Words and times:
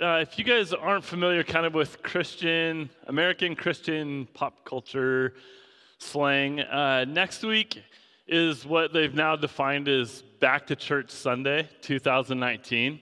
uh, 0.00 0.18
if 0.20 0.38
you 0.38 0.44
guys 0.44 0.72
aren't 0.72 1.04
familiar 1.04 1.42
kind 1.42 1.64
of 1.64 1.72
with 1.72 2.02
Christian, 2.02 2.90
American 3.06 3.54
Christian 3.56 4.28
pop 4.34 4.64
culture 4.64 5.34
slang, 5.98 6.60
uh, 6.60 7.06
next 7.08 7.42
week 7.42 7.82
is 8.26 8.66
what 8.66 8.92
they've 8.92 9.14
now 9.14 9.36
defined 9.36 9.88
as 9.88 10.22
Back 10.40 10.66
to 10.66 10.76
Church 10.76 11.10
Sunday 11.10 11.68
2019. 11.80 13.00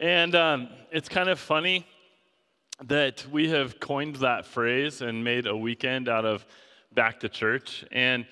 And 0.00 0.34
um, 0.34 0.68
it's 0.90 1.08
kind 1.08 1.28
of 1.28 1.38
funny 1.38 1.86
that 2.84 3.26
we 3.30 3.50
have 3.50 3.78
coined 3.78 4.16
that 4.16 4.46
phrase 4.46 5.02
and 5.02 5.22
made 5.22 5.46
a 5.46 5.56
weekend 5.56 6.08
out 6.08 6.24
of 6.24 6.46
Back 6.94 7.20
to 7.20 7.28
Church. 7.28 7.84
And, 7.92 8.26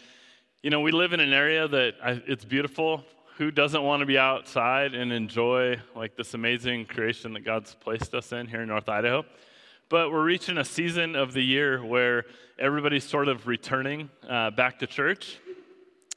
you 0.63 0.71
know, 0.71 0.81
we 0.81 0.91
live 0.91 1.13
in 1.13 1.21
an 1.21 1.35
area 1.35 1.69
that 1.69 1.95
I, 2.03 2.23
it's 2.27 2.47
beautiful 2.47 3.05
who 3.41 3.51
doesn't 3.51 3.83
want 3.83 4.01
to 4.01 4.07
be 4.07 4.19
outside 4.19 4.95
and 4.95 5.11
enjoy 5.11 5.75
like 5.97 6.15
this 6.15 6.35
amazing 6.35 6.85
creation 6.85 7.33
that 7.33 7.41
God's 7.41 7.75
placed 7.75 8.13
us 8.13 8.33
in 8.33 8.47
here 8.47 8.61
in 8.61 8.69
North 8.69 8.87
Idaho? 8.87 9.25
But 9.89 10.13
we're 10.13 10.23
reaching 10.23 10.59
a 10.59 10.65
season 10.65 11.17
of 11.17 11.33
the 11.33 11.41
year 11.41 11.83
where 11.83 12.27
everybody's 12.59 13.03
sort 13.03 13.29
of 13.29 13.47
returning 13.47 14.11
uh, 14.29 14.51
back 14.51 14.79
to 14.81 14.87
church. 14.87 15.39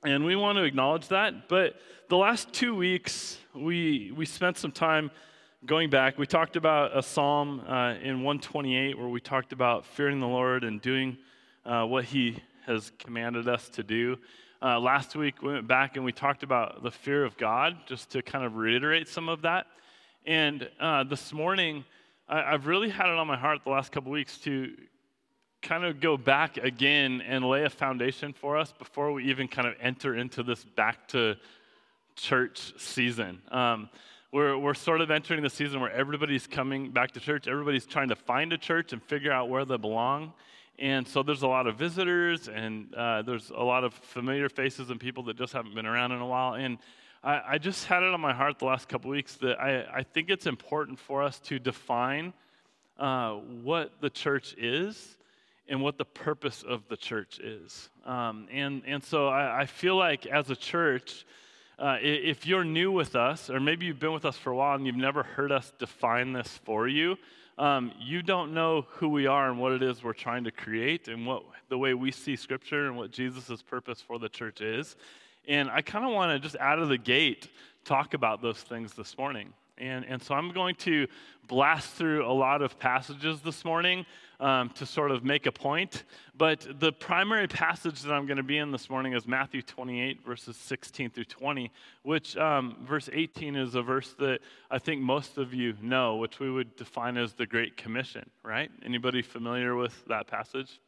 And 0.04 0.26
we 0.26 0.36
want 0.36 0.58
to 0.58 0.66
acknowledge 0.66 1.08
that. 1.08 1.48
But 1.48 1.78
the 2.10 2.18
last 2.18 2.52
two 2.52 2.76
weeks, 2.76 3.38
we, 3.56 4.12
we 4.14 4.26
spent 4.26 4.58
some 4.58 4.74
time 4.74 5.10
going 5.66 5.90
back. 5.90 6.18
We 6.18 6.28
talked 6.28 6.58
about 6.58 6.92
a 6.94 7.02
psalm 7.02 7.62
uh, 7.62 7.94
in 8.04 8.24
128 8.24 8.98
where 8.98 9.08
we 9.08 9.22
talked 9.22 9.54
about 9.54 9.86
fearing 9.86 10.20
the 10.20 10.28
Lord 10.28 10.66
and 10.66 10.82
doing 10.82 11.18
uh, 11.66 11.86
what 11.86 12.04
He 12.04 12.44
has 12.66 12.92
commanded 13.00 13.48
us 13.48 13.70
to 13.70 13.82
do. 13.82 14.18
Uh, 14.64 14.80
last 14.80 15.14
week, 15.18 15.42
we 15.42 15.52
went 15.52 15.68
back 15.68 15.98
and 15.98 16.06
we 16.06 16.14
talked 16.14 16.42
about 16.42 16.84
the 16.84 16.90
fear 16.90 17.26
of 17.26 17.36
God, 17.36 17.76
just 17.86 18.12
to 18.12 18.22
kind 18.22 18.46
of 18.46 18.56
reiterate 18.56 19.10
some 19.10 19.28
of 19.28 19.42
that. 19.42 19.68
And 20.26 20.70
uh, 20.80 21.04
this 21.04 21.34
morning, 21.34 21.84
I, 22.30 22.52
have 22.52 22.66
really 22.66 22.88
had 22.90 23.08
it 23.08 23.18
on 23.18 23.28
my 23.28 23.36
heart 23.36 23.60
the 23.66 23.72
last 23.72 23.92
couple 23.92 24.10
weeks 24.10 24.38
to 24.40 24.74
kind 25.62 25.84
of 25.84 26.00
go 26.00 26.16
back 26.16 26.56
again 26.56 27.20
and 27.28 27.44
lay 27.44 27.66
a 27.66 27.70
foundation 27.70 28.32
for 28.32 28.56
us 28.56 28.72
before 28.72 29.12
we 29.12 29.26
even 29.26 29.50
kind 29.50 29.68
of 29.68 29.74
enter 29.82 30.16
into 30.16 30.44
this 30.44 30.64
back 30.64 31.10
to 31.10 31.36
church 32.16 32.72
season. 32.78 33.42
Um, 33.52 33.90
we're, 34.32 34.58
we're 34.58 34.76
sort 34.76 35.02
of 35.02 35.12
entering 35.12 35.44
the 35.44 35.50
season 35.50 35.82
where 35.82 35.92
everybody's 35.92 36.48
coming 36.48 36.90
back 36.90 37.12
to 37.12 37.20
church. 37.20 37.50
Everybody's 37.50 37.86
trying 37.86 38.08
to 38.08 38.16
find 38.16 38.54
a 38.54 38.58
church 38.58 38.94
and 38.94 39.04
figure 39.04 39.34
out 39.34 39.50
where 39.50 39.66
they 39.66 39.76
belong. 39.76 40.32
And 40.80 41.08
so 41.08 41.22
there's 41.22 41.44
a 41.44 41.48
lot 41.48 41.68
of 41.68 41.76
visitors, 41.76 42.48
and 42.48 42.94
uh, 42.96 43.22
there's 43.22 43.52
a 43.52 43.64
lot 43.64 43.84
of 43.84 43.94
familiar 43.94 44.50
faces 44.50 44.90
and 44.90 45.00
people 45.00 45.24
that 45.24 45.38
just 45.38 45.54
haven't 45.54 45.76
been 45.76 45.86
around 45.86 46.12
in 46.12 46.20
a 46.20 46.26
while. 46.26 46.56
And 46.56 46.80
I, 47.24 47.42
I 47.50 47.58
just 47.58 47.86
had 47.86 48.04
it 48.04 48.14
on 48.14 48.20
my 48.20 48.34
heart 48.34 48.60
the 48.60 48.66
last 48.66 48.90
couple 48.90 49.12
weeks 49.12 49.36
that 49.38 49.60
I, 49.60 49.86
I 50.00 50.04
think 50.04 50.30
it's 50.30 50.48
important 50.48 51.00
for 51.00 51.22
us 51.22 51.40
to 51.42 51.60
define 51.60 52.34
uh, 52.98 53.34
what 53.34 53.92
the 54.02 54.10
church 54.10 54.56
is 54.58 55.18
and 55.68 55.82
what 55.82 55.98
the 55.98 56.06
purpose 56.06 56.64
of 56.68 56.88
the 56.90 56.98
church 56.98 57.40
is. 57.40 57.90
Um, 58.06 58.48
and, 58.52 58.84
and 58.86 59.04
so 59.04 59.28
I, 59.28 59.62
I, 59.62 59.66
feel 59.66 59.96
like 59.96 60.26
as 60.26 60.50
a 60.50 60.56
church, 60.56 61.26
uh, 61.80 61.98
if 62.02 62.46
you're 62.46 62.66
new 62.66 62.92
with 62.92 63.16
us, 63.16 63.50
or 63.50 63.60
maybe 63.60 63.86
you've 63.86 64.00
been 64.00 64.12
with 64.12 64.26
us 64.26 64.38
for 64.38 64.52
a 64.52 64.56
while 64.56 64.76
and 64.76 64.86
you've 64.86 64.96
never 64.96 65.24
heard 65.24 65.52
us 65.52 65.72
define 65.80 66.34
this 66.34 66.60
for 66.66 66.88
you, 66.88 67.18
um, 67.58 67.92
you 68.00 68.22
don't 68.24 68.54
know 68.54 68.86
who 68.90 69.10
we 69.10 69.28
are 69.28 69.50
and 69.50 69.60
what 69.60 69.74
it 69.74 69.84
is 69.84 70.04
we're 70.04 70.14
trying 70.14 70.44
to 70.46 70.52
create 70.52 71.08
and 71.08 71.26
what 71.26 71.44
the 71.70 71.78
way 71.78 71.94
we 71.94 72.12
see 72.12 72.36
Scripture 72.36 72.88
and 72.88 72.98
what 72.98 73.12
Jesus' 73.12 73.62
purpose 73.62 74.02
for 74.02 74.18
the 74.18 74.30
church 74.30 74.62
is. 74.62 74.96
And 75.48 75.70
I 75.70 75.82
kind 75.82 76.06
of 76.06 76.12
want 76.12 76.32
to 76.32 76.40
just 76.40 76.56
out 76.60 76.80
of 76.80 76.90
the 76.90 76.98
gate 76.98 77.50
talk 77.86 78.14
about 78.14 78.42
those 78.42 78.58
things 78.58 78.94
this 78.94 79.18
morning. 79.18 79.54
And, 79.78 80.06
and 80.06 80.22
so 80.22 80.36
I'm 80.36 80.52
going 80.52 80.76
to 80.76 81.08
blast 81.48 81.94
through 81.94 82.26
a 82.26 82.32
lot 82.32 82.62
of 82.62 82.78
passages 82.80 83.42
this 83.42 83.66
morning 83.66 84.06
um, 84.40 84.70
to 84.72 84.86
sort 84.86 85.12
of 85.12 85.24
make 85.24 85.46
a 85.46 85.52
point. 85.52 86.04
But 86.38 86.80
the 86.80 86.92
primary 86.92 87.48
passage 87.48 88.02
that 88.02 88.14
I'm 88.14 88.26
going 88.26 88.38
to 88.38 88.44
be 88.44 88.58
in 88.58 88.72
this 88.72 88.90
morning 88.90 89.14
is 89.14 89.28
Matthew 89.28 89.62
28, 89.62 90.24
verses 90.26 90.56
16 90.58 91.10
through 91.10 91.26
20, 91.26 91.72
which 92.04 92.38
um, 92.38 92.78
verse 92.88 93.10
18 93.12 93.56
is 93.56 93.76
a 93.76 93.82
verse 93.82 94.14
that 94.20 94.40
I 94.70 94.80
think 94.80 95.02
most 95.02 95.38
of 95.38 95.54
you 95.54 95.76
know, 95.82 96.18
which 96.18 96.40
we 96.40 96.52
would 96.52 96.76
define 96.76 97.18
as 97.18 97.34
the 97.34 97.46
Great 97.46 97.78
Commission, 97.78 98.30
right? 98.44 98.70
Anybody 98.86 99.22
familiar 99.22 99.76
with 99.76 100.06
that 100.06 100.28
passage? 100.28 100.80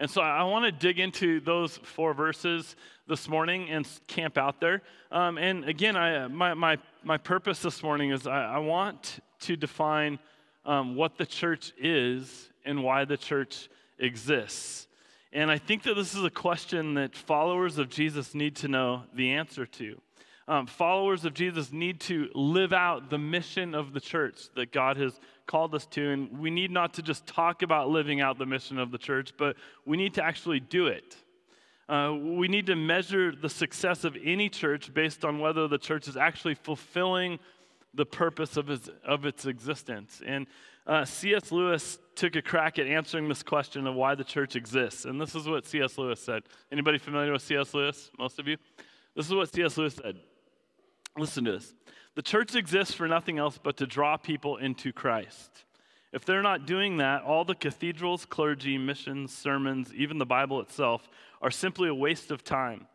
And 0.00 0.08
so 0.08 0.20
I 0.20 0.44
want 0.44 0.64
to 0.64 0.70
dig 0.70 1.00
into 1.00 1.40
those 1.40 1.76
four 1.78 2.14
verses 2.14 2.76
this 3.08 3.28
morning 3.28 3.68
and 3.68 3.88
camp 4.06 4.38
out 4.38 4.60
there. 4.60 4.82
Um, 5.10 5.38
and 5.38 5.64
again, 5.64 5.96
I, 5.96 6.28
my, 6.28 6.54
my, 6.54 6.78
my 7.08 7.16
purpose 7.16 7.60
this 7.60 7.82
morning 7.82 8.10
is 8.10 8.26
I, 8.26 8.44
I 8.44 8.58
want 8.58 9.20
to 9.40 9.56
define 9.56 10.18
um, 10.66 10.94
what 10.94 11.16
the 11.16 11.24
church 11.24 11.72
is 11.78 12.50
and 12.66 12.84
why 12.84 13.06
the 13.06 13.16
church 13.16 13.70
exists. 13.98 14.86
And 15.32 15.50
I 15.50 15.56
think 15.56 15.84
that 15.84 15.94
this 15.94 16.14
is 16.14 16.22
a 16.22 16.28
question 16.28 16.92
that 16.94 17.16
followers 17.16 17.78
of 17.78 17.88
Jesus 17.88 18.34
need 18.34 18.56
to 18.56 18.68
know 18.68 19.04
the 19.14 19.30
answer 19.30 19.64
to. 19.64 19.98
Um, 20.48 20.66
followers 20.66 21.24
of 21.24 21.32
Jesus 21.32 21.72
need 21.72 21.98
to 22.00 22.28
live 22.34 22.74
out 22.74 23.08
the 23.08 23.16
mission 23.16 23.74
of 23.74 23.94
the 23.94 24.00
church 24.00 24.42
that 24.54 24.70
God 24.70 24.98
has 24.98 25.18
called 25.46 25.74
us 25.74 25.86
to. 25.86 26.10
And 26.10 26.38
we 26.38 26.50
need 26.50 26.70
not 26.70 26.92
to 26.94 27.02
just 27.02 27.26
talk 27.26 27.62
about 27.62 27.88
living 27.88 28.20
out 28.20 28.36
the 28.36 28.44
mission 28.44 28.78
of 28.78 28.90
the 28.90 28.98
church, 28.98 29.32
but 29.38 29.56
we 29.86 29.96
need 29.96 30.12
to 30.14 30.22
actually 30.22 30.60
do 30.60 30.88
it. 30.88 31.16
Uh, 31.88 32.14
we 32.14 32.48
need 32.48 32.66
to 32.66 32.76
measure 32.76 33.32
the 33.34 33.48
success 33.48 34.04
of 34.04 34.16
any 34.22 34.48
church 34.48 34.92
based 34.92 35.24
on 35.24 35.38
whether 35.38 35.66
the 35.66 35.78
church 35.78 36.06
is 36.06 36.16
actually 36.16 36.54
fulfilling 36.54 37.38
the 37.94 38.04
purpose 38.04 38.56
of 38.58 38.68
its, 38.68 38.90
of 39.04 39.24
its 39.24 39.46
existence. 39.46 40.20
And 40.24 40.46
uh, 40.86 41.04
C.S. 41.04 41.50
Lewis 41.50 41.98
took 42.14 42.36
a 42.36 42.42
crack 42.42 42.78
at 42.78 42.86
answering 42.86 43.28
this 43.28 43.42
question 43.42 43.86
of 43.86 43.94
why 43.94 44.14
the 44.14 44.24
church 44.24 44.54
exists. 44.54 45.06
And 45.06 45.20
this 45.20 45.34
is 45.34 45.48
what 45.48 45.66
C.S. 45.66 45.96
Lewis 45.96 46.20
said. 46.20 46.42
Anybody 46.70 46.98
familiar 46.98 47.32
with 47.32 47.42
C.S. 47.42 47.72
Lewis? 47.72 48.10
Most 48.18 48.38
of 48.38 48.46
you? 48.46 48.56
This 49.16 49.26
is 49.26 49.34
what 49.34 49.52
C.S. 49.52 49.76
Lewis 49.76 49.94
said. 49.94 50.16
Listen 51.16 51.44
to 51.44 51.52
this. 51.52 51.74
The 52.14 52.22
church 52.22 52.54
exists 52.54 52.94
for 52.94 53.08
nothing 53.08 53.38
else 53.38 53.58
but 53.62 53.76
to 53.78 53.86
draw 53.86 54.16
people 54.16 54.56
into 54.56 54.92
Christ. 54.92 55.64
If 56.12 56.24
they're 56.24 56.42
not 56.42 56.66
doing 56.66 56.98
that, 56.98 57.22
all 57.22 57.44
the 57.44 57.54
cathedrals, 57.54 58.24
clergy, 58.24 58.78
missions, 58.78 59.32
sermons, 59.32 59.92
even 59.94 60.18
the 60.18 60.26
Bible 60.26 60.60
itself 60.60 61.08
are 61.42 61.50
simply 61.50 61.88
a 61.88 61.94
waste 61.94 62.30
of 62.30 62.42
time. 62.42 62.86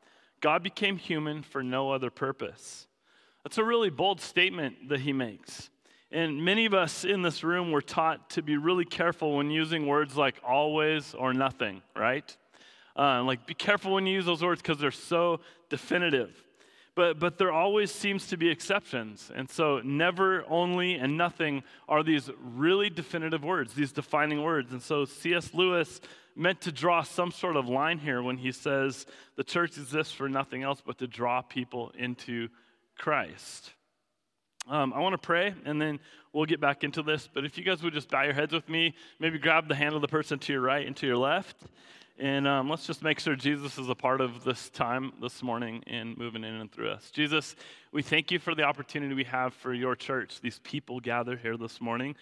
God 0.42 0.64
became 0.64 0.98
human 0.98 1.44
for 1.44 1.64
no 1.64 1.92
other 1.92 2.10
purpose. 2.10 2.88
That's 3.44 3.58
a 3.58 3.64
really 3.64 3.90
bold 3.90 4.20
statement 4.20 4.90
that 4.90 5.02
he 5.02 5.14
makes. 5.14 5.70
And 6.12 6.44
many 6.44 6.66
of 6.66 6.74
us 6.74 7.06
in 7.06 7.22
this 7.22 7.44
room 7.44 7.72
were 7.72 7.82
taught 7.82 8.32
to 8.32 8.42
be 8.42 8.58
really 8.58 8.86
careful 8.86 9.38
when 9.38 9.50
using 9.50 9.88
words 9.88 10.16
like 10.16 10.36
always 10.48 11.14
or 11.14 11.34
nothing, 11.34 11.82
right? 11.96 12.36
Uh, 12.96 13.24
like, 13.24 13.48
be 13.48 13.56
careful 13.56 13.94
when 13.94 14.06
you 14.06 14.14
use 14.14 14.26
those 14.26 14.44
words 14.44 14.62
because 14.62 14.78
they're 14.78 14.92
so 14.92 15.40
definitive. 15.70 16.32
But, 16.96 17.20
but 17.20 17.40
there 17.40 17.52
always 17.52 17.92
seems 17.92 18.28
to 18.28 18.38
be 18.38 18.50
exceptions. 18.50 19.32
And 19.34 19.50
so, 19.50 19.82
never, 19.84 20.46
only, 20.48 20.94
and 20.94 21.18
nothing 21.18 21.64
are 21.90 22.04
these 22.04 22.30
really 22.40 22.90
definitive 22.90 23.44
words, 23.44 23.74
these 23.74 23.92
defining 23.92 24.44
words. 24.44 24.72
And 24.72 24.82
so, 24.82 25.06
C.S. 25.06 25.54
Lewis 25.54 26.02
meant 26.36 26.62
to 26.62 26.72
draw 26.72 27.02
some 27.04 27.32
sort 27.32 27.56
of 27.56 27.68
line 27.68 27.98
here 27.98 28.22
when 28.22 28.38
he 28.38 28.52
says 28.52 29.06
the 29.36 29.44
church 29.44 29.78
exists 29.78 30.14
for 30.14 30.30
nothing 30.30 30.64
else 30.64 30.82
but 30.86 30.98
to 31.00 31.08
draw 31.08 31.42
people 31.42 31.92
into 31.98 32.50
Christ. 32.98 33.72
Um, 34.68 34.94
I 34.94 35.00
want 35.00 35.14
to 35.14 35.18
pray, 35.18 35.54
and 35.66 35.82
then 35.82 36.00
we'll 36.32 36.46
get 36.46 36.62
back 36.62 36.84
into 36.84 37.04
this. 37.04 37.28
But 37.32 37.44
if 37.44 37.58
you 37.58 37.64
guys 37.64 37.84
would 37.84 37.94
just 37.94 38.10
bow 38.10 38.24
your 38.24 38.34
heads 38.34 38.54
with 38.54 38.70
me, 38.70 38.96
maybe 39.20 39.38
grab 39.38 39.68
the 39.68 39.76
hand 39.76 39.96
of 39.96 40.02
the 40.02 40.08
person 40.08 40.40
to 40.40 40.54
your 40.54 40.62
right 40.62 40.86
and 40.86 40.96
to 40.98 41.08
your 41.08 41.18
left. 41.18 41.58
And 42.20 42.48
um, 42.48 42.70
let's 42.70 42.86
just 42.86 43.02
make 43.02 43.20
sure 43.20 43.36
Jesus 43.36 43.80
is 43.80 43.90
a 43.90 43.96
part 43.96 44.22
of 44.22 44.44
this 44.44 44.70
time 44.70 45.14
this 45.20 45.42
morning 45.42 45.84
and 45.88 46.16
moving 46.16 46.44
in 46.44 46.54
and 46.54 46.72
through 46.72 46.92
us. 46.92 47.10
Jesus, 47.10 47.56
we 47.92 48.04
thank 48.04 48.30
you 48.30 48.38
for 48.38 48.54
the 48.54 48.62
opportunity 48.62 49.16
we 49.16 49.24
have 49.24 49.54
for 49.56 49.74
your 49.74 49.96
church, 49.96 50.40
these 50.40 50.60
people 50.60 51.00
gathered 51.00 51.40
here 51.40 51.58
this 51.58 51.82
morning 51.82 52.16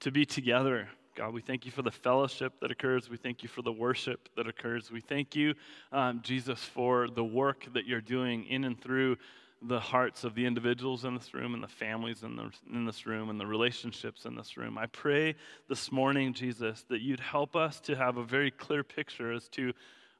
to 0.00 0.10
be 0.10 0.26
together. 0.26 0.88
God, 1.14 1.32
we 1.32 1.40
thank 1.40 1.64
you 1.64 1.70
for 1.70 1.82
the 1.82 1.90
fellowship 1.90 2.52
that 2.60 2.72
occurs. 2.72 3.08
We 3.08 3.16
thank 3.16 3.44
you 3.44 3.48
for 3.48 3.62
the 3.62 3.72
worship 3.72 4.28
that 4.36 4.48
occurs. 4.48 4.90
We 4.90 5.00
thank 5.00 5.36
you, 5.36 5.54
um, 5.92 6.20
Jesus, 6.22 6.58
for 6.58 7.08
the 7.08 7.24
work 7.24 7.72
that 7.74 7.86
you're 7.86 8.00
doing 8.00 8.44
in 8.44 8.64
and 8.64 8.80
through 8.80 9.18
the 9.60 9.80
hearts 9.80 10.24
of 10.24 10.34
the 10.34 10.46
individuals 10.46 11.04
in 11.04 11.14
this 11.14 11.34
room 11.34 11.54
and 11.54 11.62
the 11.62 11.68
families 11.68 12.22
in, 12.22 12.36
the, 12.36 12.50
in 12.72 12.84
this 12.84 13.06
room 13.06 13.28
and 13.28 13.40
the 13.40 13.46
relationships 13.46 14.24
in 14.24 14.36
this 14.36 14.56
room. 14.56 14.78
I 14.78 14.86
pray 14.86 15.34
this 15.68 15.90
morning, 15.90 16.32
Jesus, 16.32 16.84
that 16.88 17.00
you'd 17.00 17.20
help 17.20 17.56
us 17.56 17.80
to 17.80 17.96
have 17.96 18.16
a 18.16 18.24
very 18.24 18.50
clear 18.50 18.84
picture 18.84 19.32
as 19.32 19.48
to 19.50 19.72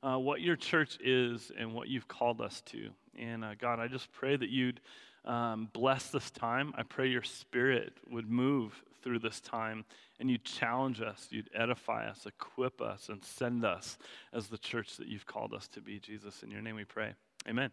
uh, 0.03 0.19
what 0.19 0.41
your 0.41 0.57
church 0.57 0.99
is 1.01 1.53
and 1.57 1.73
what 1.73 1.89
you've 1.89 2.09
called 2.09 2.41
us 2.41 2.63
to. 2.63 2.91
And 3.19 3.45
uh, 3.45 3.55
God, 3.61 3.81
I 3.81 3.89
just 3.89 4.13
pray 4.13 4.37
that 4.37 4.49
you'd 4.49 4.81
um, 5.25 5.69
bless 5.73 6.11
this 6.11 6.31
time. 6.31 6.73
I 6.77 6.83
pray 6.83 7.09
your 7.09 7.23
spirit 7.23 7.93
would 8.11 8.29
move 8.29 8.83
through 9.03 9.21
this 9.21 9.41
time 9.41 9.85
and 10.21 10.29
you'd 10.31 10.45
challenge 10.45 11.01
us, 11.01 11.29
you'd 11.31 11.51
edify 11.55 12.09
us, 12.09 12.27
equip 12.27 12.81
us, 12.81 13.09
and 13.09 13.25
send 13.25 13.65
us 13.65 13.99
as 14.33 14.49
the 14.49 14.59
church 14.59 14.97
that 14.97 15.07
you've 15.07 15.27
called 15.27 15.55
us 15.55 15.69
to 15.69 15.81
be. 15.81 16.01
Jesus, 16.01 16.43
in 16.43 16.51
your 16.51 16.61
name 16.61 16.75
we 16.75 16.85
pray. 16.85 17.15
Amen. 17.49 17.71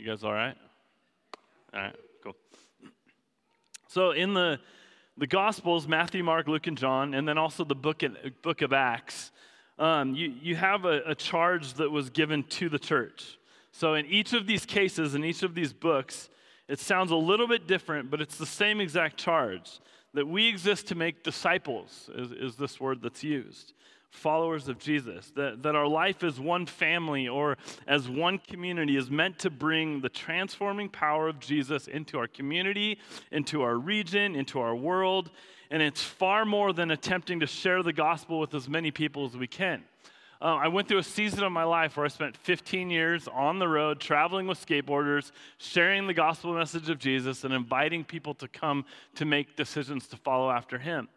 You 0.00 0.06
guys 0.06 0.24
all 0.24 0.32
right? 0.32 0.56
All 1.74 1.80
right, 1.82 1.96
cool. 2.24 2.34
So 3.86 4.12
in 4.12 4.32
the 4.32 4.58
the 5.18 5.26
Gospels, 5.26 5.86
Matthew, 5.86 6.24
Mark, 6.24 6.48
Luke, 6.48 6.66
and 6.68 6.78
John, 6.78 7.12
and 7.12 7.28
then 7.28 7.36
also 7.36 7.64
the 7.64 7.74
book, 7.74 8.02
in, 8.02 8.16
book 8.40 8.62
of 8.62 8.72
Acts, 8.72 9.30
um, 9.78 10.14
you, 10.14 10.32
you 10.40 10.56
have 10.56 10.86
a, 10.86 11.02
a 11.04 11.14
charge 11.14 11.74
that 11.74 11.90
was 11.90 12.08
given 12.08 12.44
to 12.44 12.70
the 12.70 12.78
church. 12.78 13.36
So 13.72 13.92
in 13.92 14.06
each 14.06 14.32
of 14.32 14.46
these 14.46 14.64
cases, 14.64 15.14
in 15.14 15.22
each 15.22 15.42
of 15.42 15.54
these 15.54 15.74
books, 15.74 16.30
it 16.66 16.78
sounds 16.78 17.10
a 17.10 17.16
little 17.16 17.46
bit 17.46 17.66
different, 17.66 18.10
but 18.10 18.22
it's 18.22 18.38
the 18.38 18.46
same 18.46 18.80
exact 18.80 19.18
charge 19.18 19.80
that 20.14 20.26
we 20.26 20.48
exist 20.48 20.88
to 20.88 20.94
make 20.94 21.22
disciples, 21.22 22.08
is, 22.14 22.32
is 22.32 22.56
this 22.56 22.80
word 22.80 23.02
that's 23.02 23.22
used 23.22 23.74
followers 24.10 24.68
of 24.68 24.78
Jesus, 24.78 25.30
that, 25.36 25.62
that 25.62 25.74
our 25.74 25.86
life 25.86 26.22
as 26.22 26.38
one 26.38 26.66
family 26.66 27.28
or 27.28 27.56
as 27.86 28.08
one 28.08 28.38
community 28.38 28.96
is 28.96 29.10
meant 29.10 29.38
to 29.38 29.50
bring 29.50 30.00
the 30.00 30.08
transforming 30.08 30.88
power 30.88 31.28
of 31.28 31.38
Jesus 31.40 31.86
into 31.86 32.18
our 32.18 32.26
community, 32.26 32.98
into 33.30 33.62
our 33.62 33.76
region, 33.76 34.34
into 34.34 34.60
our 34.60 34.74
world. 34.74 35.30
And 35.70 35.82
it's 35.82 36.02
far 36.02 36.44
more 36.44 36.72
than 36.72 36.90
attempting 36.90 37.40
to 37.40 37.46
share 37.46 37.82
the 37.82 37.92
gospel 37.92 38.40
with 38.40 38.52
as 38.54 38.68
many 38.68 38.90
people 38.90 39.24
as 39.24 39.36
we 39.36 39.46
can. 39.46 39.84
Uh, 40.42 40.56
I 40.56 40.68
went 40.68 40.88
through 40.88 40.98
a 40.98 41.02
season 41.02 41.44
of 41.44 41.52
my 41.52 41.64
life 41.64 41.98
where 41.98 42.06
I 42.06 42.08
spent 42.08 42.34
15 42.34 42.88
years 42.88 43.28
on 43.28 43.58
the 43.58 43.68
road, 43.68 44.00
traveling 44.00 44.46
with 44.46 44.64
skateboarders, 44.64 45.32
sharing 45.58 46.06
the 46.06 46.14
gospel 46.14 46.54
message 46.54 46.88
of 46.88 46.98
Jesus, 46.98 47.44
and 47.44 47.52
inviting 47.52 48.04
people 48.04 48.32
to 48.34 48.48
come 48.48 48.86
to 49.16 49.26
make 49.26 49.54
decisions 49.54 50.06
to 50.08 50.16
follow 50.16 50.50
after 50.50 50.78
him. 50.78 51.08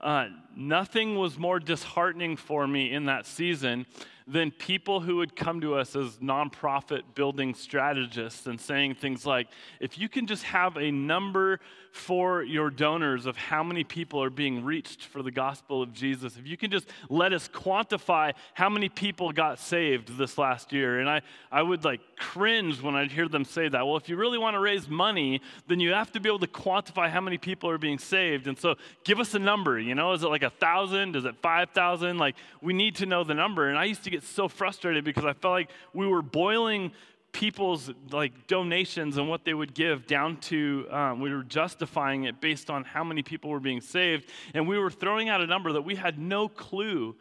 Uh, 0.00 0.28
nothing 0.54 1.16
was 1.16 1.38
more 1.38 1.58
disheartening 1.58 2.36
for 2.36 2.66
me 2.66 2.92
in 2.92 3.06
that 3.06 3.26
season 3.26 3.84
than 4.28 4.50
people 4.50 5.00
who 5.00 5.16
would 5.16 5.34
come 5.34 5.60
to 5.60 5.74
us 5.74 5.96
as 5.96 6.18
nonprofit 6.18 7.00
building 7.14 7.54
strategists 7.54 8.46
and 8.46 8.60
saying 8.60 8.94
things 8.94 9.24
like, 9.24 9.48
if 9.80 9.98
you 9.98 10.06
can 10.08 10.26
just 10.26 10.44
have 10.44 10.76
a 10.76 10.90
number 10.90 11.58
for 11.92 12.42
your 12.42 12.68
donors 12.68 13.24
of 13.24 13.36
how 13.38 13.62
many 13.62 13.82
people 13.82 14.22
are 14.22 14.30
being 14.30 14.62
reached 14.62 15.06
for 15.06 15.22
the 15.22 15.30
gospel 15.30 15.82
of 15.82 15.94
Jesus, 15.94 16.36
if 16.36 16.46
you 16.46 16.58
can 16.58 16.70
just 16.70 16.86
let 17.08 17.32
us 17.32 17.48
quantify 17.48 18.34
how 18.52 18.68
many 18.68 18.90
people 18.90 19.32
got 19.32 19.58
saved 19.58 20.18
this 20.18 20.36
last 20.36 20.74
year. 20.74 21.00
And 21.00 21.08
I, 21.08 21.22
I 21.50 21.62
would 21.62 21.82
like 21.82 22.00
cringe 22.18 22.82
when 22.82 22.94
I'd 22.94 23.12
hear 23.12 23.28
them 23.28 23.44
say 23.44 23.68
that. 23.68 23.86
Well, 23.86 23.96
if 23.96 24.08
you 24.08 24.16
really 24.16 24.38
want 24.38 24.54
to 24.54 24.60
raise 24.60 24.88
money, 24.88 25.40
then 25.66 25.80
you 25.80 25.92
have 25.92 26.12
to 26.12 26.20
be 26.20 26.28
able 26.28 26.38
to 26.40 26.46
quantify 26.46 27.10
how 27.10 27.20
many 27.20 27.38
people 27.38 27.70
are 27.70 27.78
being 27.78 27.98
saved. 27.98 28.46
And 28.46 28.58
so 28.58 28.76
give 29.04 29.20
us 29.20 29.34
a 29.34 29.38
number, 29.38 29.78
you 29.78 29.94
know, 29.94 30.12
is 30.12 30.22
it 30.22 30.28
like 30.28 30.42
a 30.42 30.50
thousand? 30.50 31.16
Is 31.16 31.24
it 31.24 31.36
5,000? 31.36 32.18
Like 32.18 32.36
we 32.60 32.72
need 32.72 32.96
to 32.96 33.06
know 33.06 33.24
the 33.24 33.34
number. 33.34 33.68
And 33.68 33.78
I 33.78 33.84
used 33.84 34.04
to 34.04 34.10
get 34.10 34.22
so 34.22 34.48
frustrated 34.48 35.04
because 35.04 35.24
I 35.24 35.32
felt 35.32 35.52
like 35.52 35.70
we 35.94 36.06
were 36.06 36.22
boiling 36.22 36.92
people's 37.32 37.90
like 38.10 38.46
donations 38.46 39.16
and 39.16 39.28
what 39.28 39.44
they 39.44 39.54
would 39.54 39.74
give 39.74 40.06
down 40.06 40.36
to 40.38 40.86
um, 40.90 41.20
we 41.20 41.32
were 41.32 41.42
justifying 41.42 42.24
it 42.24 42.40
based 42.40 42.70
on 42.70 42.84
how 42.84 43.04
many 43.04 43.22
people 43.22 43.50
were 43.50 43.60
being 43.60 43.80
saved 43.80 44.28
and 44.54 44.66
we 44.66 44.78
were 44.78 44.90
throwing 44.90 45.28
out 45.28 45.40
a 45.40 45.46
number 45.46 45.72
that 45.72 45.82
we 45.82 45.94
had 45.94 46.18
no 46.18 46.48
clue 46.48 47.14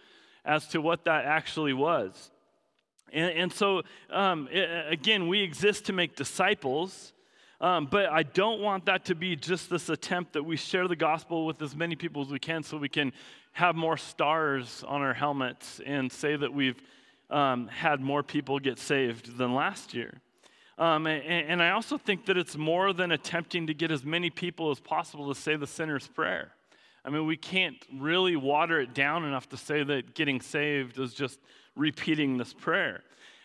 as 0.45 0.65
to 0.69 0.79
what 0.79 1.03
that 1.03 1.25
actually 1.25 1.73
was 1.73 2.31
and, 3.13 3.31
and 3.31 3.53
so 3.53 3.83
um, 4.09 4.47
again 4.89 5.27
we 5.27 5.41
exist 5.41 5.85
to 5.85 5.93
make 5.93 6.15
disciples 6.15 7.13
um, 7.59 7.87
but 7.89 8.07
I 8.07 8.21
don't 8.21 8.61
want 8.61 8.85
that 8.85 9.05
to 9.05 9.15
be 9.15 9.35
just 9.35 9.69
this 9.69 9.89
attempt 9.89 10.33
that 10.33 10.43
we 10.43 10.57
share 10.57 10.87
the 10.87 10.95
gospel 10.95 11.45
with 11.45 11.61
as 11.61 11.75
many 11.75 11.95
people 11.95 12.21
as 12.21 12.29
we 12.29 12.39
can 12.39 12.61
so 12.61 12.77
we 12.77 12.89
can 12.89 13.11
have 13.53 13.75
more 13.75 13.97
stars 13.97 14.83
on 14.87 15.01
our 15.01 15.13
helmets 15.13 15.81
and 15.83 16.11
say 16.11 16.35
that 16.35 16.53
we've 16.53 16.79
um, 17.31 17.67
had 17.67 17.99
more 17.99 18.21
people 18.21 18.59
get 18.59 18.77
saved 18.77 19.37
than 19.37 19.55
last 19.55 19.95
year. 19.95 20.21
Um, 20.77 21.07
and, 21.07 21.23
and 21.49 21.63
I 21.63 21.71
also 21.71 21.97
think 21.97 22.27
that 22.27 22.37
it's 22.37 22.55
more 22.55 22.93
than 22.93 23.11
attempting 23.11 23.65
to 23.65 23.73
get 23.73 23.89
as 23.89 24.05
many 24.05 24.29
people 24.29 24.69
as 24.69 24.79
possible 24.79 25.33
to 25.33 25.39
say 25.39 25.55
the 25.55 25.65
sinner's 25.65 26.07
prayer. 26.07 26.51
I 27.03 27.09
mean, 27.09 27.25
we 27.25 27.37
can't 27.37 27.77
really 27.91 28.35
water 28.35 28.79
it 28.79 28.93
down 28.93 29.25
enough 29.25 29.49
to 29.49 29.57
say 29.57 29.83
that 29.83 30.13
getting 30.13 30.41
saved 30.41 30.99
is 30.99 31.15
just 31.15 31.39
repeating 31.77 32.37
this 32.37 32.53
prayer. 32.53 33.03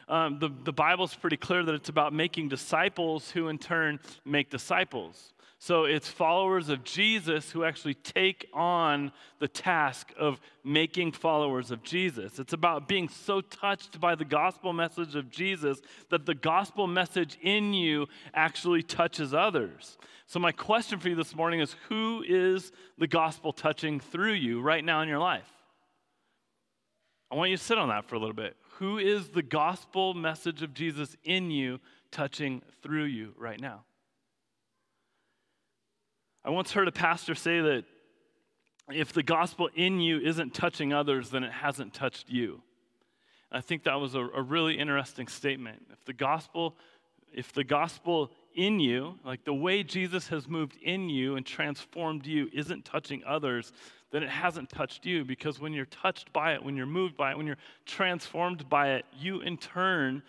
Um, 0.08 0.38
the, 0.38 0.50
the 0.64 0.73
Bible's 0.73 1.14
pretty 1.14 1.37
clear 1.37 1.62
that 1.62 1.75
it's 1.75 1.88
about 1.88 2.12
making 2.12 2.49
disciples 2.49 3.31
who 3.31 3.49
in 3.49 3.58
turn 3.58 4.00
make 4.25 4.50
disciples. 4.50 5.32
So 5.58 5.84
it's 5.84 6.08
followers 6.08 6.69
of 6.70 6.82
Jesus 6.82 7.52
who 7.52 7.62
actually 7.62 7.94
take 7.94 8.49
on 8.52 9.12
the 9.38 9.46
task 9.46 10.12
of 10.19 10.40
making 10.64 11.12
followers 11.12 11.70
of 11.70 11.84
Jesus. 11.84 12.40
It's 12.40 12.52
about 12.52 12.88
being 12.88 13.08
so 13.08 13.40
touched 13.40 14.00
by 14.00 14.17
the 14.17 14.25
gospel 14.25 14.73
message 14.73 15.14
of 15.14 15.31
Jesus 15.31 15.81
that 16.11 16.26
the 16.26 16.35
gospel 16.35 16.88
message 16.88 17.38
in 17.43 17.75
you 17.75 18.08
actually 18.35 18.82
touches 18.82 19.32
others. 19.32 19.99
So, 20.26 20.40
my 20.40 20.50
question 20.50 20.99
for 20.99 21.08
you 21.08 21.14
this 21.14 21.37
morning 21.37 21.61
is 21.61 21.76
who 21.88 22.25
is 22.26 22.73
the 22.99 23.06
gospel 23.06 23.52
touching 23.52 24.00
through 24.00 24.32
you 24.32 24.61
right 24.61 24.85
now 24.85 25.00
in 25.02 25.08
your 25.08 25.20
life? 25.20 25.62
I 27.32 27.34
want 27.34 27.50
you 27.50 27.56
to 27.56 27.64
sit 27.64 27.79
on 27.79 27.88
that 27.88 28.05
for 28.05 28.17
a 28.17 28.19
little 28.19 28.34
bit. 28.34 28.56
Who 28.79 28.99
is 28.99 29.29
the 29.29 29.43
gospel 29.43 30.12
message 30.12 30.62
of 30.62 30.75
Jesus 30.75 31.17
in 31.25 31.50
you 31.50 31.81
touching 32.11 32.61
through 32.82 33.05
you 33.05 33.32
right 33.38 33.58
now? 33.58 33.84
I 36.44 36.50
once 36.50 36.73
heard 36.73 36.88
a 36.88 36.93
pastor 36.93 37.34
say 37.34 37.62
that 37.62 37.84
if 38.93 39.14
the 39.14 39.23
gospel 39.23 39.70
in 39.75 39.99
you 39.99 40.20
isn't 40.20 40.52
touching 40.52 40.93
others, 40.93 41.31
then 41.31 41.43
it 41.43 41.52
hasn't 41.52 41.94
touched 41.94 42.29
you. 42.29 42.61
I 43.50 43.62
think 43.62 43.85
that 43.85 43.99
was 43.99 44.14
a, 44.14 44.20
a, 44.20 44.43
really 44.43 44.78
interesting 44.78 45.26
statement. 45.26 45.87
If 45.90 46.05
the 46.05 46.12
gospel, 46.12 46.76
if 47.32 47.52
the 47.55 47.64
gospel 47.64 48.31
in 48.55 48.78
you, 48.78 49.19
like 49.25 49.44
the 49.44 49.55
way 49.55 49.82
Jesus 49.82 50.28
has 50.28 50.49
moved 50.49 50.76
in 50.82 51.08
you 51.08 51.37
and 51.37 51.46
transformed 51.46 52.26
you, 52.26 52.50
isn't 52.52 52.85
touching 52.85 53.23
others, 53.26 53.73
then 54.12 54.23
it 54.23 54.29
hasn't 54.29 54.69
touched 54.69 55.05
you. 55.05 55.25
Because 55.25 55.59
when 55.59 55.73
you're 55.73 55.87
touched 55.87 56.32
by 56.32 56.53
it, 56.55 56.62
when 56.62 56.76
you're 56.76 56.87
moved 56.87 57.17
by 57.17 57.32
it, 57.32 57.37
when 57.37 57.47
you're 57.47 57.56
transformed 57.87 58.69
by 58.69 58.93
it, 58.93 59.06
you 59.19 59.41
in 59.41 59.56
turn 59.56 60.23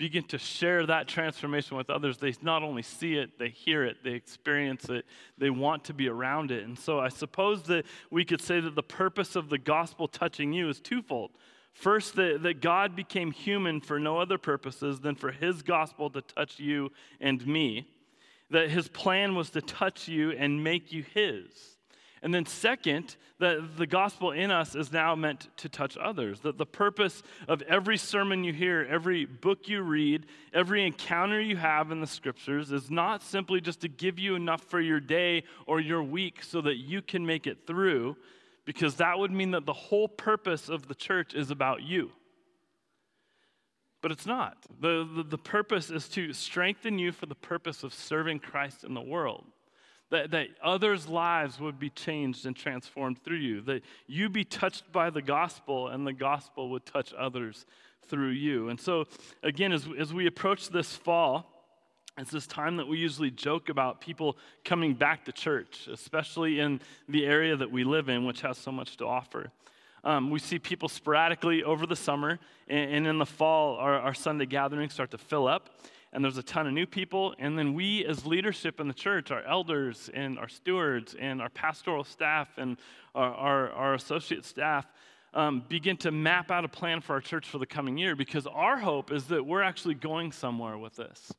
begin 0.00 0.22
to 0.24 0.38
share 0.38 0.86
that 0.86 1.06
transformation 1.06 1.76
with 1.76 1.90
others, 1.90 2.16
they 2.16 2.32
not 2.40 2.62
only 2.62 2.80
see 2.80 3.16
it, 3.16 3.38
they 3.38 3.50
hear 3.50 3.84
it, 3.84 3.98
they 4.02 4.12
experience 4.12 4.88
it, 4.88 5.04
they 5.36 5.50
want 5.50 5.84
to 5.84 5.92
be 5.92 6.08
around 6.08 6.50
it. 6.50 6.64
And 6.64 6.78
so 6.78 6.98
I 6.98 7.10
suppose 7.10 7.64
that 7.64 7.84
we 8.10 8.24
could 8.24 8.40
say 8.40 8.60
that 8.60 8.74
the 8.74 8.82
purpose 8.82 9.36
of 9.36 9.50
the 9.50 9.58
gospel 9.58 10.08
touching 10.08 10.54
you 10.54 10.70
is 10.70 10.80
twofold. 10.80 11.32
First, 11.74 12.16
that, 12.16 12.42
that 12.44 12.62
God 12.62 12.96
became 12.96 13.30
human 13.30 13.82
for 13.82 14.00
no 14.00 14.18
other 14.18 14.38
purposes 14.38 15.00
than 15.00 15.16
for 15.16 15.32
his 15.32 15.60
gospel 15.62 16.08
to 16.10 16.22
touch 16.22 16.58
you 16.58 16.90
and 17.20 17.46
me. 17.46 17.86
That 18.48 18.70
his 18.70 18.88
plan 18.88 19.34
was 19.34 19.50
to 19.50 19.60
touch 19.60 20.08
you 20.08 20.30
and 20.32 20.64
make 20.64 20.92
you 20.92 21.04
his. 21.14 21.78
And 22.22 22.34
then, 22.34 22.44
second, 22.44 23.16
that 23.38 23.78
the 23.78 23.86
gospel 23.86 24.32
in 24.32 24.50
us 24.50 24.74
is 24.74 24.92
now 24.92 25.14
meant 25.14 25.48
to 25.56 25.70
touch 25.70 25.96
others. 25.96 26.40
That 26.40 26.58
the 26.58 26.66
purpose 26.66 27.22
of 27.48 27.62
every 27.62 27.96
sermon 27.96 28.44
you 28.44 28.52
hear, 28.52 28.86
every 28.88 29.24
book 29.24 29.68
you 29.68 29.80
read, 29.80 30.26
every 30.52 30.86
encounter 30.86 31.40
you 31.40 31.56
have 31.56 31.90
in 31.90 32.00
the 32.02 32.06
scriptures 32.06 32.72
is 32.72 32.90
not 32.90 33.22
simply 33.22 33.62
just 33.62 33.80
to 33.80 33.88
give 33.88 34.18
you 34.18 34.34
enough 34.34 34.62
for 34.64 34.80
your 34.80 35.00
day 35.00 35.44
or 35.66 35.80
your 35.80 36.02
week 36.02 36.42
so 36.42 36.60
that 36.60 36.76
you 36.76 37.00
can 37.00 37.24
make 37.24 37.46
it 37.46 37.66
through, 37.66 38.16
because 38.66 38.96
that 38.96 39.18
would 39.18 39.30
mean 39.30 39.52
that 39.52 39.64
the 39.64 39.72
whole 39.72 40.06
purpose 40.06 40.68
of 40.68 40.88
the 40.88 40.94
church 40.94 41.32
is 41.32 41.50
about 41.50 41.82
you. 41.82 42.10
But 44.02 44.12
it's 44.12 44.26
not. 44.26 44.58
The, 44.80 45.08
the, 45.16 45.22
the 45.22 45.38
purpose 45.38 45.90
is 45.90 46.08
to 46.10 46.34
strengthen 46.34 46.98
you 46.98 47.12
for 47.12 47.24
the 47.24 47.34
purpose 47.34 47.82
of 47.82 47.94
serving 47.94 48.40
Christ 48.40 48.84
in 48.84 48.92
the 48.92 49.00
world 49.00 49.44
that, 50.10 50.30
that 50.32 50.48
others' 50.62 51.08
lives 51.08 51.58
would 51.60 51.78
be 51.78 51.90
changed 51.90 52.46
and 52.46 52.54
transformed 52.54 53.22
through 53.22 53.38
you, 53.38 53.60
that 53.62 53.82
you 54.06 54.28
be 54.28 54.44
touched 54.44 54.90
by 54.92 55.10
the 55.10 55.22
gospel 55.22 55.88
and 55.88 56.06
the 56.06 56.12
gospel 56.12 56.68
would 56.70 56.84
touch 56.84 57.14
others 57.14 57.64
through 58.08 58.30
you. 58.30 58.68
And 58.68 58.80
so, 58.80 59.06
again, 59.42 59.72
as, 59.72 59.86
as 59.98 60.12
we 60.12 60.26
approach 60.26 60.68
this 60.68 60.94
fall, 60.94 61.46
it's 62.18 62.30
this 62.30 62.46
time 62.46 62.76
that 62.76 62.88
we 62.88 62.98
usually 62.98 63.30
joke 63.30 63.68
about 63.68 64.00
people 64.00 64.36
coming 64.64 64.94
back 64.94 65.24
to 65.26 65.32
church, 65.32 65.88
especially 65.90 66.58
in 66.58 66.80
the 67.08 67.24
area 67.24 67.56
that 67.56 67.70
we 67.70 67.84
live 67.84 68.08
in, 68.08 68.26
which 68.26 68.40
has 68.40 68.58
so 68.58 68.72
much 68.72 68.96
to 68.98 69.06
offer. 69.06 69.52
Um, 70.02 70.30
we 70.30 70.38
see 70.38 70.58
people 70.58 70.88
sporadically 70.88 71.62
over 71.62 71.86
the 71.86 71.96
summer, 71.96 72.38
and, 72.68 72.90
and 72.90 73.06
in 73.06 73.18
the 73.18 73.26
fall, 73.26 73.76
our, 73.76 73.94
our 74.00 74.14
Sunday 74.14 74.46
gatherings 74.46 74.92
start 74.92 75.12
to 75.12 75.18
fill 75.18 75.46
up 75.46 75.70
and 76.12 76.24
there's 76.24 76.38
a 76.38 76.42
ton 76.42 76.66
of 76.66 76.72
new 76.72 76.86
people. 76.86 77.34
And 77.38 77.58
then 77.58 77.74
we, 77.74 78.04
as 78.04 78.26
leadership 78.26 78.80
in 78.80 78.88
the 78.88 78.94
church, 78.94 79.30
our 79.30 79.42
elders 79.44 80.10
and 80.12 80.38
our 80.38 80.48
stewards 80.48 81.14
and 81.18 81.40
our 81.40 81.48
pastoral 81.48 82.04
staff 82.04 82.48
and 82.56 82.76
our, 83.14 83.32
our, 83.32 83.70
our 83.70 83.94
associate 83.94 84.44
staff, 84.44 84.86
um, 85.32 85.64
begin 85.68 85.96
to 85.98 86.10
map 86.10 86.50
out 86.50 86.64
a 86.64 86.68
plan 86.68 87.00
for 87.00 87.12
our 87.12 87.20
church 87.20 87.48
for 87.48 87.58
the 87.58 87.66
coming 87.66 87.96
year 87.96 88.16
because 88.16 88.46
our 88.48 88.78
hope 88.78 89.12
is 89.12 89.26
that 89.26 89.46
we're 89.46 89.62
actually 89.62 89.94
going 89.94 90.32
somewhere 90.32 90.76
with 90.76 90.96
this. 90.96 91.32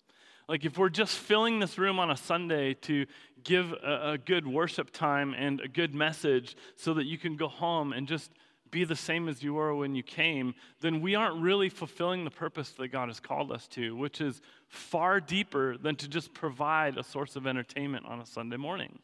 Like, 0.47 0.65
if 0.65 0.77
we're 0.77 0.89
just 0.89 1.17
filling 1.17 1.59
this 1.59 1.77
room 1.77 1.99
on 1.99 2.11
a 2.11 2.17
Sunday 2.17 2.73
to 2.75 3.05
give 3.43 3.71
a, 3.73 4.11
a 4.11 4.17
good 4.17 4.47
worship 4.47 4.91
time 4.91 5.33
and 5.33 5.61
a 5.61 5.67
good 5.67 5.93
message 5.93 6.55
so 6.75 6.93
that 6.93 7.05
you 7.05 7.17
can 7.17 7.35
go 7.35 7.47
home 7.47 7.93
and 7.93 8.07
just 8.07 8.31
be 8.71 8.85
the 8.85 8.95
same 8.95 9.27
as 9.27 9.43
you 9.43 9.53
were 9.53 9.75
when 9.75 9.93
you 9.95 10.03
came, 10.03 10.55
then 10.79 11.01
we 11.01 11.13
aren't 11.15 11.41
really 11.41 11.69
fulfilling 11.69 12.23
the 12.23 12.31
purpose 12.31 12.71
that 12.71 12.87
God 12.87 13.09
has 13.09 13.19
called 13.19 13.51
us 13.51 13.67
to, 13.69 13.95
which 13.95 14.21
is 14.21 14.41
far 14.67 15.19
deeper 15.19 15.77
than 15.77 15.95
to 15.97 16.07
just 16.07 16.33
provide 16.33 16.97
a 16.97 17.03
source 17.03 17.35
of 17.35 17.45
entertainment 17.45 18.05
on 18.05 18.21
a 18.21 18.25
Sunday 18.25 18.57
morning. 18.57 18.99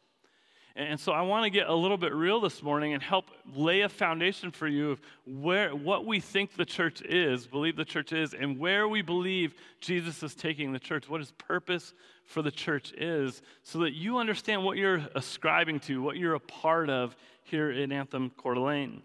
And 0.78 1.00
so 1.00 1.10
I 1.10 1.22
want 1.22 1.42
to 1.42 1.50
get 1.50 1.66
a 1.66 1.74
little 1.74 1.96
bit 1.96 2.14
real 2.14 2.40
this 2.40 2.62
morning 2.62 2.94
and 2.94 3.02
help 3.02 3.24
lay 3.52 3.80
a 3.80 3.88
foundation 3.88 4.52
for 4.52 4.68
you 4.68 4.92
of 4.92 5.00
where 5.26 5.74
what 5.74 6.06
we 6.06 6.20
think 6.20 6.54
the 6.54 6.64
church 6.64 7.02
is, 7.02 7.48
believe 7.48 7.74
the 7.74 7.84
church 7.84 8.12
is, 8.12 8.32
and 8.32 8.60
where 8.60 8.86
we 8.86 9.02
believe 9.02 9.54
Jesus 9.80 10.22
is 10.22 10.36
taking 10.36 10.72
the 10.72 10.78
church, 10.78 11.08
what 11.08 11.20
his 11.20 11.32
purpose 11.32 11.94
for 12.24 12.42
the 12.42 12.52
church 12.52 12.92
is, 12.92 13.42
so 13.64 13.80
that 13.80 13.94
you 13.94 14.18
understand 14.18 14.62
what 14.62 14.76
you're 14.76 15.04
ascribing 15.16 15.80
to, 15.80 16.00
what 16.00 16.16
you're 16.16 16.34
a 16.34 16.40
part 16.40 16.88
of 16.88 17.16
here 17.42 17.72
in 17.72 17.90
Anthem 17.90 18.30
Coeur 18.30 18.54
d'Alene. 18.54 19.02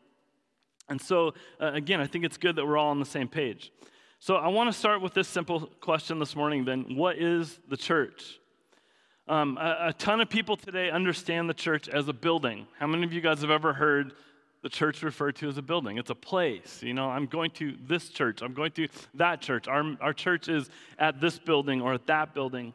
And 0.90 1.02
so, 1.02 1.34
uh, 1.60 1.72
again, 1.74 2.00
I 2.00 2.08
think 2.08 2.26
it's 2.26 2.38
good 2.38 2.56
that 2.56 2.66
we're 2.66 2.78
all 2.78 2.90
on 2.90 3.00
the 3.00 3.06
same 3.06 3.28
page. 3.28 3.72
So 4.20 4.36
I 4.36 4.48
want 4.48 4.72
to 4.72 4.78
start 4.78 5.02
with 5.02 5.14
this 5.14 5.28
simple 5.28 5.68
question 5.82 6.18
this 6.18 6.36
morning 6.36 6.64
then 6.64 6.96
what 6.96 7.18
is 7.18 7.60
the 7.68 7.76
church? 7.76 8.40
Um, 9.28 9.58
a, 9.58 9.88
a, 9.88 9.94
ton 9.94 10.20
of 10.20 10.30
people 10.30 10.58
today 10.58 10.90
understand 10.90 11.50
the 11.50 11.54
church 11.54 11.88
as 11.88 12.08
a 12.10 12.14
building. 12.14 12.68
How 12.78 12.88
many 12.88 13.04
of 13.04 13.14
you 13.14 13.22
guys 13.22 13.42
have 13.42 13.52
ever 13.52 13.72
heard 13.72 14.14
the 14.62 14.70
church 14.70 15.02
referred 15.02 15.38
to 15.38 15.48
as 15.48 15.58
a 15.58 15.62
building? 15.62 15.98
It's 15.98 16.10
a 16.10 16.16
place. 16.16 16.84
You 16.84 16.94
know, 16.94 17.10
I'm 17.10 17.26
going 17.26 17.52
to 17.52 17.76
this 17.86 18.10
church, 18.10 18.42
I'm 18.42 18.54
going 18.54 18.72
to 18.72 18.88
that 19.14 19.42
church. 19.42 19.68
Our, 19.68 19.96
our 20.02 20.14
church 20.14 20.50
is 20.50 20.70
at 21.00 21.22
this 21.22 21.40
building 21.40 21.82
or 21.82 21.94
at 21.94 22.06
that 22.08 22.34
building. 22.34 22.74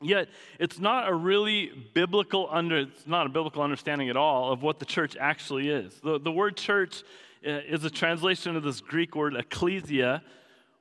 Yet, 0.00 0.28
it's 0.60 0.78
not 0.78 1.08
a 1.08 1.14
really 1.14 1.72
biblical 1.92 2.48
under, 2.50 2.78
it's 2.78 3.06
not 3.06 3.26
a 3.26 3.30
biblical 3.30 3.62
understanding 3.62 4.08
at 4.08 4.16
all 4.16 4.52
of 4.52 4.62
what 4.62 4.78
the 4.78 4.84
church 4.84 5.16
actually 5.18 5.70
is. 5.70 5.98
The, 6.00 6.20
the 6.20 6.30
word 6.30 6.56
church 6.56 7.02
uh, 7.44 7.50
is 7.50 7.84
a 7.84 7.90
translation 7.90 8.54
of 8.54 8.62
this 8.62 8.80
Greek 8.80 9.16
word 9.16 9.34
ecclesia, 9.34 10.22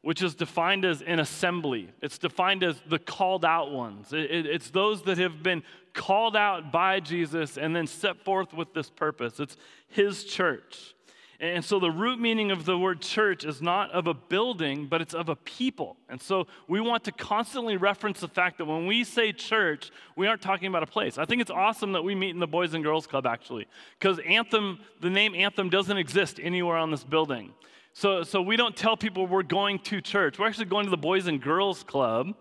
which 0.01 0.21
is 0.21 0.35
defined 0.35 0.85
as 0.85 1.01
an 1.01 1.19
assembly. 1.19 1.89
It's 2.01 2.19
defined 2.19 2.63
as 2.63 2.79
the 2.87 2.99
called 2.99 3.43
out 3.43 3.71
ones. 3.71 4.13
It, 4.13 4.29
it, 4.31 4.45
it's 4.45 4.69
those 4.69 5.01
that 5.03 5.17
have 5.17 5.41
been 5.41 5.63
called 5.93 6.35
out 6.35 6.71
by 6.71 6.99
Jesus 6.99 7.57
and 7.57 7.75
then 7.75 7.87
set 7.87 8.23
forth 8.23 8.53
with 8.53 8.73
this 8.75 8.91
purpose. 8.91 9.39
It's 9.39 9.57
his 9.87 10.25
church. 10.25 10.93
And 11.39 11.63
so 11.63 11.79
the 11.79 11.91
root 11.91 12.19
meaning 12.19 12.49
of 12.49 12.65
the 12.65 12.79
word 12.79 12.99
church 12.99 13.45
is 13.45 13.61
not 13.61 13.91
of 13.91 14.07
a 14.07 14.13
building, 14.15 14.87
but 14.87 15.01
it's 15.01 15.13
of 15.13 15.29
a 15.29 15.35
people. 15.35 15.95
And 16.09 16.19
so 16.19 16.47
we 16.67 16.81
want 16.81 17.03
to 17.03 17.11
constantly 17.11 17.77
reference 17.77 18.21
the 18.21 18.27
fact 18.27 18.57
that 18.57 18.65
when 18.65 18.87
we 18.87 19.03
say 19.03 19.31
church, 19.31 19.91
we 20.15 20.25
aren't 20.25 20.41
talking 20.41 20.67
about 20.67 20.81
a 20.81 20.87
place. 20.87 21.19
I 21.19 21.25
think 21.25 21.41
it's 21.41 21.51
awesome 21.51 21.91
that 21.91 22.03
we 22.03 22.15
meet 22.15 22.31
in 22.31 22.39
the 22.39 22.47
Boys 22.47 22.73
and 22.73 22.83
Girls 22.83 23.05
Club, 23.05 23.27
actually, 23.27 23.67
because 23.99 24.17
Anthem, 24.27 24.79
the 24.99 25.11
name 25.11 25.35
Anthem 25.35 25.69
doesn't 25.69 25.97
exist 25.97 26.39
anywhere 26.41 26.77
on 26.77 26.89
this 26.89 27.03
building. 27.03 27.53
So, 27.93 28.23
so 28.23 28.41
we 28.41 28.57
don't 28.57 28.75
tell 28.75 28.97
people 28.97 29.27
we're 29.27 29.43
going 29.43 29.77
to 29.79 30.01
church. 30.01 30.39
We're 30.39 30.47
actually 30.47 30.65
going 30.65 30.85
to 30.85 30.91
the 30.91 30.97
Boys 30.97 31.27
and 31.27 31.39
Girls 31.39 31.83
Club. 31.83 32.33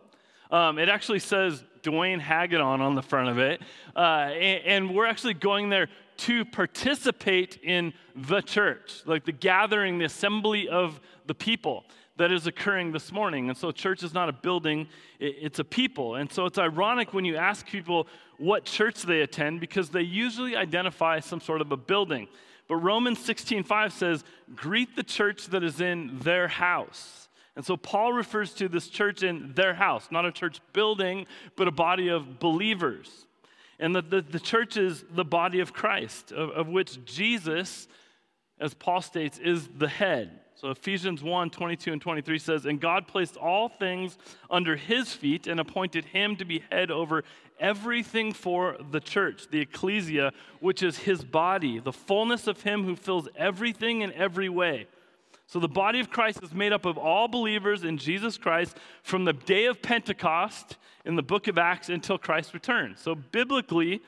Um, 0.50 0.78
it 0.78 0.88
actually 0.88 1.18
says 1.18 1.62
Duane 1.82 2.20
Hagadone 2.20 2.80
on 2.80 2.94
the 2.94 3.02
front 3.02 3.28
of 3.28 3.38
it. 3.38 3.60
Uh, 3.94 4.30
and, 4.32 4.64
and 4.64 4.94
we're 4.94 5.06
actually 5.06 5.34
going 5.34 5.68
there 5.68 5.88
to 6.18 6.44
participate 6.44 7.58
in 7.62 7.92
the 8.14 8.40
church, 8.40 9.02
like 9.06 9.24
the 9.24 9.32
gathering, 9.32 9.98
the 9.98 10.04
assembly 10.04 10.68
of 10.68 11.00
the 11.26 11.34
people 11.34 11.84
that 12.16 12.32
is 12.32 12.46
occurring 12.46 12.92
this 12.92 13.12
morning. 13.12 13.48
And 13.48 13.56
so, 13.56 13.70
church 13.72 14.02
is 14.02 14.14
not 14.14 14.28
a 14.28 14.32
building, 14.32 14.88
it's 15.18 15.58
a 15.58 15.64
people. 15.64 16.14
And 16.14 16.32
so, 16.32 16.46
it's 16.46 16.58
ironic 16.58 17.12
when 17.12 17.24
you 17.24 17.36
ask 17.36 17.66
people 17.66 18.06
what 18.38 18.64
church 18.64 19.02
they 19.02 19.20
attend 19.20 19.60
because 19.60 19.90
they 19.90 20.02
usually 20.02 20.56
identify 20.56 21.20
some 21.20 21.40
sort 21.40 21.60
of 21.60 21.72
a 21.72 21.76
building. 21.76 22.28
But 22.68 22.76
Romans 22.76 23.18
16:5 23.18 23.92
says, 23.92 24.24
"Greet 24.54 24.96
the 24.96 25.02
church 25.02 25.46
that 25.46 25.62
is 25.62 25.80
in 25.80 26.18
their 26.18 26.48
house." 26.48 27.28
And 27.54 27.64
so 27.64 27.76
Paul 27.76 28.12
refers 28.12 28.52
to 28.54 28.68
this 28.68 28.88
church 28.88 29.22
in 29.22 29.54
their 29.54 29.74
house, 29.74 30.10
not 30.10 30.26
a 30.26 30.32
church 30.32 30.60
building, 30.72 31.26
but 31.56 31.66
a 31.66 31.70
body 31.70 32.08
of 32.08 32.38
believers. 32.38 33.25
And 33.78 33.94
the, 33.94 34.02
the, 34.02 34.22
the 34.22 34.40
church 34.40 34.76
is 34.76 35.04
the 35.10 35.24
body 35.24 35.60
of 35.60 35.72
Christ, 35.72 36.32
of, 36.32 36.50
of 36.50 36.68
which 36.68 37.04
Jesus, 37.04 37.88
as 38.58 38.74
Paul 38.74 39.02
states, 39.02 39.38
is 39.38 39.68
the 39.76 39.88
head. 39.88 40.40
So 40.54 40.70
Ephesians 40.70 41.22
1 41.22 41.50
22 41.50 41.92
and 41.92 42.00
23 42.00 42.38
says, 42.38 42.64
And 42.64 42.80
God 42.80 43.06
placed 43.06 43.36
all 43.36 43.68
things 43.68 44.16
under 44.50 44.74
his 44.74 45.12
feet 45.12 45.46
and 45.46 45.60
appointed 45.60 46.06
him 46.06 46.36
to 46.36 46.46
be 46.46 46.64
head 46.70 46.90
over 46.90 47.24
everything 47.60 48.32
for 48.32 48.76
the 48.90 49.00
church, 49.00 49.48
the 49.50 49.60
ecclesia, 49.60 50.32
which 50.60 50.82
is 50.82 50.96
his 50.96 51.22
body, 51.22 51.78
the 51.78 51.92
fullness 51.92 52.46
of 52.46 52.62
him 52.62 52.84
who 52.84 52.96
fills 52.96 53.28
everything 53.36 54.00
in 54.00 54.12
every 54.14 54.48
way. 54.48 54.86
So 55.46 55.60
the 55.60 55.68
body 55.68 56.00
of 56.00 56.10
Christ 56.10 56.42
is 56.42 56.52
made 56.52 56.72
up 56.72 56.84
of 56.84 56.98
all 56.98 57.28
believers 57.28 57.84
in 57.84 57.98
Jesus 57.98 58.36
Christ 58.36 58.76
from 59.02 59.24
the 59.24 59.32
day 59.32 59.66
of 59.66 59.80
Pentecost 59.80 60.76
in 61.04 61.14
the 61.14 61.22
book 61.22 61.46
of 61.46 61.56
Acts 61.56 61.88
until 61.88 62.18
Christ 62.18 62.52
returns. 62.52 63.00
So 63.00 63.14
biblically, 63.14 64.02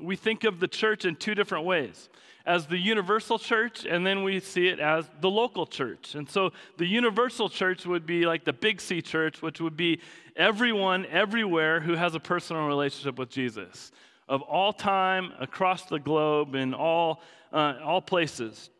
we 0.00 0.16
think 0.16 0.44
of 0.44 0.58
the 0.58 0.68
church 0.68 1.04
in 1.04 1.14
two 1.16 1.34
different 1.34 1.64
ways 1.64 2.08
as 2.46 2.66
the 2.66 2.78
universal 2.78 3.38
church, 3.38 3.84
and 3.84 4.04
then 4.04 4.24
we 4.24 4.40
see 4.40 4.66
it 4.66 4.80
as 4.80 5.08
the 5.20 5.30
local 5.30 5.66
church. 5.66 6.14
And 6.14 6.28
so 6.28 6.50
the 6.78 6.86
universal 6.86 7.48
church 7.48 7.86
would 7.86 8.06
be 8.06 8.26
like 8.26 8.44
the 8.44 8.52
big 8.52 8.80
C 8.80 9.02
church, 9.02 9.42
which 9.42 9.60
would 9.60 9.76
be 9.76 10.00
everyone, 10.36 11.06
everywhere 11.06 11.80
who 11.80 11.94
has 11.94 12.14
a 12.14 12.20
personal 12.20 12.66
relationship 12.66 13.18
with 13.18 13.30
Jesus, 13.30 13.92
of 14.28 14.42
all 14.42 14.72
time, 14.72 15.32
across 15.38 15.84
the 15.84 15.98
globe, 15.98 16.54
in 16.54 16.72
all, 16.72 17.22
uh, 17.52 17.74
all 17.84 18.00
places. 18.00 18.70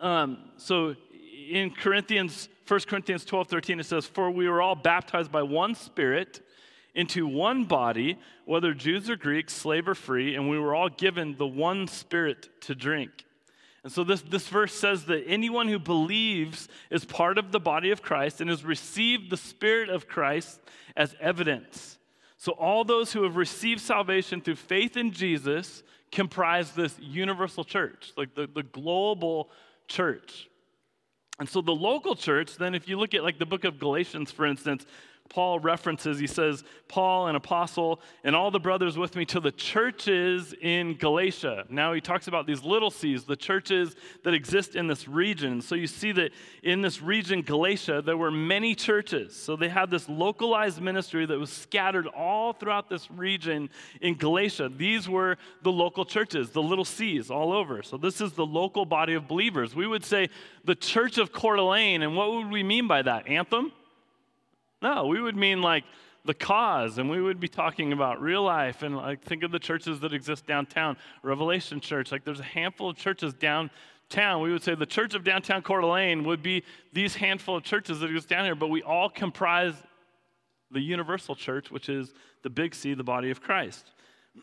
Um, 0.00 0.38
so 0.56 0.94
in 1.50 1.70
Corinthians, 1.70 2.48
1 2.66 2.80
Corinthians 2.80 3.24
12 3.24 3.48
13, 3.48 3.80
it 3.80 3.86
says, 3.86 4.06
For 4.06 4.30
we 4.30 4.48
were 4.48 4.62
all 4.62 4.74
baptized 4.74 5.32
by 5.32 5.42
one 5.42 5.74
Spirit 5.74 6.40
into 6.94 7.26
one 7.26 7.64
body, 7.64 8.18
whether 8.44 8.74
Jews 8.74 9.08
or 9.08 9.16
Greeks, 9.16 9.52
slave 9.52 9.88
or 9.88 9.94
free, 9.94 10.34
and 10.34 10.48
we 10.48 10.58
were 10.58 10.74
all 10.74 10.88
given 10.88 11.36
the 11.36 11.46
one 11.46 11.86
Spirit 11.86 12.48
to 12.62 12.74
drink. 12.74 13.24
And 13.84 13.92
so 13.92 14.04
this, 14.04 14.22
this 14.22 14.48
verse 14.48 14.74
says 14.74 15.04
that 15.04 15.24
anyone 15.26 15.68
who 15.68 15.78
believes 15.78 16.68
is 16.90 17.04
part 17.04 17.38
of 17.38 17.52
the 17.52 17.60
body 17.60 17.90
of 17.90 18.02
Christ 18.02 18.40
and 18.40 18.50
has 18.50 18.64
received 18.64 19.30
the 19.30 19.36
Spirit 19.36 19.88
of 19.88 20.08
Christ 20.08 20.60
as 20.96 21.14
evidence. 21.20 21.98
So 22.36 22.52
all 22.52 22.84
those 22.84 23.12
who 23.12 23.22
have 23.22 23.36
received 23.36 23.80
salvation 23.80 24.40
through 24.40 24.56
faith 24.56 24.96
in 24.96 25.12
Jesus 25.12 25.82
comprise 26.10 26.72
this 26.72 26.98
universal 27.00 27.64
church, 27.64 28.12
like 28.16 28.34
the, 28.34 28.48
the 28.52 28.62
global 28.62 29.50
church. 29.86 30.48
And 31.38 31.48
so 31.48 31.60
the 31.60 31.74
local 31.74 32.16
church, 32.16 32.56
then, 32.56 32.74
if 32.74 32.88
you 32.88 32.98
look 32.98 33.14
at 33.14 33.22
like 33.22 33.38
the 33.38 33.46
book 33.46 33.64
of 33.64 33.78
Galatians, 33.78 34.32
for 34.32 34.44
instance, 34.44 34.86
Paul 35.28 35.60
references, 35.60 36.18
he 36.18 36.26
says, 36.26 36.64
Paul, 36.88 37.26
an 37.26 37.36
apostle, 37.36 38.00
and 38.24 38.34
all 38.34 38.50
the 38.50 38.58
brothers 38.58 38.96
with 38.96 39.14
me 39.14 39.24
to 39.26 39.40
the 39.40 39.52
churches 39.52 40.54
in 40.60 40.94
Galatia. 40.94 41.66
Now 41.68 41.92
he 41.92 42.00
talks 42.00 42.28
about 42.28 42.46
these 42.46 42.62
little 42.62 42.90
c's, 42.90 43.24
the 43.24 43.36
churches 43.36 43.94
that 44.24 44.32
exist 44.32 44.74
in 44.74 44.86
this 44.86 45.06
region. 45.06 45.60
So 45.60 45.74
you 45.74 45.86
see 45.86 46.12
that 46.12 46.32
in 46.62 46.80
this 46.80 47.02
region, 47.02 47.42
Galatia, 47.42 48.02
there 48.02 48.16
were 48.16 48.30
many 48.30 48.74
churches. 48.74 49.36
So 49.36 49.54
they 49.54 49.68
had 49.68 49.90
this 49.90 50.08
localized 50.08 50.80
ministry 50.80 51.26
that 51.26 51.38
was 51.38 51.52
scattered 51.52 52.06
all 52.06 52.54
throughout 52.54 52.88
this 52.88 53.10
region 53.10 53.68
in 54.00 54.14
Galatia. 54.14 54.70
These 54.74 55.08
were 55.08 55.36
the 55.62 55.72
local 55.72 56.04
churches, 56.04 56.50
the 56.50 56.62
little 56.62 56.84
c's 56.84 57.30
all 57.30 57.52
over. 57.52 57.82
So 57.82 57.98
this 57.98 58.20
is 58.20 58.32
the 58.32 58.46
local 58.46 58.86
body 58.86 59.14
of 59.14 59.28
believers. 59.28 59.74
We 59.74 59.86
would 59.86 60.04
say 60.04 60.30
the 60.64 60.74
church 60.74 61.18
of 61.18 61.32
Coeur 61.32 61.56
d'Alene, 61.56 62.02
and 62.02 62.16
what 62.16 62.32
would 62.32 62.50
we 62.50 62.62
mean 62.62 62.88
by 62.88 63.02
that? 63.02 63.28
Anthem? 63.28 63.72
No, 64.80 65.06
we 65.06 65.20
would 65.20 65.36
mean 65.36 65.60
like 65.60 65.84
the 66.24 66.34
cause, 66.34 66.98
and 66.98 67.08
we 67.08 67.20
would 67.20 67.40
be 67.40 67.48
talking 67.48 67.92
about 67.92 68.20
real 68.20 68.42
life. 68.42 68.82
And 68.82 68.96
like, 68.96 69.22
think 69.22 69.42
of 69.42 69.50
the 69.50 69.58
churches 69.58 70.00
that 70.00 70.12
exist 70.12 70.46
downtown. 70.46 70.96
Revelation 71.22 71.80
Church, 71.80 72.12
like 72.12 72.24
there's 72.24 72.40
a 72.40 72.44
handful 72.44 72.90
of 72.90 72.96
churches 72.96 73.34
downtown. 73.34 74.42
We 74.42 74.52
would 74.52 74.62
say 74.62 74.74
the 74.74 74.86
church 74.86 75.14
of 75.14 75.24
downtown 75.24 75.62
Coeur 75.62 75.80
d'Alene 75.80 76.24
would 76.24 76.42
be 76.42 76.64
these 76.92 77.16
handful 77.16 77.56
of 77.56 77.64
churches 77.64 78.00
that 78.00 78.06
exist 78.06 78.28
down 78.28 78.44
here, 78.44 78.54
but 78.54 78.68
we 78.68 78.82
all 78.82 79.08
comprise 79.08 79.74
the 80.70 80.80
universal 80.80 81.34
church, 81.34 81.70
which 81.70 81.88
is 81.88 82.12
the 82.42 82.50
big 82.50 82.74
C, 82.74 82.94
the 82.94 83.02
body 83.02 83.30
of 83.30 83.40
Christ. 83.40 83.90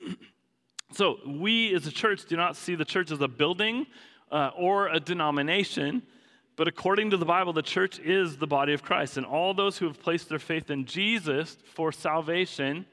so 0.92 1.20
we 1.26 1.74
as 1.76 1.86
a 1.88 1.92
church 1.92 2.26
do 2.26 2.36
not 2.36 2.56
see 2.56 2.76
the 2.76 2.86
church 2.86 3.12
as 3.12 3.22
a 3.22 3.28
building 3.28 3.86
uh, 4.32 4.52
or 4.58 4.88
a 4.88 5.00
denomination 5.00 6.02
but 6.56 6.68
according 6.68 7.10
to 7.10 7.18
the 7.18 7.26
Bible, 7.26 7.52
the 7.52 7.62
church 7.62 8.00
is 8.00 8.38
the 8.38 8.48
body 8.48 8.74
of 8.74 8.82
Christ. 8.82 9.18
And 9.18 9.26
all 9.26 9.54
those 9.54 9.78
who 9.78 9.88
have 9.88 10.00
placed 10.00 10.30
their 10.30 10.40
faith 10.40 10.70
in 10.70 10.86
Jesus 10.86 11.58
for 11.74 11.92
salvation 11.92 12.86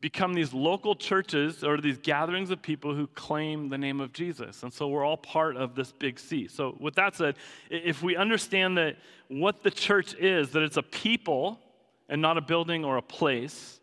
become 0.00 0.32
these 0.34 0.52
local 0.52 0.96
churches 0.96 1.62
or 1.62 1.76
these 1.76 1.98
gatherings 1.98 2.50
of 2.50 2.62
people 2.62 2.94
who 2.94 3.06
claim 3.08 3.68
the 3.68 3.78
name 3.78 4.00
of 4.00 4.12
Jesus. 4.12 4.62
And 4.62 4.72
so 4.72 4.88
we're 4.88 5.04
all 5.04 5.18
part 5.18 5.56
of 5.56 5.74
this 5.74 5.92
big 5.92 6.18
C. 6.18 6.48
So, 6.48 6.74
with 6.80 6.94
that 6.94 7.14
said, 7.14 7.36
if 7.68 8.02
we 8.02 8.16
understand 8.16 8.78
that 8.78 8.96
what 9.28 9.62
the 9.62 9.70
church 9.70 10.14
is, 10.14 10.50
that 10.50 10.62
it's 10.62 10.78
a 10.78 10.82
people 10.82 11.60
and 12.08 12.20
not 12.20 12.38
a 12.38 12.40
building 12.40 12.84
or 12.84 12.96
a 12.96 13.02
place, 13.02 13.78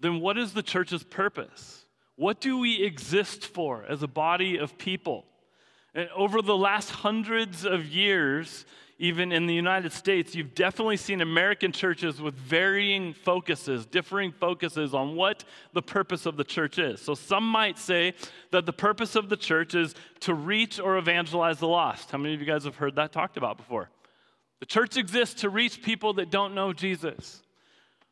then 0.00 0.20
what 0.20 0.38
is 0.38 0.54
the 0.54 0.62
church's 0.62 1.04
purpose? 1.04 1.84
What 2.16 2.40
do 2.40 2.58
we 2.58 2.82
exist 2.82 3.46
for 3.46 3.84
as 3.88 4.02
a 4.02 4.08
body 4.08 4.56
of 4.56 4.78
people? 4.78 5.26
And 5.94 6.08
over 6.14 6.42
the 6.42 6.56
last 6.56 6.90
hundreds 6.90 7.64
of 7.64 7.86
years, 7.86 8.66
even 8.98 9.32
in 9.32 9.46
the 9.46 9.54
United 9.54 9.92
States, 9.92 10.34
you've 10.34 10.54
definitely 10.54 10.96
seen 10.96 11.20
American 11.20 11.72
churches 11.72 12.20
with 12.20 12.34
varying 12.34 13.12
focuses, 13.12 13.86
differing 13.86 14.32
focuses 14.32 14.94
on 14.94 15.16
what 15.16 15.44
the 15.72 15.82
purpose 15.82 16.26
of 16.26 16.36
the 16.36 16.44
church 16.44 16.78
is. 16.78 17.00
So 17.00 17.14
some 17.14 17.46
might 17.46 17.78
say 17.78 18.14
that 18.50 18.66
the 18.66 18.72
purpose 18.72 19.16
of 19.16 19.28
the 19.28 19.36
church 19.36 19.74
is 19.74 19.94
to 20.20 20.34
reach 20.34 20.78
or 20.78 20.96
evangelize 20.96 21.58
the 21.58 21.68
lost. 21.68 22.10
How 22.10 22.18
many 22.18 22.34
of 22.34 22.40
you 22.40 22.46
guys 22.46 22.64
have 22.64 22.76
heard 22.76 22.96
that 22.96 23.12
talked 23.12 23.36
about 23.36 23.56
before? 23.56 23.90
The 24.60 24.66
church 24.66 24.96
exists 24.96 25.42
to 25.42 25.50
reach 25.50 25.82
people 25.82 26.14
that 26.14 26.30
don't 26.30 26.54
know 26.54 26.72
Jesus. 26.72 27.42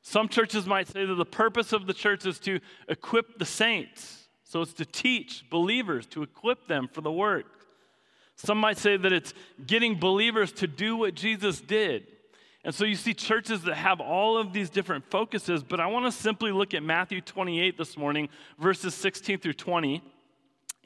Some 0.02 0.28
churches 0.28 0.66
might 0.66 0.88
say 0.88 1.04
that 1.04 1.14
the 1.14 1.24
purpose 1.24 1.72
of 1.72 1.86
the 1.86 1.94
church 1.94 2.26
is 2.26 2.40
to 2.40 2.58
equip 2.88 3.38
the 3.38 3.46
saints. 3.46 4.28
So 4.42 4.60
it's 4.60 4.74
to 4.74 4.84
teach 4.84 5.48
believers, 5.48 6.06
to 6.08 6.22
equip 6.22 6.66
them 6.66 6.88
for 6.92 7.00
the 7.00 7.12
work. 7.12 7.46
Some 8.44 8.58
might 8.58 8.76
say 8.76 8.96
that 8.96 9.12
it's 9.12 9.34
getting 9.64 10.00
believers 10.00 10.50
to 10.52 10.66
do 10.66 10.96
what 10.96 11.14
Jesus 11.14 11.61
did. 11.61 12.08
And 12.64 12.75
so 12.75 12.84
you 12.84 12.96
see 12.96 13.14
churches 13.14 13.62
that 13.62 13.76
have 13.76 14.00
all 14.00 14.37
of 14.37 14.52
these 14.52 14.68
different 14.68 15.04
focuses, 15.11 15.62
but 15.62 15.78
I 15.78 15.87
want 15.87 16.06
to 16.06 16.12
simply 16.12 16.50
look 16.50 16.75
at 16.75 16.82
Matthew 16.82 17.20
28 17.20 17.78
this 17.78 17.96
morning, 17.96 18.28
verses 18.58 18.94
16 18.94 19.38
through 19.38 19.52
20. 19.52 20.02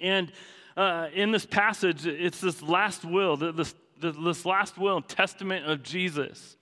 And 0.01 0.33
uh, 0.77 1.09
in 1.15 1.33
this 1.33 1.47
passage, 1.47 2.07
it's 2.07 2.41
this 2.41 2.61
last 2.61 3.07
will, 3.07 3.37
this, 3.39 3.75
this 4.01 4.45
last 4.45 4.77
will 4.77 4.97
and 4.97 5.09
testament 5.09 5.65
of 5.65 5.83
Jesus. 5.83 6.57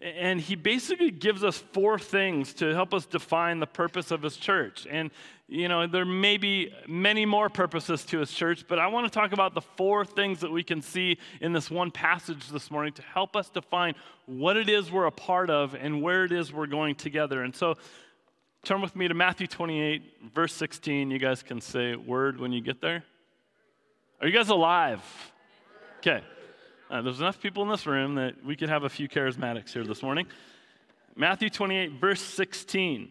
And 0.00 0.40
he 0.40 0.56
basically 0.56 1.12
gives 1.12 1.44
us 1.44 1.58
four 1.58 1.98
things 1.98 2.52
to 2.54 2.74
help 2.74 2.92
us 2.92 3.06
define 3.06 3.60
the 3.60 3.66
purpose 3.66 4.10
of 4.10 4.22
his 4.22 4.36
church. 4.36 4.86
And, 4.90 5.12
you 5.46 5.68
know, 5.68 5.86
there 5.86 6.06
may 6.06 6.38
be 6.38 6.72
many 6.88 7.26
more 7.26 7.50
purposes 7.50 8.04
to 8.06 8.18
his 8.18 8.32
church, 8.32 8.64
but 8.66 8.78
I 8.78 8.86
want 8.86 9.06
to 9.06 9.10
talk 9.10 9.32
about 9.32 9.54
the 9.54 9.60
four 9.60 10.04
things 10.04 10.40
that 10.40 10.50
we 10.50 10.62
can 10.62 10.80
see 10.80 11.18
in 11.40 11.52
this 11.52 11.70
one 11.70 11.90
passage 11.90 12.48
this 12.48 12.70
morning 12.70 12.94
to 12.94 13.02
help 13.02 13.36
us 13.36 13.50
define 13.50 13.94
what 14.24 14.56
it 14.56 14.70
is 14.70 14.90
we're 14.90 15.04
a 15.04 15.12
part 15.12 15.50
of 15.50 15.74
and 15.74 16.00
where 16.00 16.24
it 16.24 16.32
is 16.32 16.50
we're 16.50 16.66
going 16.66 16.94
together. 16.94 17.42
And 17.42 17.54
so, 17.54 17.76
turn 18.62 18.80
with 18.80 18.96
me 18.96 19.06
to 19.06 19.12
Matthew 19.12 19.46
28, 19.46 20.32
verse 20.34 20.54
16. 20.54 21.10
You 21.10 21.18
guys 21.18 21.42
can 21.42 21.60
say 21.60 21.94
word 21.94 22.40
when 22.40 22.52
you 22.52 22.62
get 22.62 22.80
there. 22.80 23.04
Are 24.22 24.26
you 24.26 24.32
guys 24.32 24.48
alive? 24.48 25.02
Okay. 25.98 26.22
Uh, 26.90 27.02
there's 27.02 27.20
enough 27.20 27.40
people 27.40 27.62
in 27.62 27.68
this 27.68 27.86
room 27.86 28.14
that 28.14 28.42
we 28.42 28.56
could 28.56 28.70
have 28.70 28.84
a 28.84 28.88
few 28.88 29.08
charismatics 29.08 29.72
here 29.72 29.84
this 29.84 30.02
morning. 30.02 30.26
Matthew 31.16 31.50
28, 31.50 31.92
verse 32.00 32.22
16. 32.22 33.10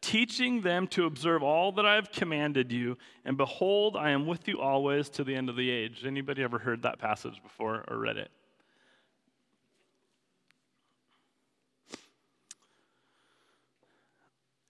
teaching 0.00 0.62
them 0.62 0.86
to 0.88 1.04
observe 1.06 1.42
all 1.42 1.72
that 1.72 1.86
I 1.86 1.94
have 1.94 2.12
commanded 2.12 2.72
you. 2.72 2.96
And 3.24 3.36
behold, 3.36 3.96
I 3.96 4.10
am 4.10 4.26
with 4.26 4.48
you 4.48 4.60
always 4.60 5.08
to 5.10 5.24
the 5.24 5.34
end 5.34 5.48
of 5.48 5.56
the 5.56 5.70
age. 5.70 6.04
Anybody 6.06 6.42
ever 6.42 6.58
heard 6.58 6.82
that 6.82 6.98
passage 6.98 7.42
before 7.42 7.84
or 7.88 7.98
read 7.98 8.16
it? 8.16 8.30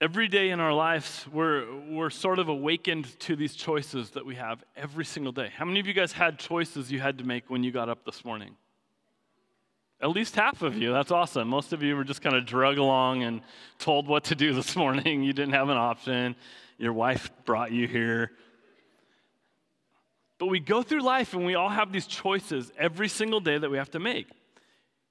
Every 0.01 0.29
day 0.29 0.51
in 0.51 0.61
our 0.61 0.73
lives, 0.73 1.27
we're, 1.33 1.67
we're 1.89 2.11
sort 2.11 2.39
of 2.39 2.49
awakened 2.49 3.19
to 3.21 3.35
these 3.35 3.57
choices 3.57 4.11
that 4.11 4.25
we 4.25 4.37
have 4.37 4.63
every 4.77 5.05
single 5.05 5.33
day. 5.33 5.51
How 5.53 5.65
many 5.65 5.81
of 5.81 5.89
you 5.89 5.93
guys 5.93 6.13
had 6.13 6.39
choices 6.39 6.93
you 6.93 7.01
had 7.01 7.19
to 7.19 7.25
make 7.25 7.51
when 7.51 7.65
you 7.65 7.73
got 7.73 7.89
up 7.89 8.05
this 8.05 8.25
morning? 8.25 8.55
At 10.01 10.11
least 10.11 10.37
half 10.37 10.63
of 10.63 10.77
you. 10.77 10.93
That's 10.93 11.11
awesome. 11.11 11.49
Most 11.49 11.73
of 11.73 11.83
you 11.83 11.97
were 11.97 12.05
just 12.05 12.23
kind 12.23 12.37
of 12.37 12.47
drug 12.47 12.79
along 12.79 13.25
and 13.25 13.41
told 13.79 14.07
what 14.07 14.25
to 14.25 14.35
do 14.35 14.55
this 14.55 14.77
morning. 14.77 15.23
You 15.23 15.33
didn't 15.33 15.55
have 15.55 15.69
an 15.69 15.77
option. 15.77 16.37
Your 16.79 16.93
wife 16.93 17.31
brought 17.45 17.73
you 17.73 17.89
here. 17.89 18.31
But 20.39 20.47
we 20.47 20.61
go 20.61 20.83
through 20.83 21.03
life 21.03 21.35
and 21.35 21.45
we 21.45 21.57
all 21.57 21.69
have 21.69 21.91
these 21.91 22.07
choices 22.07 22.71
every 22.79 23.09
single 23.09 23.41
day 23.41 23.59
that 23.59 23.71
we 23.71 23.77
have 23.77 23.91
to 23.91 23.99
make. 23.99 24.29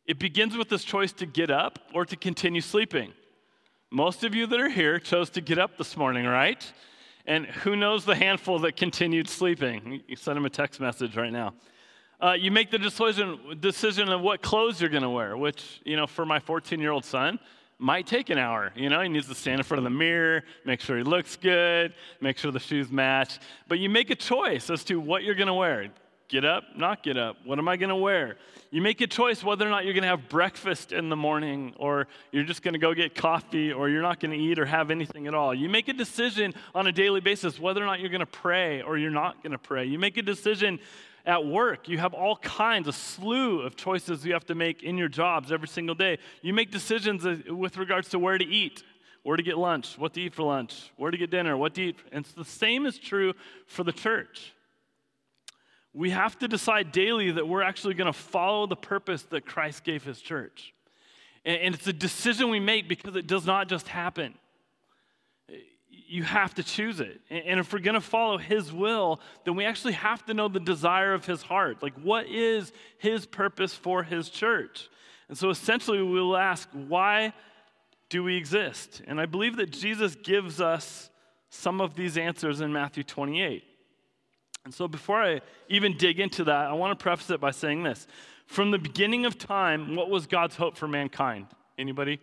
It 0.05 0.19
begins 0.19 0.55
with 0.55 0.69
this 0.69 0.85
choice 0.85 1.11
to 1.13 1.25
get 1.25 1.51
up 1.51 1.79
or 1.93 2.05
to 2.05 2.15
continue 2.15 2.61
sleeping. 2.61 3.11
Most 3.91 4.23
of 4.23 4.33
you 4.33 4.47
that 4.47 4.59
are 4.59 4.69
here 4.69 4.99
chose 4.99 5.29
to 5.31 5.41
get 5.41 5.59
up 5.59 5.77
this 5.77 5.97
morning, 5.97 6.25
right? 6.25 6.65
And 7.25 7.45
who 7.45 7.75
knows 7.75 8.05
the 8.05 8.15
handful 8.15 8.59
that 8.59 8.77
continued 8.77 9.27
sleeping? 9.27 10.01
You 10.07 10.15
send 10.15 10.37
them 10.37 10.45
a 10.45 10.49
text 10.49 10.79
message 10.79 11.17
right 11.17 11.31
now. 11.31 11.53
Uh, 12.19 12.33
you 12.33 12.49
make 12.49 12.71
the 12.71 12.79
decision, 12.79 13.39
decision 13.59 14.09
of 14.09 14.21
what 14.21 14.41
clothes 14.41 14.81
you're 14.81 14.89
going 14.89 15.03
to 15.03 15.09
wear, 15.09 15.37
which, 15.37 15.81
you 15.85 15.95
know, 15.95 16.07
for 16.07 16.25
my 16.25 16.39
14 16.39 16.79
year 16.79 16.91
old 16.91 17.05
son, 17.05 17.39
might 17.77 18.07
take 18.07 18.31
an 18.31 18.39
hour. 18.39 18.71
You 18.75 18.89
know, 18.89 19.01
he 19.01 19.09
needs 19.09 19.27
to 19.27 19.35
stand 19.35 19.59
in 19.59 19.63
front 19.63 19.79
of 19.79 19.83
the 19.83 19.95
mirror, 19.95 20.43
make 20.65 20.81
sure 20.81 20.97
he 20.97 21.03
looks 21.03 21.35
good, 21.35 21.93
make 22.19 22.39
sure 22.39 22.51
the 22.51 22.59
shoes 22.59 22.89
match. 22.89 23.39
But 23.67 23.77
you 23.77 23.87
make 23.87 24.09
a 24.09 24.15
choice 24.15 24.71
as 24.71 24.83
to 24.85 24.99
what 24.99 25.23
you're 25.23 25.35
going 25.35 25.47
to 25.47 25.53
wear. 25.53 25.89
Get 26.27 26.43
up, 26.43 26.63
not 26.75 27.03
get 27.03 27.17
up. 27.17 27.37
What 27.45 27.57
am 27.57 27.69
I 27.69 27.77
going 27.77 27.89
to 27.89 27.95
wear? 27.95 28.35
You 28.71 28.81
make 28.81 28.99
a 28.99 29.07
choice 29.07 29.43
whether 29.43 29.65
or 29.65 29.69
not 29.69 29.85
you're 29.85 29.93
going 29.93 30.01
to 30.01 30.09
have 30.09 30.27
breakfast 30.27 30.91
in 30.91 31.07
the 31.07 31.15
morning, 31.15 31.73
or 31.77 32.07
you're 32.33 32.43
just 32.43 32.63
going 32.63 32.73
to 32.73 32.79
go 32.79 32.93
get 32.93 33.15
coffee, 33.15 33.71
or 33.71 33.87
you're 33.87 34.01
not 34.01 34.19
going 34.19 34.31
to 34.31 34.37
eat 34.37 34.59
or 34.59 34.65
have 34.65 34.91
anything 34.91 35.27
at 35.27 35.33
all. 35.33 35.53
You 35.53 35.69
make 35.69 35.87
a 35.87 35.93
decision 35.93 36.53
on 36.75 36.87
a 36.87 36.91
daily 36.91 37.21
basis 37.21 37.59
whether 37.59 37.81
or 37.81 37.85
not 37.85 38.01
you're 38.01 38.09
going 38.09 38.19
to 38.19 38.25
pray 38.25 38.81
or 38.81 38.97
you're 38.97 39.09
not 39.11 39.41
going 39.41 39.53
to 39.53 39.57
pray. 39.57 39.85
You 39.85 39.99
make 39.99 40.17
a 40.17 40.21
decision 40.21 40.79
at 41.27 41.45
work. 41.45 41.89
You 41.89 41.97
have 41.97 42.13
all 42.13 42.37
kinds, 42.37 42.87
a 42.87 42.93
slew 42.93 43.59
of 43.61 43.75
choices 43.75 44.25
you 44.25 44.31
have 44.33 44.45
to 44.45 44.55
make 44.55 44.81
in 44.81 44.97
your 44.97 45.09
jobs 45.09 45.51
every 45.51 45.67
single 45.67 45.93
day. 45.93 46.17
You 46.41 46.53
make 46.53 46.71
decisions 46.71 47.25
uh, 47.25 47.37
with 47.49 47.77
regards 47.77 48.09
to 48.09 48.19
where 48.19 48.37
to 48.37 48.45
eat, 48.45 48.81
where 49.23 49.35
to 49.35 49.43
get 49.43 49.57
lunch, 49.57 49.97
what 49.97 50.13
to 50.13 50.21
eat 50.21 50.33
for 50.33 50.43
lunch, 50.43 50.89
where 50.95 51.11
to 51.11 51.17
get 51.17 51.29
dinner, 51.29 51.57
what 51.57 51.75
to 51.75 51.81
eat. 51.89 51.97
And 52.13 52.23
the 52.37 52.45
same 52.45 52.85
is 52.85 52.97
true 52.97 53.33
for 53.67 53.83
the 53.83 53.91
church. 53.91 54.53
We 55.93 56.11
have 56.11 56.39
to 56.39 56.47
decide 56.47 56.93
daily 56.93 57.31
that 57.31 57.47
we're 57.47 57.63
actually 57.63 57.95
going 57.95 58.11
to 58.11 58.17
follow 58.17 58.65
the 58.65 58.75
purpose 58.75 59.23
that 59.23 59.45
Christ 59.45 59.83
gave 59.83 60.03
his 60.03 60.21
church. 60.21 60.73
And 61.43 61.75
it's 61.75 61.87
a 61.87 61.93
decision 61.93 62.49
we 62.49 62.59
make 62.59 62.87
because 62.87 63.15
it 63.15 63.27
does 63.27 63.45
not 63.45 63.67
just 63.67 63.87
happen 63.87 64.33
you 66.07 66.23
have 66.23 66.53
to 66.55 66.63
choose 66.63 66.99
it. 66.99 67.21
And 67.29 67.59
if 67.59 67.73
we're 67.73 67.79
going 67.79 67.95
to 67.95 68.01
follow 68.01 68.37
His 68.37 68.71
will, 68.71 69.19
then 69.45 69.55
we 69.55 69.65
actually 69.65 69.93
have 69.93 70.25
to 70.25 70.33
know 70.33 70.47
the 70.47 70.59
desire 70.59 71.13
of 71.13 71.25
His 71.25 71.41
heart. 71.41 71.81
Like, 71.81 71.93
what 72.01 72.27
is 72.27 72.71
His 72.97 73.25
purpose 73.25 73.73
for 73.73 74.03
His 74.03 74.29
church? 74.29 74.89
And 75.29 75.37
so 75.37 75.49
essentially, 75.49 76.01
we 76.01 76.21
will 76.21 76.37
ask, 76.37 76.69
why 76.71 77.33
do 78.09 78.23
we 78.23 78.37
exist? 78.37 79.01
And 79.07 79.19
I 79.19 79.25
believe 79.25 79.57
that 79.57 79.71
Jesus 79.71 80.15
gives 80.15 80.61
us 80.61 81.09
some 81.49 81.81
of 81.81 81.95
these 81.95 82.17
answers 82.17 82.61
in 82.61 82.71
Matthew 82.71 83.03
28. 83.03 83.63
And 84.65 84.73
so 84.73 84.87
before 84.87 85.21
I 85.21 85.41
even 85.69 85.97
dig 85.97 86.19
into 86.19 86.43
that, 86.45 86.67
I 86.67 86.73
want 86.73 86.97
to 86.97 87.01
preface 87.01 87.29
it 87.29 87.39
by 87.39 87.51
saying 87.51 87.83
this. 87.83 88.07
From 88.47 88.71
the 88.71 88.77
beginning 88.77 89.25
of 89.25 89.37
time, 89.37 89.95
what 89.95 90.09
was 90.09 90.27
God's 90.27 90.55
hope 90.55 90.77
for 90.77 90.87
mankind? 90.87 91.47
Anybody? 91.77 92.19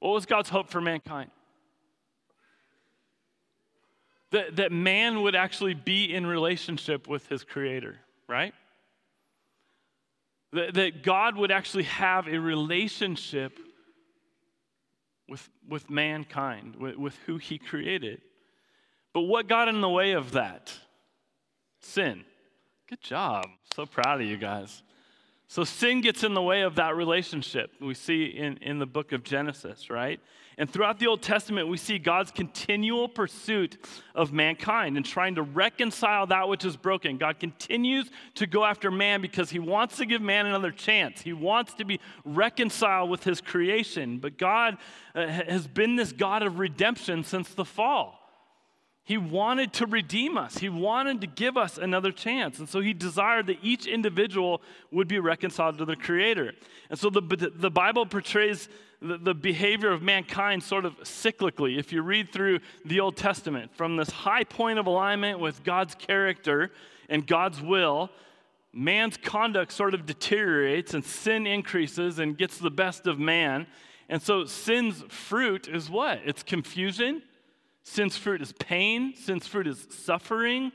What 0.00 0.10
was 0.10 0.26
God's 0.26 0.48
hope 0.48 0.68
for 0.68 0.80
mankind? 0.80 1.30
That, 4.30 4.56
that 4.56 4.72
man 4.72 5.22
would 5.22 5.34
actually 5.34 5.74
be 5.74 6.12
in 6.12 6.26
relationship 6.26 7.08
with 7.08 7.28
his 7.28 7.44
creator, 7.44 7.96
right? 8.28 8.54
That, 10.52 10.74
that 10.74 11.02
God 11.02 11.36
would 11.36 11.50
actually 11.50 11.84
have 11.84 12.26
a 12.28 12.38
relationship 12.38 13.58
with, 15.28 15.48
with 15.68 15.88
mankind, 15.90 16.76
with, 16.76 16.96
with 16.96 17.16
who 17.26 17.38
he 17.38 17.58
created. 17.58 18.20
But 19.12 19.22
what 19.22 19.48
got 19.48 19.68
in 19.68 19.80
the 19.80 19.88
way 19.88 20.12
of 20.12 20.32
that? 20.32 20.72
Sin. 21.80 22.24
Good 22.88 23.00
job. 23.00 23.46
So 23.74 23.86
proud 23.86 24.20
of 24.20 24.26
you 24.26 24.36
guys. 24.36 24.82
So 25.48 25.64
sin 25.64 26.00
gets 26.00 26.24
in 26.24 26.34
the 26.34 26.42
way 26.42 26.62
of 26.62 26.76
that 26.76 26.96
relationship. 26.96 27.70
We 27.80 27.94
see 27.94 28.24
in, 28.24 28.56
in 28.58 28.78
the 28.78 28.86
book 28.86 29.12
of 29.12 29.22
Genesis, 29.22 29.90
right? 29.90 30.20
And 30.56 30.70
throughout 30.70 30.98
the 30.98 31.06
Old 31.06 31.22
Testament, 31.22 31.68
we 31.68 31.76
see 31.76 31.98
God's 31.98 32.30
continual 32.30 33.08
pursuit 33.08 33.76
of 34.14 34.32
mankind 34.32 34.96
and 34.96 35.04
trying 35.04 35.34
to 35.34 35.42
reconcile 35.42 36.26
that 36.28 36.48
which 36.48 36.64
is 36.64 36.76
broken. 36.76 37.16
God 37.18 37.40
continues 37.40 38.10
to 38.34 38.46
go 38.46 38.64
after 38.64 38.90
man 38.90 39.20
because 39.20 39.50
he 39.50 39.58
wants 39.58 39.96
to 39.96 40.06
give 40.06 40.22
man 40.22 40.46
another 40.46 40.70
chance. 40.70 41.22
He 41.22 41.32
wants 41.32 41.74
to 41.74 41.84
be 41.84 42.00
reconciled 42.24 43.10
with 43.10 43.24
his 43.24 43.40
creation. 43.40 44.18
But 44.18 44.38
God 44.38 44.78
uh, 45.14 45.26
has 45.26 45.66
been 45.66 45.96
this 45.96 46.12
God 46.12 46.42
of 46.42 46.58
redemption 46.58 47.24
since 47.24 47.48
the 47.48 47.64
fall. 47.64 48.20
He 49.06 49.18
wanted 49.18 49.74
to 49.74 49.86
redeem 49.86 50.38
us. 50.38 50.56
He 50.56 50.70
wanted 50.70 51.20
to 51.20 51.26
give 51.26 51.58
us 51.58 51.76
another 51.76 52.10
chance. 52.10 52.58
And 52.58 52.66
so 52.66 52.80
he 52.80 52.94
desired 52.94 53.48
that 53.48 53.58
each 53.62 53.86
individual 53.86 54.62
would 54.90 55.08
be 55.08 55.18
reconciled 55.18 55.76
to 55.78 55.84
the 55.84 55.94
Creator. 55.94 56.54
And 56.88 56.98
so 56.98 57.10
the, 57.10 57.20
the 57.54 57.70
Bible 57.70 58.06
portrays 58.06 58.70
the, 59.04 59.18
the 59.18 59.34
behavior 59.34 59.92
of 59.92 60.02
mankind 60.02 60.62
sort 60.62 60.84
of 60.84 60.96
cyclically. 61.00 61.78
If 61.78 61.92
you 61.92 62.02
read 62.02 62.32
through 62.32 62.60
the 62.84 63.00
Old 63.00 63.16
Testament, 63.16 63.74
from 63.76 63.96
this 63.96 64.10
high 64.10 64.44
point 64.44 64.78
of 64.78 64.86
alignment 64.86 65.38
with 65.38 65.62
God's 65.62 65.94
character 65.94 66.72
and 67.08 67.26
God's 67.26 67.60
will, 67.60 68.10
man's 68.72 69.16
conduct 69.16 69.72
sort 69.72 69.94
of 69.94 70.06
deteriorates 70.06 70.94
and 70.94 71.04
sin 71.04 71.46
increases 71.46 72.18
and 72.18 72.36
gets 72.36 72.58
the 72.58 72.70
best 72.70 73.06
of 73.06 73.18
man. 73.18 73.66
And 74.08 74.20
so 74.20 74.46
sin's 74.46 75.02
fruit 75.08 75.68
is 75.68 75.90
what? 75.90 76.20
It's 76.24 76.42
confusion. 76.42 77.22
Sin's 77.82 78.16
fruit 78.16 78.40
is 78.40 78.52
pain. 78.52 79.14
Sin's 79.14 79.46
fruit 79.46 79.66
is 79.66 79.86
suffering. 79.90 80.72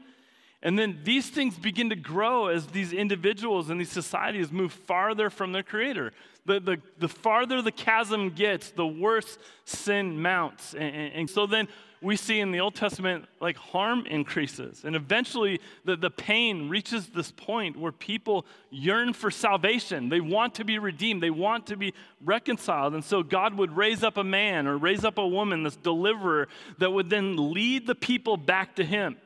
And 0.61 0.77
then 0.77 0.99
these 1.03 1.29
things 1.29 1.57
begin 1.57 1.89
to 1.89 1.95
grow 1.95 2.47
as 2.47 2.67
these 2.67 2.91
individuals 2.91 3.69
and 3.69 3.79
these 3.79 3.91
societies 3.91 4.51
move 4.51 4.73
farther 4.73 5.29
from 5.29 5.51
their 5.51 5.63
creator. 5.63 6.11
The, 6.49 6.59
the, 6.59 6.77
the 6.97 7.07
farther 7.07 7.61
the 7.61 7.71
chasm 7.71 8.31
gets, 8.31 8.71
the 8.71 8.87
worse 8.87 9.37
sin 9.65 10.19
mounts. 10.19 10.73
And, 10.73 10.95
and, 10.95 11.13
and 11.13 11.29
so 11.29 11.45
then 11.45 11.67
we 12.01 12.15
see 12.15 12.39
in 12.39 12.51
the 12.51 12.59
Old 12.59 12.73
Testament, 12.73 13.25
like 13.39 13.55
harm 13.55 14.07
increases. 14.07 14.83
And 14.83 14.95
eventually, 14.95 15.61
the, 15.85 15.95
the 15.95 16.09
pain 16.09 16.67
reaches 16.67 17.05
this 17.05 17.31
point 17.31 17.77
where 17.77 17.91
people 17.91 18.47
yearn 18.71 19.13
for 19.13 19.29
salvation. 19.29 20.09
They 20.09 20.21
want 20.21 20.55
to 20.55 20.63
be 20.65 20.79
redeemed, 20.79 21.21
they 21.21 21.29
want 21.29 21.67
to 21.67 21.77
be 21.77 21.93
reconciled. 22.25 22.95
And 22.95 23.03
so, 23.03 23.21
God 23.21 23.53
would 23.53 23.77
raise 23.77 24.03
up 24.03 24.17
a 24.17 24.23
man 24.23 24.65
or 24.65 24.75
raise 24.75 25.05
up 25.05 25.19
a 25.19 25.27
woman, 25.27 25.61
this 25.61 25.75
deliverer, 25.75 26.47
that 26.79 26.89
would 26.89 27.11
then 27.11 27.53
lead 27.53 27.85
the 27.85 27.93
people 27.93 28.37
back 28.37 28.75
to 28.77 28.83
Him 28.83 29.17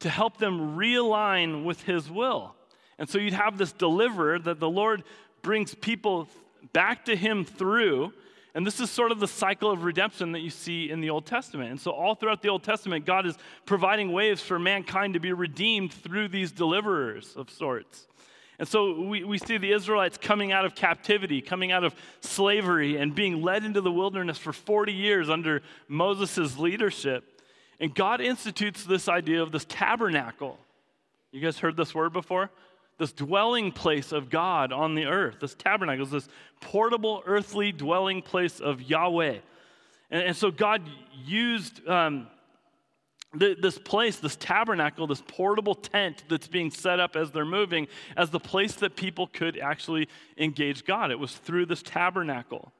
to 0.00 0.10
help 0.10 0.36
them 0.36 0.76
realign 0.76 1.64
with 1.64 1.84
His 1.84 2.10
will. 2.10 2.54
And 2.98 3.08
so, 3.08 3.16
you'd 3.16 3.32
have 3.32 3.56
this 3.56 3.72
deliverer 3.72 4.38
that 4.40 4.60
the 4.60 4.68
Lord 4.68 5.02
brings 5.40 5.74
people 5.74 6.28
back 6.72 7.04
to 7.06 7.16
Him 7.16 7.44
through. 7.44 8.12
And 8.54 8.66
this 8.66 8.80
is 8.80 8.90
sort 8.90 9.12
of 9.12 9.20
the 9.20 9.28
cycle 9.28 9.70
of 9.70 9.84
redemption 9.84 10.32
that 10.32 10.40
you 10.40 10.50
see 10.50 10.90
in 10.90 11.00
the 11.00 11.10
Old 11.10 11.26
Testament. 11.26 11.70
And 11.70 11.80
so, 11.80 11.90
all 11.90 12.14
throughout 12.14 12.42
the 12.42 12.48
Old 12.48 12.64
Testament, 12.64 13.04
God 13.04 13.26
is 13.26 13.36
providing 13.66 14.12
ways 14.12 14.40
for 14.40 14.58
mankind 14.58 15.14
to 15.14 15.20
be 15.20 15.32
redeemed 15.32 15.92
through 15.92 16.28
these 16.28 16.50
deliverers 16.50 17.34
of 17.36 17.50
sorts. 17.50 18.06
And 18.58 18.66
so, 18.66 19.00
we, 19.00 19.22
we 19.22 19.38
see 19.38 19.58
the 19.58 19.70
Israelites 19.70 20.18
coming 20.18 20.50
out 20.50 20.64
of 20.64 20.74
captivity, 20.74 21.40
coming 21.40 21.70
out 21.70 21.84
of 21.84 21.94
slavery, 22.20 22.96
and 22.96 23.14
being 23.14 23.42
led 23.42 23.64
into 23.64 23.80
the 23.80 23.92
wilderness 23.92 24.38
for 24.38 24.52
40 24.52 24.92
years 24.92 25.30
under 25.30 25.62
Moses' 25.86 26.58
leadership. 26.58 27.42
And 27.78 27.94
God 27.94 28.20
institutes 28.20 28.82
this 28.84 29.08
idea 29.08 29.42
of 29.42 29.52
this 29.52 29.66
tabernacle. 29.68 30.58
You 31.30 31.40
guys 31.40 31.58
heard 31.58 31.76
this 31.76 31.94
word 31.94 32.12
before? 32.12 32.50
This 32.98 33.12
dwelling 33.12 33.72
place 33.72 34.12
of 34.12 34.28
God 34.28 34.72
on 34.72 34.94
the 34.94 35.06
earth. 35.06 35.36
This 35.40 35.54
tabernacle 35.54 36.04
is 36.04 36.10
this 36.10 36.28
portable 36.60 37.22
earthly 37.26 37.72
dwelling 37.72 38.22
place 38.22 38.60
of 38.60 38.82
Yahweh. 38.82 39.38
And, 40.10 40.22
and 40.22 40.36
so 40.36 40.50
God 40.50 40.82
used 41.24 41.86
um, 41.88 42.26
th- 43.38 43.58
this 43.60 43.78
place, 43.78 44.16
this 44.16 44.36
tabernacle, 44.36 45.06
this 45.06 45.22
portable 45.26 45.74
tent 45.74 46.24
that's 46.28 46.48
being 46.48 46.70
set 46.70 46.98
up 46.98 47.16
as 47.16 47.30
they're 47.30 47.44
moving, 47.44 47.86
as 48.16 48.30
the 48.30 48.40
place 48.40 48.74
that 48.76 48.96
people 48.96 49.28
could 49.28 49.58
actually 49.58 50.08
engage 50.36 50.84
God. 50.84 51.10
It 51.10 51.18
was 51.18 51.36
through 51.36 51.66
this 51.66 51.82
tabernacle. 51.82 52.72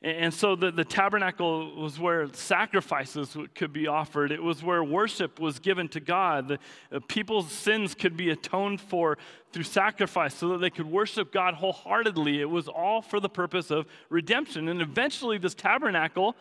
And 0.00 0.32
so 0.32 0.54
the, 0.54 0.70
the 0.70 0.84
tabernacle 0.84 1.74
was 1.74 1.98
where 1.98 2.32
sacrifices 2.32 3.36
could 3.56 3.72
be 3.72 3.88
offered. 3.88 4.30
It 4.30 4.40
was 4.40 4.62
where 4.62 4.84
worship 4.84 5.40
was 5.40 5.58
given 5.58 5.88
to 5.88 5.98
God. 5.98 6.48
The, 6.48 6.58
uh, 6.92 7.00
people's 7.08 7.50
sins 7.50 7.96
could 7.96 8.16
be 8.16 8.30
atoned 8.30 8.80
for 8.80 9.18
through 9.52 9.64
sacrifice 9.64 10.34
so 10.34 10.50
that 10.50 10.58
they 10.58 10.70
could 10.70 10.86
worship 10.86 11.32
God 11.32 11.54
wholeheartedly. 11.54 12.40
It 12.40 12.48
was 12.48 12.68
all 12.68 13.02
for 13.02 13.18
the 13.18 13.28
purpose 13.28 13.72
of 13.72 13.86
redemption. 14.08 14.68
And 14.68 14.80
eventually, 14.80 15.36
this 15.36 15.54
tabernacle 15.54 16.36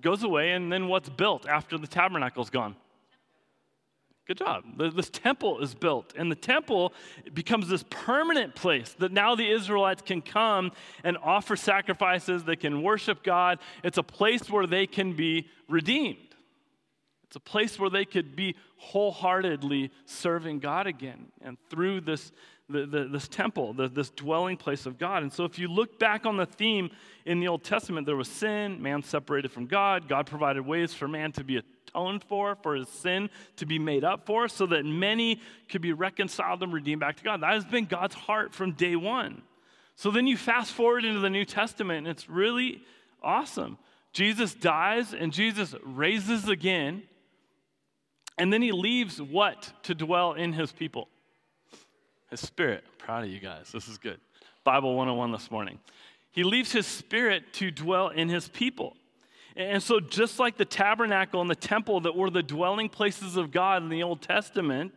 goes 0.00 0.22
away, 0.22 0.52
and 0.52 0.72
then 0.72 0.86
what's 0.86 1.08
built 1.08 1.48
after 1.48 1.78
the 1.78 1.88
tabernacle's 1.88 2.50
gone? 2.50 2.76
Good 4.26 4.38
job. 4.38 4.64
This 4.94 5.10
temple 5.10 5.60
is 5.60 5.74
built, 5.74 6.12
and 6.16 6.30
the 6.30 6.36
temple 6.36 6.92
becomes 7.34 7.68
this 7.68 7.84
permanent 7.90 8.54
place 8.54 8.94
that 9.00 9.10
now 9.10 9.34
the 9.34 9.50
Israelites 9.50 10.02
can 10.02 10.22
come 10.22 10.70
and 11.02 11.16
offer 11.18 11.56
sacrifices. 11.56 12.44
They 12.44 12.54
can 12.54 12.82
worship 12.82 13.24
God. 13.24 13.58
It's 13.82 13.98
a 13.98 14.04
place 14.04 14.48
where 14.48 14.66
they 14.68 14.86
can 14.86 15.14
be 15.14 15.48
redeemed. 15.68 16.30
It's 17.30 17.36
a 17.36 17.40
place 17.40 17.78
where 17.78 17.90
they 17.90 18.04
could 18.04 18.34
be 18.34 18.56
wholeheartedly 18.76 19.90
serving 20.04 20.58
God 20.58 20.86
again, 20.86 21.26
and 21.40 21.56
through 21.68 22.00
this, 22.00 22.32
the, 22.68 22.86
the, 22.86 23.04
this 23.04 23.28
temple, 23.28 23.72
the, 23.72 23.88
this 23.88 24.10
dwelling 24.10 24.56
place 24.56 24.84
of 24.84 24.98
God. 24.98 25.22
And 25.22 25.32
so, 25.32 25.44
if 25.44 25.58
you 25.58 25.68
look 25.68 25.98
back 25.98 26.26
on 26.26 26.36
the 26.36 26.46
theme 26.46 26.90
in 27.26 27.38
the 27.38 27.46
Old 27.46 27.62
Testament, 27.62 28.06
there 28.06 28.16
was 28.16 28.28
sin, 28.28 28.82
man 28.82 29.02
separated 29.02 29.52
from 29.52 29.66
God. 29.66 30.08
God 30.08 30.26
provided 30.26 30.66
ways 30.66 30.92
for 30.92 31.06
man 31.06 31.30
to 31.32 31.44
be 31.44 31.62
atoned 31.94 32.24
for, 32.24 32.56
for 32.56 32.74
his 32.74 32.88
sin 32.88 33.30
to 33.56 33.66
be 33.66 33.78
made 33.78 34.04
up 34.04 34.26
for, 34.26 34.48
so 34.48 34.66
that 34.66 34.84
many 34.84 35.40
could 35.68 35.82
be 35.82 35.92
reconciled 35.92 36.62
and 36.62 36.72
redeemed 36.72 37.00
back 37.00 37.16
to 37.16 37.24
God. 37.24 37.42
That 37.42 37.54
has 37.54 37.64
been 37.64 37.84
God's 37.84 38.14
heart 38.14 38.54
from 38.54 38.72
day 38.72 38.96
one. 38.96 39.42
So 39.96 40.10
then 40.10 40.26
you 40.26 40.36
fast 40.36 40.72
forward 40.72 41.04
into 41.04 41.20
the 41.20 41.30
New 41.30 41.44
Testament, 41.44 42.06
and 42.06 42.08
it's 42.08 42.28
really 42.28 42.82
awesome. 43.22 43.78
Jesus 44.12 44.54
dies, 44.54 45.12
and 45.12 45.32
Jesus 45.32 45.74
raises 45.84 46.48
again, 46.48 47.02
and 48.38 48.52
then 48.52 48.62
he 48.62 48.72
leaves 48.72 49.20
what 49.20 49.72
to 49.82 49.94
dwell 49.94 50.32
in 50.32 50.52
his 50.52 50.72
people? 50.72 51.08
His 52.30 52.40
spirit. 52.40 52.84
I'm 52.86 53.06
proud 53.06 53.24
of 53.24 53.30
you 53.30 53.40
guys. 53.40 53.70
This 53.72 53.88
is 53.88 53.98
good. 53.98 54.18
Bible 54.64 54.94
101 54.94 55.32
this 55.32 55.50
morning. 55.50 55.78
He 56.32 56.44
leaves 56.44 56.72
his 56.72 56.86
spirit 56.86 57.52
to 57.54 57.70
dwell 57.70 58.08
in 58.08 58.28
his 58.28 58.48
people. 58.48 58.96
And 59.56 59.82
so, 59.82 60.00
just 60.00 60.38
like 60.38 60.56
the 60.56 60.64
tabernacle 60.64 61.40
and 61.40 61.50
the 61.50 61.56
temple 61.56 62.00
that 62.00 62.16
were 62.16 62.30
the 62.30 62.42
dwelling 62.42 62.88
places 62.88 63.36
of 63.36 63.50
God 63.50 63.82
in 63.82 63.88
the 63.88 64.02
Old 64.02 64.22
Testament 64.22 64.92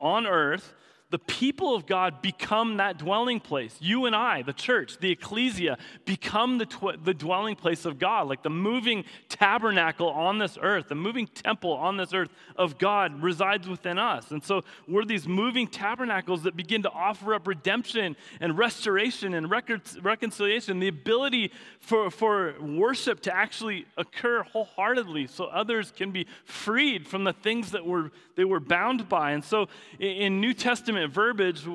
on 0.00 0.26
earth, 0.26 0.74
the 1.10 1.18
people 1.18 1.74
of 1.74 1.86
God 1.86 2.22
become 2.22 2.76
that 2.76 2.98
dwelling 2.98 3.40
place. 3.40 3.76
You 3.80 4.06
and 4.06 4.14
I, 4.14 4.42
the 4.42 4.52
church, 4.52 4.98
the 4.98 5.10
ecclesia, 5.10 5.76
become 6.04 6.58
the, 6.58 6.66
tw- 6.66 7.04
the 7.04 7.14
dwelling 7.14 7.56
place 7.56 7.84
of 7.84 7.98
God, 7.98 8.28
like 8.28 8.44
the 8.44 8.50
moving 8.50 9.04
tabernacle 9.28 10.08
on 10.08 10.38
this 10.38 10.56
earth, 10.62 10.88
the 10.88 10.94
moving 10.94 11.26
temple 11.26 11.72
on 11.72 11.96
this 11.96 12.14
earth 12.14 12.30
of 12.54 12.78
God 12.78 13.22
resides 13.22 13.68
within 13.68 13.98
us. 13.98 14.30
And 14.30 14.42
so 14.42 14.62
we're 14.86 15.04
these 15.04 15.26
moving 15.26 15.66
tabernacles 15.66 16.44
that 16.44 16.56
begin 16.56 16.82
to 16.84 16.90
offer 16.90 17.34
up 17.34 17.48
redemption 17.48 18.16
and 18.40 18.56
restoration 18.56 19.34
and 19.34 19.50
record- 19.50 19.82
reconciliation, 20.02 20.78
the 20.78 20.88
ability 20.88 21.50
for, 21.80 22.10
for 22.10 22.54
worship 22.60 23.20
to 23.22 23.34
actually 23.34 23.86
occur 23.96 24.44
wholeheartedly 24.44 25.26
so 25.26 25.46
others 25.46 25.92
can 25.96 26.12
be 26.12 26.26
freed 26.44 27.08
from 27.08 27.24
the 27.24 27.32
things 27.32 27.72
that 27.72 27.84
were, 27.84 28.12
they 28.36 28.44
were 28.44 28.60
bound 28.60 29.08
by. 29.08 29.32
And 29.32 29.44
so 29.44 29.66
in 29.98 30.40
New 30.40 30.54
Testament, 30.54 30.99
verbiage, 31.08 31.66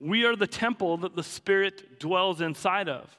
we 0.00 0.24
are 0.24 0.36
the 0.36 0.46
temple 0.46 0.98
that 0.98 1.16
the 1.16 1.22
Spirit 1.22 1.98
dwells 1.98 2.40
inside 2.40 2.88
of. 2.88 3.16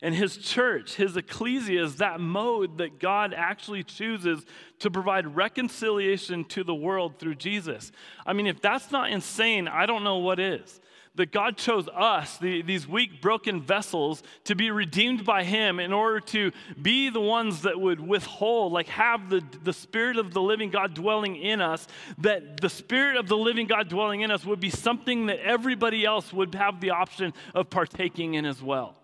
And 0.00 0.14
his 0.14 0.36
church, 0.36 0.94
his 0.94 1.16
ecclesia, 1.16 1.82
is 1.82 1.96
that 1.96 2.20
mode 2.20 2.78
that 2.78 3.00
God 3.00 3.34
actually 3.34 3.82
chooses 3.82 4.44
to 4.78 4.90
provide 4.90 5.34
reconciliation 5.34 6.44
to 6.46 6.62
the 6.62 6.74
world 6.74 7.18
through 7.18 7.34
Jesus. 7.34 7.90
I 8.24 8.32
mean, 8.32 8.46
if 8.46 8.60
that's 8.60 8.92
not 8.92 9.10
insane, 9.10 9.66
I 9.66 9.86
don't 9.86 10.04
know 10.04 10.18
what 10.18 10.38
is 10.38 10.80
that 11.18 11.30
God 11.30 11.56
chose 11.56 11.88
us, 11.88 12.38
the, 12.38 12.62
these 12.62 12.88
weak, 12.88 13.20
broken 13.20 13.60
vessels, 13.60 14.22
to 14.44 14.54
be 14.54 14.70
redeemed 14.70 15.24
by 15.24 15.44
Him 15.44 15.78
in 15.78 15.92
order 15.92 16.20
to 16.20 16.50
be 16.80 17.10
the 17.10 17.20
ones 17.20 17.62
that 17.62 17.78
would 17.78 18.00
withhold, 18.00 18.72
like 18.72 18.88
have 18.88 19.28
the, 19.28 19.44
the 19.62 19.72
Spirit 19.72 20.16
of 20.16 20.32
the 20.32 20.40
living 20.40 20.70
God 20.70 20.94
dwelling 20.94 21.36
in 21.36 21.60
us, 21.60 21.86
that 22.18 22.60
the 22.60 22.70
Spirit 22.70 23.16
of 23.16 23.28
the 23.28 23.36
living 23.36 23.66
God 23.66 23.88
dwelling 23.88 24.22
in 24.22 24.30
us 24.30 24.44
would 24.44 24.60
be 24.60 24.70
something 24.70 25.26
that 25.26 25.40
everybody 25.40 26.04
else 26.04 26.32
would 26.32 26.54
have 26.54 26.80
the 26.80 26.90
option 26.90 27.34
of 27.54 27.70
partaking 27.70 28.34
in 28.34 28.46
as 28.46 28.62
well. 28.62 28.96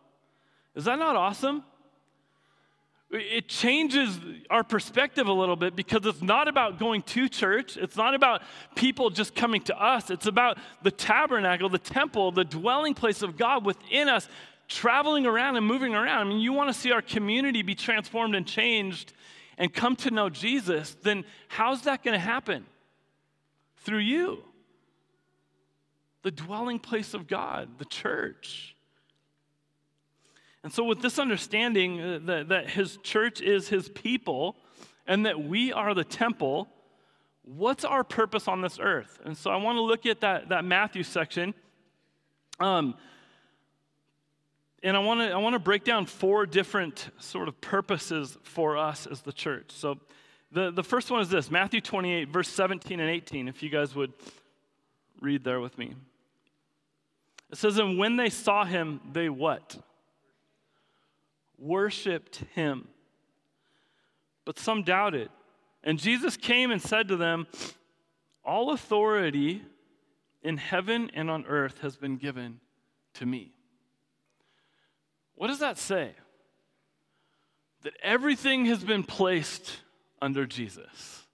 Is 0.74 0.86
that 0.86 0.98
not 0.98 1.14
awesome? 1.14 1.62
It 3.14 3.48
changes 3.48 4.18
our 4.50 4.64
perspective 4.64 5.26
a 5.26 5.32
little 5.32 5.56
bit 5.56 5.76
because 5.76 6.04
it's 6.04 6.22
not 6.22 6.48
about 6.48 6.78
going 6.78 7.02
to 7.02 7.28
church. 7.28 7.76
It's 7.76 7.96
not 7.96 8.14
about 8.14 8.42
people 8.74 9.10
just 9.10 9.34
coming 9.34 9.60
to 9.62 9.80
us. 9.80 10.10
It's 10.10 10.26
about 10.26 10.58
the 10.82 10.90
tabernacle, 10.90 11.68
the 11.68 11.78
temple, 11.78 12.32
the 12.32 12.44
dwelling 12.44 12.94
place 12.94 13.22
of 13.22 13.36
God 13.36 13.64
within 13.64 14.08
us, 14.08 14.28
traveling 14.68 15.26
around 15.26 15.56
and 15.56 15.66
moving 15.66 15.94
around. 15.94 16.26
I 16.26 16.30
mean, 16.30 16.40
you 16.40 16.52
want 16.52 16.72
to 16.72 16.78
see 16.78 16.92
our 16.92 17.02
community 17.02 17.62
be 17.62 17.74
transformed 17.74 18.34
and 18.34 18.46
changed 18.46 19.12
and 19.58 19.72
come 19.72 19.96
to 19.96 20.10
know 20.10 20.28
Jesus, 20.28 20.96
then 21.02 21.24
how's 21.48 21.82
that 21.82 22.02
going 22.02 22.14
to 22.14 22.24
happen? 22.24 22.66
Through 23.78 23.98
you. 23.98 24.42
The 26.22 26.30
dwelling 26.30 26.78
place 26.78 27.14
of 27.14 27.26
God, 27.26 27.78
the 27.78 27.84
church. 27.84 28.73
And 30.64 30.72
so, 30.72 30.82
with 30.82 31.02
this 31.02 31.18
understanding 31.18 32.00
uh, 32.00 32.18
that, 32.24 32.48
that 32.48 32.70
his 32.70 32.96
church 33.02 33.40
is 33.42 33.68
his 33.68 33.88
people 33.90 34.56
and 35.06 35.26
that 35.26 35.40
we 35.40 35.72
are 35.72 35.92
the 35.92 36.04
temple, 36.04 36.68
what's 37.42 37.84
our 37.84 38.02
purpose 38.02 38.48
on 38.48 38.62
this 38.62 38.78
earth? 38.80 39.20
And 39.24 39.36
so, 39.36 39.50
I 39.50 39.56
want 39.56 39.76
to 39.76 39.82
look 39.82 40.06
at 40.06 40.22
that, 40.22 40.48
that 40.48 40.64
Matthew 40.64 41.02
section. 41.02 41.54
Um, 42.58 42.94
and 44.82 44.96
I 44.96 45.00
want 45.00 45.20
to 45.20 45.30
I 45.30 45.38
want 45.38 45.54
to 45.54 45.58
break 45.58 45.84
down 45.84 46.06
four 46.06 46.46
different 46.46 47.10
sort 47.18 47.48
of 47.48 47.60
purposes 47.60 48.36
for 48.42 48.76
us 48.76 49.06
as 49.06 49.22
the 49.22 49.32
church. 49.32 49.70
So 49.70 49.98
the, 50.52 50.70
the 50.70 50.84
first 50.84 51.10
one 51.10 51.20
is 51.20 51.28
this 51.28 51.50
Matthew 51.50 51.80
28, 51.80 52.28
verse 52.28 52.48
17 52.48 53.00
and 53.00 53.10
18, 53.10 53.48
if 53.48 53.62
you 53.62 53.70
guys 53.70 53.94
would 53.94 54.12
read 55.20 55.42
there 55.42 55.60
with 55.60 55.76
me. 55.78 55.94
It 57.50 57.58
says, 57.58 57.78
And 57.78 57.98
when 57.98 58.16
they 58.16 58.30
saw 58.30 58.64
him, 58.64 59.00
they 59.12 59.28
what? 59.28 59.76
Worshipped 61.58 62.44
him. 62.54 62.88
But 64.44 64.58
some 64.58 64.82
doubted. 64.82 65.30
And 65.82 65.98
Jesus 65.98 66.36
came 66.36 66.70
and 66.70 66.80
said 66.80 67.08
to 67.08 67.16
them, 67.16 67.46
All 68.44 68.70
authority 68.70 69.62
in 70.42 70.58
heaven 70.58 71.10
and 71.14 71.30
on 71.30 71.44
earth 71.46 71.78
has 71.80 71.96
been 71.96 72.16
given 72.16 72.60
to 73.14 73.26
me. 73.26 73.52
What 75.34 75.48
does 75.48 75.58
that 75.58 75.78
say? 75.78 76.12
That 77.82 77.94
everything 78.02 78.66
has 78.66 78.84
been 78.84 79.02
placed 79.02 79.80
under 80.22 80.46
Jesus, 80.46 81.24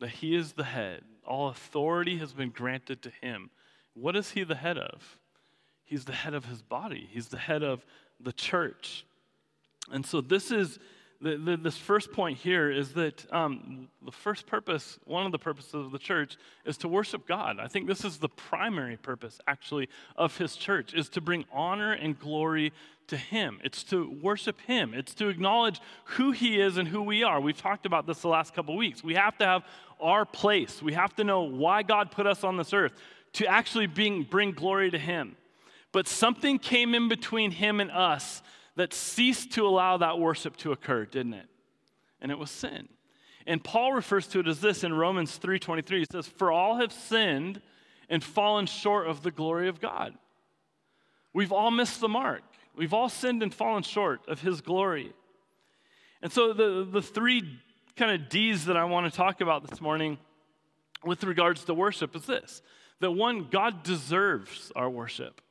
that 0.00 0.08
he 0.08 0.34
is 0.34 0.52
the 0.52 0.64
head. 0.64 1.02
All 1.26 1.48
authority 1.48 2.18
has 2.18 2.32
been 2.32 2.50
granted 2.50 3.02
to 3.02 3.10
him. 3.20 3.50
What 3.94 4.16
is 4.16 4.30
he 4.30 4.44
the 4.44 4.54
head 4.54 4.78
of? 4.78 5.18
He's 5.84 6.04
the 6.04 6.12
head 6.12 6.34
of 6.34 6.46
his 6.46 6.62
body, 6.62 7.08
he's 7.10 7.28
the 7.28 7.38
head 7.38 7.62
of 7.62 7.84
the 8.20 8.32
church. 8.32 9.04
And 9.90 10.04
so, 10.04 10.20
this 10.20 10.50
is 10.50 10.78
the, 11.20 11.36
the, 11.36 11.56
this 11.56 11.76
first 11.76 12.12
point 12.12 12.38
here 12.38 12.70
is 12.70 12.92
that 12.92 13.32
um, 13.32 13.88
the 14.04 14.12
first 14.12 14.46
purpose, 14.46 14.98
one 15.04 15.24
of 15.24 15.32
the 15.32 15.38
purposes 15.38 15.74
of 15.74 15.92
the 15.92 15.98
church, 15.98 16.36
is 16.64 16.76
to 16.78 16.88
worship 16.88 17.26
God. 17.26 17.58
I 17.58 17.68
think 17.68 17.86
this 17.86 18.04
is 18.04 18.18
the 18.18 18.28
primary 18.28 18.96
purpose, 18.96 19.40
actually, 19.46 19.88
of 20.16 20.36
His 20.36 20.56
church, 20.56 20.94
is 20.94 21.08
to 21.10 21.20
bring 21.20 21.44
honor 21.52 21.92
and 21.92 22.18
glory 22.18 22.72
to 23.08 23.16
Him. 23.16 23.60
It's 23.64 23.82
to 23.84 24.10
worship 24.22 24.60
Him. 24.62 24.92
It's 24.92 25.14
to 25.14 25.28
acknowledge 25.28 25.80
who 26.04 26.32
He 26.32 26.60
is 26.60 26.76
and 26.76 26.86
who 26.86 27.02
we 27.02 27.22
are. 27.22 27.40
We've 27.40 27.56
talked 27.56 27.86
about 27.86 28.06
this 28.06 28.20
the 28.20 28.28
last 28.28 28.54
couple 28.54 28.76
weeks. 28.76 29.02
We 29.02 29.14
have 29.14 29.38
to 29.38 29.46
have 29.46 29.64
our 30.00 30.24
place. 30.24 30.82
We 30.82 30.92
have 30.92 31.14
to 31.16 31.24
know 31.24 31.42
why 31.42 31.82
God 31.82 32.10
put 32.10 32.26
us 32.26 32.44
on 32.44 32.56
this 32.56 32.72
earth 32.72 32.92
to 33.34 33.46
actually 33.46 33.86
being, 33.86 34.24
bring 34.24 34.52
glory 34.52 34.90
to 34.90 34.98
Him. 34.98 35.36
But 35.92 36.08
something 36.08 36.58
came 36.58 36.94
in 36.94 37.08
between 37.08 37.50
Him 37.52 37.80
and 37.80 37.90
us 37.90 38.42
that 38.76 38.92
ceased 38.92 39.52
to 39.52 39.66
allow 39.66 39.96
that 39.96 40.18
worship 40.18 40.56
to 40.58 40.72
occur, 40.72 41.06
didn't 41.06 41.34
it? 41.34 41.48
And 42.20 42.30
it 42.30 42.38
was 42.38 42.50
sin. 42.50 42.88
And 43.46 43.62
Paul 43.62 43.92
refers 43.92 44.26
to 44.28 44.40
it 44.40 44.48
as 44.48 44.60
this 44.60 44.84
in 44.84 44.92
Romans 44.92 45.38
3:23. 45.38 46.00
He 46.00 46.06
says, 46.10 46.26
"For 46.26 46.50
all 46.50 46.76
have 46.76 46.92
sinned 46.92 47.62
and 48.08 48.22
fallen 48.22 48.66
short 48.66 49.06
of 49.06 49.22
the 49.22 49.30
glory 49.30 49.68
of 49.68 49.80
God." 49.80 50.18
We've 51.32 51.52
all 51.52 51.70
missed 51.70 52.00
the 52.00 52.08
mark. 52.08 52.42
We've 52.74 52.94
all 52.94 53.08
sinned 53.08 53.42
and 53.42 53.54
fallen 53.54 53.82
short 53.82 54.26
of 54.28 54.40
his 54.40 54.60
glory. 54.60 55.12
And 56.22 56.32
so 56.32 56.52
the, 56.52 56.86
the 56.90 57.02
three 57.02 57.60
kind 57.96 58.10
of 58.10 58.28
D's 58.28 58.66
that 58.66 58.76
I 58.76 58.84
want 58.84 59.10
to 59.10 59.16
talk 59.16 59.40
about 59.40 59.68
this 59.68 59.80
morning 59.80 60.18
with 61.04 61.24
regards 61.24 61.64
to 61.64 61.74
worship 61.74 62.16
is 62.16 62.26
this 62.26 62.62
that 63.00 63.10
one, 63.10 63.48
God 63.50 63.82
deserves 63.82 64.72
our 64.74 64.88
worship. 64.88 65.42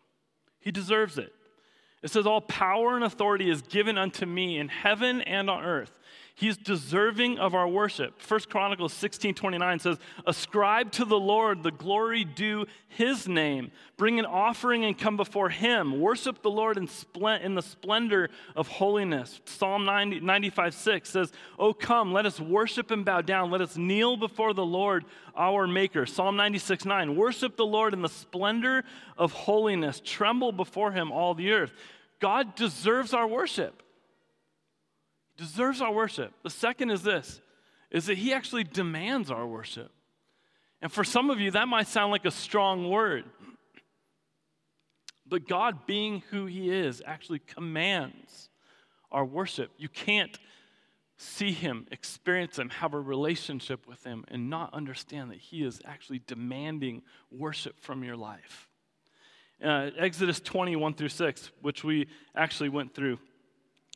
He 0.65 0.71
deserves 0.71 1.17
it. 1.17 1.33
It 2.01 2.09
says, 2.09 2.25
All 2.25 2.41
power 2.41 2.95
and 2.95 3.05
authority 3.05 3.49
is 3.49 3.61
given 3.61 3.97
unto 3.97 4.25
me 4.25 4.57
in 4.57 4.67
heaven 4.67 5.21
and 5.21 5.49
on 5.49 5.63
earth. 5.63 5.91
He's 6.37 6.57
deserving 6.57 7.39
of 7.39 7.55
our 7.55 7.65
worship. 7.65 8.21
First 8.21 8.49
Chronicles 8.49 8.91
16 8.91 9.35
29 9.35 9.79
says, 9.79 9.97
Ascribe 10.27 10.91
to 10.91 11.05
the 11.05 11.17
Lord 11.17 11.63
the 11.63 11.71
glory 11.71 12.25
due 12.25 12.65
his 12.89 13.25
name. 13.25 13.71
Bring 13.95 14.19
an 14.19 14.25
offering 14.25 14.83
and 14.83 14.97
come 14.97 15.15
before 15.15 15.47
him. 15.47 16.01
Worship 16.01 16.41
the 16.41 16.49
Lord 16.49 16.77
in, 16.77 16.89
in 17.41 17.55
the 17.55 17.61
splendor 17.61 18.29
of 18.53 18.67
holiness. 18.67 19.39
Psalm 19.45 19.85
90, 19.85 20.19
95 20.19 20.73
6 20.73 21.09
says, 21.09 21.31
Oh, 21.57 21.73
come, 21.73 22.11
let 22.11 22.25
us 22.25 22.37
worship 22.37 22.91
and 22.91 23.05
bow 23.05 23.21
down. 23.21 23.49
Let 23.49 23.61
us 23.61 23.77
kneel 23.77 24.17
before 24.17 24.53
the 24.53 24.65
Lord 24.65 25.05
our 25.37 25.67
Maker. 25.67 26.05
Psalm 26.05 26.35
96 26.35 26.83
9, 26.83 27.15
Worship 27.15 27.55
the 27.55 27.65
Lord 27.65 27.93
in 27.93 28.01
the 28.01 28.09
splendor 28.09 28.83
of 29.17 29.31
holiness. 29.31 30.01
Tremble 30.03 30.51
before 30.51 30.91
him, 30.91 31.13
all 31.13 31.33
the 31.33 31.53
earth. 31.53 31.71
God 32.19 32.55
deserves 32.55 33.13
our 33.13 33.25
worship. 33.25 33.83
Deserves 35.37 35.81
our 35.81 35.91
worship. 35.91 36.33
The 36.43 36.49
second 36.49 36.91
is 36.91 37.03
this 37.03 37.41
is 37.91 38.07
that 38.07 38.17
he 38.17 38.33
actually 38.33 38.63
demands 38.63 39.31
our 39.31 39.45
worship. 39.45 39.91
And 40.81 40.91
for 40.91 41.03
some 41.03 41.29
of 41.29 41.39
you 41.39 41.51
that 41.51 41.67
might 41.67 41.87
sound 41.87 42.11
like 42.11 42.25
a 42.25 42.31
strong 42.31 42.89
word. 42.89 43.25
But 45.27 45.47
God 45.47 45.85
being 45.85 46.23
who 46.29 46.45
he 46.45 46.69
is 46.69 47.01
actually 47.05 47.39
commands 47.39 48.49
our 49.11 49.25
worship. 49.25 49.71
You 49.77 49.89
can't 49.89 50.37
see 51.17 51.51
him, 51.51 51.87
experience 51.91 52.59
him, 52.59 52.69
have 52.69 52.93
a 52.93 52.99
relationship 52.99 53.87
with 53.87 54.03
him, 54.03 54.25
and 54.27 54.49
not 54.49 54.73
understand 54.73 55.31
that 55.31 55.39
he 55.39 55.63
is 55.63 55.81
actually 55.85 56.21
demanding 56.27 57.01
worship 57.31 57.79
from 57.79 58.03
your 58.03 58.17
life 58.17 58.67
uh, 59.63 59.89
Exodus 59.97 60.39
21 60.39 60.93
through 60.93 61.09
6, 61.09 61.51
which 61.61 61.83
we 61.83 62.07
actually 62.35 62.69
went 62.69 62.93
through 62.93 63.19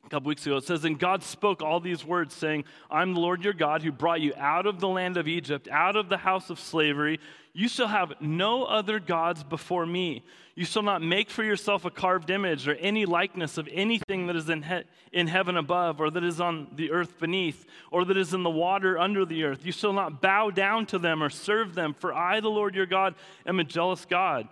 a 0.06 0.10
couple 0.10 0.30
weeks 0.30 0.46
ago. 0.46 0.58
It 0.58 0.64
says, 0.64 0.86
And 0.86 0.98
God 0.98 1.24
spoke 1.24 1.62
all 1.62 1.80
these 1.80 2.06
words, 2.06 2.34
saying, 2.34 2.66
I'm 2.90 3.14
the 3.14 3.20
Lord 3.20 3.44
your 3.44 3.54
God 3.54 3.84
who 3.84 3.92
brought 3.92 4.22
you 4.22 4.34
out 4.38 4.66
of 4.66 4.80
the 4.80 4.88
land 4.88 5.18
of 5.18 5.28
Egypt, 5.28 5.68
out 5.72 5.96
of 5.96 6.10
the 6.10 6.18
house 6.18 6.50
of 6.50 6.60
slavery. 6.60 7.20
You 7.54 7.68
shall 7.68 7.88
have 7.88 8.14
no 8.22 8.64
other 8.64 9.00
gods 9.00 9.44
before 9.44 9.86
me. 9.86 10.24
You 10.56 10.66
shall 10.66 10.84
not 10.84 11.02
make 11.02 11.30
for 11.30 11.44
yourself 11.44 11.86
a 11.86 11.90
carved 11.90 12.30
image 12.30 12.68
or 12.68 12.74
any 12.76 13.06
likeness 13.06 13.58
of 13.58 13.70
anything 13.72 14.28
that 14.28 14.36
is 14.36 14.50
in, 14.50 14.64
he- 14.64 14.84
in 15.14 15.28
heaven 15.28 15.58
above, 15.58 16.02
or 16.02 16.10
that 16.10 16.24
is 16.24 16.42
on 16.42 16.68
the 16.76 16.92
earth 16.92 17.20
beneath, 17.20 17.66
or 17.92 18.04
that 18.06 18.18
is 18.18 18.34
in 18.34 18.44
the 18.44 18.50
water 18.50 19.00
under 19.00 19.26
the 19.26 19.44
earth. 19.44 19.66
You 19.66 19.72
shall 19.72 19.94
not 19.94 20.22
bow 20.22 20.50
down 20.50 20.86
to 20.88 21.00
them 21.00 21.24
or 21.24 21.30
serve 21.30 21.76
them, 21.76 21.94
for 21.94 22.14
I, 22.14 22.40
the 22.40 22.50
Lord 22.50 22.76
your 22.76 22.86
God, 22.86 23.16
am 23.46 23.60
a 23.60 23.64
jealous 23.64 24.06
God 24.06 24.50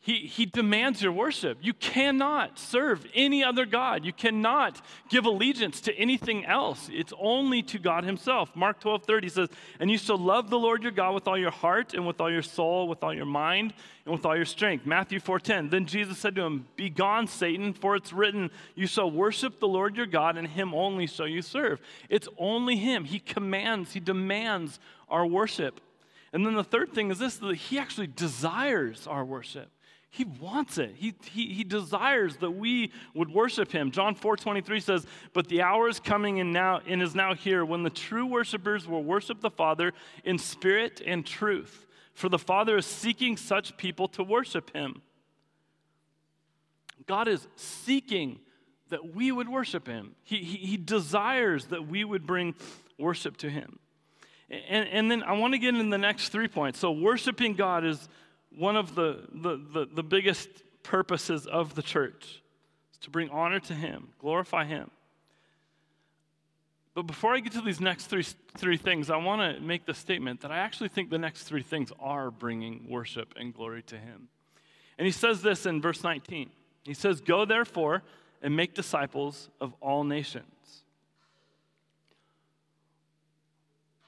he, 0.00 0.26
he 0.26 0.46
demands 0.46 1.02
your 1.02 1.10
worship. 1.10 1.58
You 1.60 1.74
cannot 1.74 2.58
serve 2.58 3.04
any 3.14 3.42
other 3.42 3.66
God. 3.66 4.04
You 4.04 4.12
cannot 4.12 4.80
give 5.08 5.26
allegiance 5.26 5.80
to 5.82 5.94
anything 5.96 6.46
else. 6.46 6.88
It's 6.92 7.12
only 7.20 7.62
to 7.64 7.78
God 7.78 8.04
Himself. 8.04 8.54
Mark 8.54 8.80
12 8.80 9.02
30 9.02 9.28
says, 9.28 9.48
And 9.80 9.90
you 9.90 9.98
shall 9.98 10.16
love 10.16 10.50
the 10.50 10.58
Lord 10.58 10.82
your 10.84 10.92
God 10.92 11.14
with 11.14 11.26
all 11.26 11.36
your 11.36 11.50
heart 11.50 11.94
and 11.94 12.06
with 12.06 12.20
all 12.20 12.30
your 12.30 12.42
soul, 12.42 12.88
with 12.88 13.02
all 13.02 13.12
your 13.12 13.26
mind, 13.26 13.74
and 14.06 14.14
with 14.14 14.24
all 14.24 14.36
your 14.36 14.44
strength. 14.44 14.86
Matthew 14.86 15.18
4 15.18 15.40
10. 15.40 15.68
Then 15.68 15.84
Jesus 15.84 16.16
said 16.16 16.36
to 16.36 16.42
him, 16.42 16.66
Begone, 16.76 17.26
Satan, 17.26 17.74
for 17.74 17.96
it's 17.96 18.12
written, 18.12 18.50
You 18.76 18.86
shall 18.86 19.10
worship 19.10 19.58
the 19.58 19.68
Lord 19.68 19.96
your 19.96 20.06
God, 20.06 20.38
and 20.38 20.46
Him 20.46 20.74
only 20.74 21.08
shall 21.08 21.28
you 21.28 21.42
serve. 21.42 21.80
It's 22.08 22.28
only 22.38 22.76
Him. 22.76 23.04
He 23.04 23.18
commands, 23.18 23.92
He 23.92 24.00
demands 24.00 24.78
our 25.08 25.26
worship. 25.26 25.80
And 26.32 26.46
then 26.46 26.54
the 26.54 26.64
third 26.64 26.92
thing 26.92 27.10
is 27.10 27.18
this 27.18 27.36
that 27.36 27.56
He 27.56 27.78
actually 27.80 28.06
desires 28.06 29.06
our 29.08 29.24
worship. 29.24 29.70
He 30.10 30.24
wants 30.24 30.78
it. 30.78 30.94
He, 30.96 31.14
he, 31.30 31.52
he 31.52 31.64
desires 31.64 32.38
that 32.38 32.52
we 32.52 32.92
would 33.14 33.30
worship 33.30 33.70
him. 33.70 33.90
John 33.90 34.14
4 34.14 34.36
23 34.36 34.80
says, 34.80 35.06
But 35.34 35.48
the 35.48 35.62
hour 35.62 35.88
is 35.88 36.00
coming 36.00 36.40
and 36.40 36.52
now 36.52 36.80
and 36.86 37.02
is 37.02 37.14
now 37.14 37.34
here 37.34 37.64
when 37.64 37.82
the 37.82 37.90
true 37.90 38.26
worshipers 38.26 38.88
will 38.88 39.04
worship 39.04 39.40
the 39.40 39.50
Father 39.50 39.92
in 40.24 40.38
spirit 40.38 41.02
and 41.04 41.26
truth. 41.26 41.86
For 42.14 42.28
the 42.28 42.38
Father 42.38 42.78
is 42.78 42.86
seeking 42.86 43.36
such 43.36 43.76
people 43.76 44.08
to 44.08 44.24
worship 44.24 44.74
him. 44.74 45.02
God 47.06 47.28
is 47.28 47.46
seeking 47.54 48.40
that 48.88 49.14
we 49.14 49.30
would 49.30 49.48
worship 49.48 49.86
him. 49.86 50.14
He, 50.24 50.38
he, 50.38 50.56
he 50.56 50.76
desires 50.76 51.66
that 51.66 51.86
we 51.86 52.02
would 52.02 52.26
bring 52.26 52.54
worship 52.98 53.36
to 53.38 53.50
him. 53.50 53.78
And, 54.50 54.88
and 54.88 55.10
then 55.10 55.22
I 55.22 55.32
want 55.34 55.52
to 55.52 55.58
get 55.58 55.74
into 55.74 55.90
the 55.90 55.98
next 55.98 56.30
three 56.30 56.48
points. 56.48 56.78
So, 56.78 56.90
worshiping 56.90 57.52
God 57.52 57.84
is 57.84 58.08
one 58.58 58.76
of 58.76 58.94
the, 58.96 59.24
the, 59.32 59.56
the, 59.72 59.88
the 59.94 60.02
biggest 60.02 60.48
purposes 60.82 61.46
of 61.46 61.74
the 61.76 61.82
church 61.82 62.42
is 62.92 62.98
to 62.98 63.10
bring 63.10 63.30
honor 63.30 63.60
to 63.60 63.74
Him, 63.74 64.08
glorify 64.18 64.64
Him. 64.64 64.90
But 66.94 67.02
before 67.02 67.32
I 67.32 67.38
get 67.38 67.52
to 67.52 67.60
these 67.60 67.80
next 67.80 68.06
three, 68.06 68.24
three 68.56 68.76
things, 68.76 69.08
I 69.08 69.16
want 69.18 69.40
to 69.56 69.62
make 69.62 69.86
the 69.86 69.94
statement 69.94 70.40
that 70.40 70.50
I 70.50 70.58
actually 70.58 70.88
think 70.88 71.08
the 71.08 71.18
next 71.18 71.44
three 71.44 71.62
things 71.62 71.92
are 72.00 72.32
bringing 72.32 72.86
worship 72.88 73.34
and 73.36 73.54
glory 73.54 73.82
to 73.84 73.96
Him. 73.96 74.26
And 74.98 75.06
he 75.06 75.12
says 75.12 75.40
this 75.40 75.64
in 75.64 75.80
verse 75.80 76.02
19. 76.02 76.50
He 76.82 76.94
says, 76.94 77.20
Go 77.20 77.44
therefore 77.44 78.02
and 78.42 78.56
make 78.56 78.74
disciples 78.74 79.48
of 79.60 79.72
all 79.80 80.02
nations. 80.02 80.82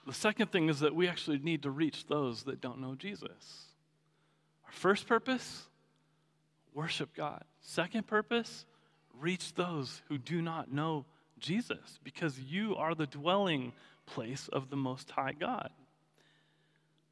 The 0.09 0.15
second 0.15 0.51
thing 0.51 0.69
is 0.69 0.81
that 0.81 0.93
we 0.93 1.07
actually 1.07 1.39
need 1.39 1.63
to 1.63 1.71
reach 1.71 2.09
those 2.09 2.43
that 2.45 2.61
don't 2.61 2.81
know 2.81 2.97
Jesus. 2.97 3.70
Our 4.71 4.75
first 4.75 5.09
purpose, 5.09 5.65
worship 6.75 7.13
God. 7.17 7.43
Second 7.61 8.07
purpose, 8.07 8.67
reach 9.19 9.53
those 9.55 10.01
who 10.09 10.17
do 10.17 10.41
not 10.41 10.73
know 10.73 11.07
Jesus 11.41 11.99
because 12.05 12.39
you 12.39 12.77
are 12.77 12.95
the 12.95 13.07
dwelling 13.07 13.73
place 14.07 14.49
of 14.53 14.71
the 14.71 14.77
Most 14.77 15.11
High 15.11 15.33
God. 15.33 15.71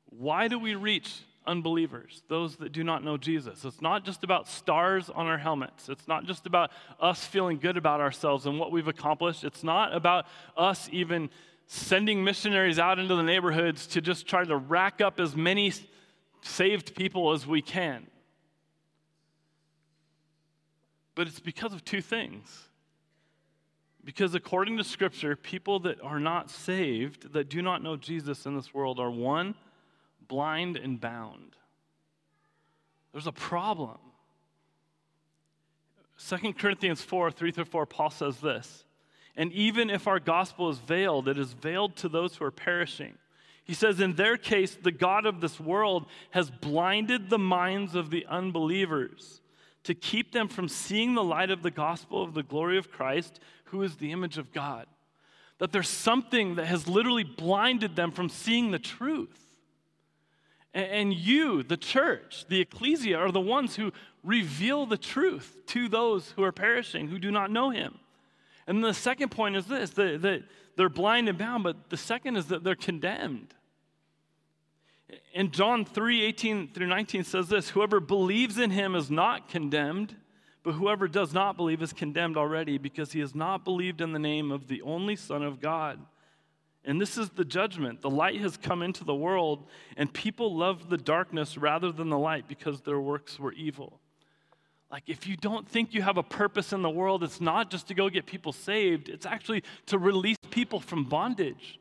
Why 0.06 0.46
do 0.46 0.56
we 0.56 0.76
reach 0.76 1.22
unbelievers, 1.48 2.22
those 2.28 2.56
that 2.56 2.72
do 2.72 2.84
not 2.84 3.02
know 3.02 3.16
Jesus. 3.16 3.64
It's 3.64 3.80
not 3.80 4.04
just 4.04 4.22
about 4.22 4.46
stars 4.46 5.08
on 5.08 5.26
our 5.26 5.38
helmets. 5.38 5.88
It's 5.88 6.06
not 6.06 6.26
just 6.26 6.46
about 6.46 6.70
us 7.00 7.24
feeling 7.24 7.58
good 7.58 7.78
about 7.78 8.00
ourselves 8.00 8.44
and 8.44 8.58
what 8.58 8.70
we've 8.70 8.86
accomplished. 8.86 9.44
It's 9.44 9.64
not 9.64 9.94
about 9.94 10.26
us 10.58 10.90
even 10.92 11.30
sending 11.66 12.22
missionaries 12.22 12.78
out 12.78 12.98
into 12.98 13.14
the 13.14 13.22
neighborhoods 13.22 13.86
to 13.88 14.02
just 14.02 14.26
try 14.26 14.44
to 14.44 14.56
rack 14.56 15.00
up 15.00 15.18
as 15.18 15.34
many 15.34 15.72
saved 16.40 16.94
people 16.94 17.32
as 17.32 17.46
we 17.46 17.62
can. 17.62 18.06
But 21.14 21.26
it's 21.26 21.40
because 21.40 21.72
of 21.72 21.84
two 21.84 22.00
things. 22.00 22.68
Because 24.04 24.34
according 24.34 24.76
to 24.78 24.84
Scripture, 24.84 25.36
people 25.36 25.80
that 25.80 26.00
are 26.00 26.20
not 26.20 26.50
saved, 26.50 27.32
that 27.32 27.48
do 27.48 27.60
not 27.60 27.82
know 27.82 27.96
Jesus 27.96 28.46
in 28.46 28.54
this 28.54 28.72
world, 28.72 29.00
are 29.00 29.10
one, 29.10 29.54
blind 30.28 30.76
and 30.76 31.00
bound. 31.00 31.56
There's 33.12 33.26
a 33.26 33.32
problem. 33.32 33.98
2 36.28 36.52
Corinthians 36.54 37.02
4 37.02 37.30
3 37.30 37.50
through 37.52 37.64
4, 37.64 37.86
Paul 37.86 38.10
says 38.10 38.40
this 38.40 38.84
And 39.36 39.52
even 39.52 39.90
if 39.90 40.06
our 40.06 40.20
gospel 40.20 40.70
is 40.70 40.78
veiled, 40.78 41.28
it 41.28 41.38
is 41.38 41.52
veiled 41.52 41.96
to 41.96 42.08
those 42.08 42.36
who 42.36 42.44
are 42.44 42.50
perishing. 42.50 43.18
He 43.68 43.74
says, 43.74 44.00
In 44.00 44.14
their 44.14 44.38
case, 44.38 44.76
the 44.82 44.90
God 44.90 45.26
of 45.26 45.42
this 45.42 45.60
world 45.60 46.06
has 46.30 46.50
blinded 46.50 47.28
the 47.28 47.38
minds 47.38 47.94
of 47.94 48.10
the 48.10 48.24
unbelievers 48.26 49.42
to 49.84 49.94
keep 49.94 50.32
them 50.32 50.48
from 50.48 50.68
seeing 50.68 51.14
the 51.14 51.22
light 51.22 51.50
of 51.50 51.62
the 51.62 51.70
gospel 51.70 52.22
of 52.22 52.32
the 52.32 52.42
glory 52.42 52.78
of 52.78 52.90
Christ, 52.90 53.40
who 53.64 53.82
is 53.82 53.96
the 53.96 54.10
image 54.10 54.38
of 54.38 54.52
God. 54.52 54.86
That 55.58 55.70
there's 55.70 55.88
something 55.88 56.54
that 56.54 56.64
has 56.64 56.88
literally 56.88 57.24
blinded 57.24 57.94
them 57.94 58.10
from 58.10 58.30
seeing 58.30 58.70
the 58.70 58.78
truth. 58.78 59.38
And 60.72 61.12
you, 61.12 61.62
the 61.62 61.76
church, 61.76 62.46
the 62.48 62.62
ecclesia, 62.62 63.18
are 63.18 63.32
the 63.32 63.40
ones 63.40 63.76
who 63.76 63.92
reveal 64.24 64.86
the 64.86 64.96
truth 64.96 65.58
to 65.66 65.88
those 65.88 66.30
who 66.32 66.42
are 66.42 66.52
perishing, 66.52 67.08
who 67.08 67.18
do 67.18 67.30
not 67.30 67.50
know 67.50 67.68
him. 67.68 67.98
And 68.66 68.82
the 68.82 68.94
second 68.94 69.30
point 69.30 69.56
is 69.56 69.66
this 69.66 69.90
that, 69.90 70.44
they're 70.76 70.88
blind 70.88 71.28
and 71.28 71.36
bound, 71.36 71.64
but 71.64 71.90
the 71.90 71.96
second 71.96 72.36
is 72.36 72.46
that 72.46 72.62
they're 72.62 72.76
condemned. 72.76 73.52
In 75.32 75.50
John 75.50 75.84
3 75.84 76.24
18 76.24 76.68
through 76.72 76.86
19 76.86 77.24
says 77.24 77.48
this 77.48 77.70
Whoever 77.70 78.00
believes 78.00 78.58
in 78.58 78.70
him 78.70 78.94
is 78.94 79.10
not 79.10 79.48
condemned, 79.48 80.16
but 80.62 80.72
whoever 80.72 81.08
does 81.08 81.32
not 81.32 81.56
believe 81.56 81.82
is 81.82 81.92
condemned 81.92 82.36
already 82.36 82.78
because 82.78 83.12
he 83.12 83.20
has 83.20 83.34
not 83.34 83.64
believed 83.64 84.00
in 84.00 84.12
the 84.12 84.18
name 84.18 84.50
of 84.50 84.68
the 84.68 84.82
only 84.82 85.16
Son 85.16 85.42
of 85.42 85.60
God. 85.60 85.98
And 86.84 87.00
this 87.00 87.18
is 87.18 87.30
the 87.30 87.44
judgment. 87.44 88.00
The 88.00 88.10
light 88.10 88.40
has 88.40 88.56
come 88.56 88.82
into 88.82 89.04
the 89.04 89.14
world, 89.14 89.66
and 89.96 90.12
people 90.12 90.56
love 90.56 90.88
the 90.88 90.96
darkness 90.96 91.58
rather 91.58 91.92
than 91.92 92.08
the 92.08 92.18
light 92.18 92.48
because 92.48 92.80
their 92.80 93.00
works 93.00 93.38
were 93.38 93.52
evil. 93.52 94.00
Like, 94.90 95.04
if 95.06 95.26
you 95.26 95.36
don't 95.36 95.68
think 95.68 95.92
you 95.92 96.00
have 96.00 96.16
a 96.16 96.22
purpose 96.22 96.72
in 96.72 96.80
the 96.80 96.90
world, 96.90 97.22
it's 97.22 97.40
not 97.40 97.70
just 97.70 97.88
to 97.88 97.94
go 97.94 98.08
get 98.08 98.24
people 98.24 98.52
saved, 98.52 99.08
it's 99.08 99.26
actually 99.26 99.62
to 99.86 99.98
release 99.98 100.38
people 100.50 100.80
from 100.80 101.04
bondage. 101.04 101.78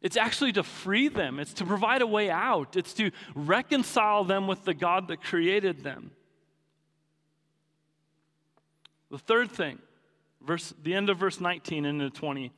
It's 0.00 0.16
actually 0.16 0.52
to 0.52 0.62
free 0.62 1.08
them, 1.08 1.40
it's 1.40 1.54
to 1.54 1.64
provide 1.64 2.02
a 2.02 2.06
way 2.06 2.30
out, 2.30 2.76
it's 2.76 2.92
to 2.94 3.10
reconcile 3.34 4.24
them 4.24 4.46
with 4.46 4.64
the 4.64 4.74
God 4.74 5.08
that 5.08 5.22
created 5.22 5.82
them. 5.82 6.12
The 9.10 9.18
third 9.18 9.50
thing, 9.50 9.78
verse, 10.40 10.72
the 10.82 10.94
end 10.94 11.10
of 11.10 11.18
verse 11.18 11.40
19 11.40 11.84
into 11.84 12.10
20, 12.10 12.52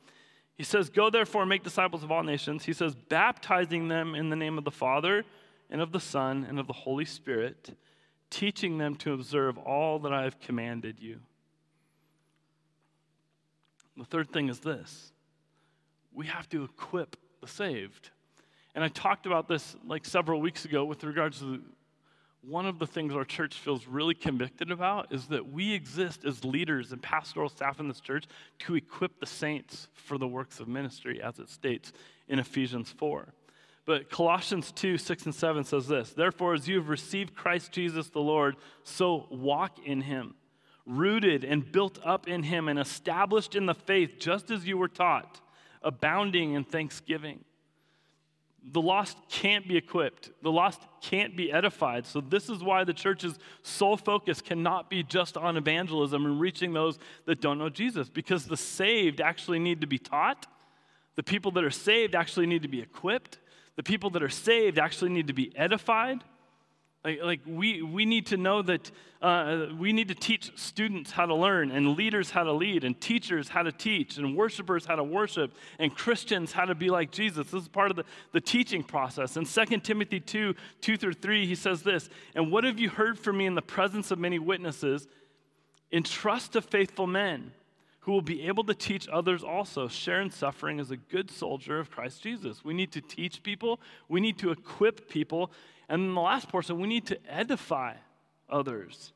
he 0.55 0.63
says, 0.63 0.89
Go 0.89 1.09
therefore 1.09 1.41
and 1.41 1.49
make 1.49 1.63
disciples 1.63 2.03
of 2.03 2.11
all 2.11 2.23
nations. 2.23 2.65
He 2.65 2.73
says, 2.73 2.93
baptizing 2.93 3.87
them 3.87 4.13
in 4.13 4.29
the 4.29 4.35
name 4.35 4.57
of 4.57 4.63
the 4.63 4.71
Father 4.71 5.23
and 5.69 5.81
of 5.81 5.91
the 5.91 5.99
Son 5.99 6.45
and 6.47 6.59
of 6.59 6.67
the 6.67 6.73
Holy 6.73 7.05
Spirit, 7.05 7.75
teaching 8.29 8.77
them 8.77 8.95
to 8.95 9.13
observe 9.13 9.57
all 9.57 9.97
that 9.99 10.13
I 10.13 10.23
have 10.23 10.39
commanded 10.39 10.99
you. 10.99 11.21
The 13.97 14.05
third 14.05 14.31
thing 14.31 14.49
is 14.49 14.59
this 14.59 15.11
we 16.13 16.27
have 16.27 16.47
to 16.49 16.63
equip 16.63 17.17
the 17.41 17.47
saved. 17.47 18.11
And 18.73 18.83
I 18.83 18.87
talked 18.87 19.25
about 19.25 19.47
this 19.47 19.75
like 19.85 20.05
several 20.05 20.39
weeks 20.39 20.63
ago 20.63 20.85
with 20.85 21.03
regards 21.03 21.39
to 21.39 21.45
the, 21.45 21.61
one 22.47 22.65
of 22.65 22.79
the 22.79 22.87
things 22.87 23.13
our 23.13 23.25
church 23.25 23.55
feels 23.55 23.85
really 23.85 24.15
convicted 24.15 24.71
about 24.71 25.13
is 25.13 25.27
that 25.27 25.51
we 25.51 25.73
exist 25.73 26.25
as 26.25 26.43
leaders 26.43 26.91
and 26.91 27.01
pastoral 27.01 27.49
staff 27.49 27.79
in 27.79 27.87
this 27.87 27.99
church 27.99 28.25
to 28.59 28.75
equip 28.75 29.19
the 29.19 29.25
saints 29.25 29.89
for 29.93 30.17
the 30.17 30.27
works 30.27 30.59
of 30.59 30.67
ministry, 30.67 31.21
as 31.21 31.37
it 31.37 31.49
states 31.49 31.91
in 32.27 32.39
Ephesians 32.39 32.93
4. 32.97 33.33
But 33.85 34.09
Colossians 34.09 34.71
2 34.71 34.97
6 34.97 35.25
and 35.25 35.35
7 35.35 35.63
says 35.63 35.87
this 35.87 36.13
Therefore, 36.13 36.53
as 36.53 36.67
you 36.67 36.77
have 36.77 36.89
received 36.89 37.35
Christ 37.35 37.71
Jesus 37.71 38.09
the 38.09 38.19
Lord, 38.19 38.55
so 38.83 39.27
walk 39.29 39.77
in 39.85 40.01
him, 40.01 40.35
rooted 40.85 41.43
and 41.43 41.69
built 41.71 41.99
up 42.03 42.27
in 42.27 42.43
him, 42.43 42.67
and 42.67 42.79
established 42.79 43.55
in 43.55 43.65
the 43.65 43.73
faith, 43.73 44.17
just 44.19 44.49
as 44.49 44.65
you 44.65 44.77
were 44.77 44.87
taught 44.87 45.41
abounding 45.81 46.53
in 46.53 46.63
thanksgiving. 46.63 47.43
The 48.63 48.81
lost 48.81 49.17
can't 49.27 49.67
be 49.67 49.75
equipped. 49.75 50.29
The 50.43 50.51
lost 50.51 50.81
can't 51.01 51.35
be 51.35 51.51
edified. 51.51 52.05
So, 52.05 52.21
this 52.21 52.47
is 52.47 52.63
why 52.63 52.83
the 52.83 52.93
church's 52.93 53.39
sole 53.63 53.97
focus 53.97 54.39
cannot 54.39 54.87
be 54.87 55.01
just 55.01 55.35
on 55.35 55.57
evangelism 55.57 56.25
and 56.25 56.39
reaching 56.39 56.71
those 56.71 56.99
that 57.25 57.41
don't 57.41 57.57
know 57.57 57.69
Jesus, 57.69 58.07
because 58.07 58.45
the 58.45 58.57
saved 58.57 59.19
actually 59.19 59.57
need 59.57 59.81
to 59.81 59.87
be 59.87 59.97
taught. 59.97 60.45
The 61.15 61.23
people 61.23 61.51
that 61.53 61.63
are 61.63 61.71
saved 61.71 62.13
actually 62.13 62.45
need 62.45 62.61
to 62.61 62.67
be 62.67 62.81
equipped. 62.81 63.39
The 63.77 63.83
people 63.83 64.11
that 64.11 64.21
are 64.21 64.29
saved 64.29 64.77
actually 64.77 65.09
need 65.09 65.27
to 65.27 65.33
be 65.33 65.51
edified. 65.57 66.23
Like, 67.03 67.19
like 67.23 67.39
we, 67.47 67.81
we 67.81 68.05
need 68.05 68.27
to 68.27 68.37
know 68.37 68.61
that 68.61 68.91
uh, 69.21 69.67
we 69.77 69.93
need 69.93 70.07
to 70.07 70.15
teach 70.15 70.51
students 70.55 71.11
how 71.11 71.25
to 71.25 71.35
learn, 71.35 71.71
and 71.71 71.95
leaders 71.95 72.31
how 72.31 72.43
to 72.43 72.53
lead, 72.53 72.83
and 72.83 72.99
teachers 72.99 73.49
how 73.49 73.63
to 73.63 73.71
teach, 73.71 74.17
and 74.17 74.35
worshipers 74.35 74.85
how 74.85 74.95
to 74.95 75.03
worship, 75.03 75.53
and 75.79 75.95
Christians 75.95 76.51
how 76.51 76.65
to 76.65 76.75
be 76.75 76.89
like 76.89 77.11
Jesus. 77.11 77.51
This 77.51 77.63
is 77.63 77.67
part 77.67 77.91
of 77.91 77.97
the, 77.97 78.03
the 78.33 78.41
teaching 78.41 78.83
process. 78.83 79.37
In 79.37 79.45
2 79.45 79.79
Timothy 79.79 80.19
2 80.19 80.55
2 80.81 80.97
through 80.97 81.13
3, 81.13 81.45
he 81.45 81.55
says 81.55 81.83
this 81.83 82.09
And 82.35 82.51
what 82.51 82.63
have 82.63 82.79
you 82.79 82.89
heard 82.89 83.17
from 83.17 83.37
me 83.37 83.45
in 83.45 83.55
the 83.55 83.61
presence 83.61 84.11
of 84.11 84.19
many 84.19 84.39
witnesses? 84.39 85.07
Entrust 85.91 86.53
to 86.53 86.61
faithful 86.61 87.05
men 87.05 87.51
who 88.01 88.11
will 88.11 88.21
be 88.21 88.47
able 88.47 88.63
to 88.63 88.73
teach 88.73 89.07
others 89.09 89.43
also. 89.43 89.87
Share 89.87 90.21
in 90.21 90.31
suffering 90.31 90.79
as 90.79 90.89
a 90.89 90.97
good 90.97 91.29
soldier 91.29 91.79
of 91.79 91.91
Christ 91.91 92.23
Jesus. 92.23 92.63
We 92.65 92.73
need 92.73 92.91
to 92.93 93.01
teach 93.01 93.43
people, 93.43 93.79
we 94.09 94.19
need 94.19 94.37
to 94.39 94.51
equip 94.51 95.09
people 95.09 95.51
and 95.91 96.03
then 96.03 96.15
the 96.15 96.21
last 96.21 96.47
portion, 96.47 96.79
we 96.79 96.87
need 96.87 97.05
to 97.07 97.19
edify 97.29 97.95
others. 98.49 99.11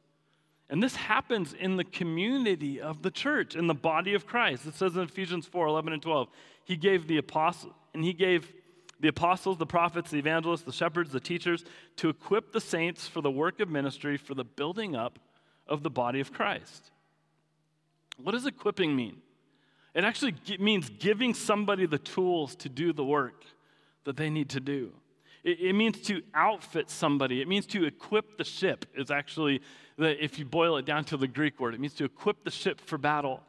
And 0.70 0.84
this 0.84 0.98
happens 0.98 1.54
in 1.54 1.78
the 1.78 1.86
community 1.86 2.82
of 2.82 3.02
the 3.02 3.12
church, 3.12 3.56
in 3.56 3.68
the 3.68 3.74
body 3.74 4.14
of 4.14 4.28
Christ. 4.28 4.66
It 4.66 4.76
says 4.76 4.98
in 4.98 5.04
Ephesians 5.04 5.48
4 5.48 5.68
11 5.68 5.94
and 5.94 6.02
12, 6.02 6.28
He 6.66 6.76
gave 6.76 7.08
the 7.08 7.18
apostles, 7.18 7.72
and 7.94 8.04
He 8.04 8.12
gave 8.12 8.52
the 9.00 9.08
apostles, 9.08 9.58
the 9.58 9.66
prophets, 9.66 10.12
the 10.12 10.20
evangelists, 10.20 10.64
the 10.64 10.74
shepherds, 10.74 11.14
the 11.14 11.20
teachers 11.22 11.64
to 11.96 12.10
equip 12.10 12.52
the 12.52 12.60
saints 12.60 13.08
for 13.08 13.22
the 13.22 13.32
work 13.32 13.62
of 13.62 13.70
ministry, 13.70 14.18
for 14.18 14.34
the 14.34 14.44
building 14.44 14.98
up 14.98 15.18
of 15.70 15.82
the 15.82 15.90
body 15.90 16.20
of 16.20 16.34
Christ. 16.34 16.92
What 18.22 18.34
does 18.34 18.46
equipping 18.46 18.94
mean? 18.94 19.22
It 19.94 20.04
actually 20.04 20.36
means 20.60 20.90
giving 20.90 21.34
somebody 21.34 21.86
the 21.86 22.00
tools 22.00 22.54
to 22.58 22.68
do 22.68 22.92
the 22.92 23.06
work 23.06 23.46
that 24.04 24.18
they 24.18 24.30
need 24.30 24.50
to 24.50 24.60
do. 24.60 24.92
It, 25.46 25.60
it 25.62 25.74
means 25.74 26.02
to 26.02 26.22
outfit 26.34 26.90
somebody. 26.90 27.40
It 27.40 27.48
means 27.48 27.66
to 27.68 27.86
equip 27.86 28.38
the 28.38 28.44
ship, 28.44 28.86
is 28.96 29.12
actually, 29.12 29.62
the, 29.98 30.22
if 30.22 30.38
you 30.38 30.44
boil 30.44 30.76
it 30.76 30.86
down 30.86 31.06
to 31.06 31.18
the 31.18 31.28
Greek 31.28 31.60
word, 31.60 31.74
it 31.74 31.80
means 31.80 31.94
to 31.94 32.04
equip 32.04 32.44
the 32.44 32.52
ship 32.52 32.82
for 32.82 32.98
battle. 32.98 33.42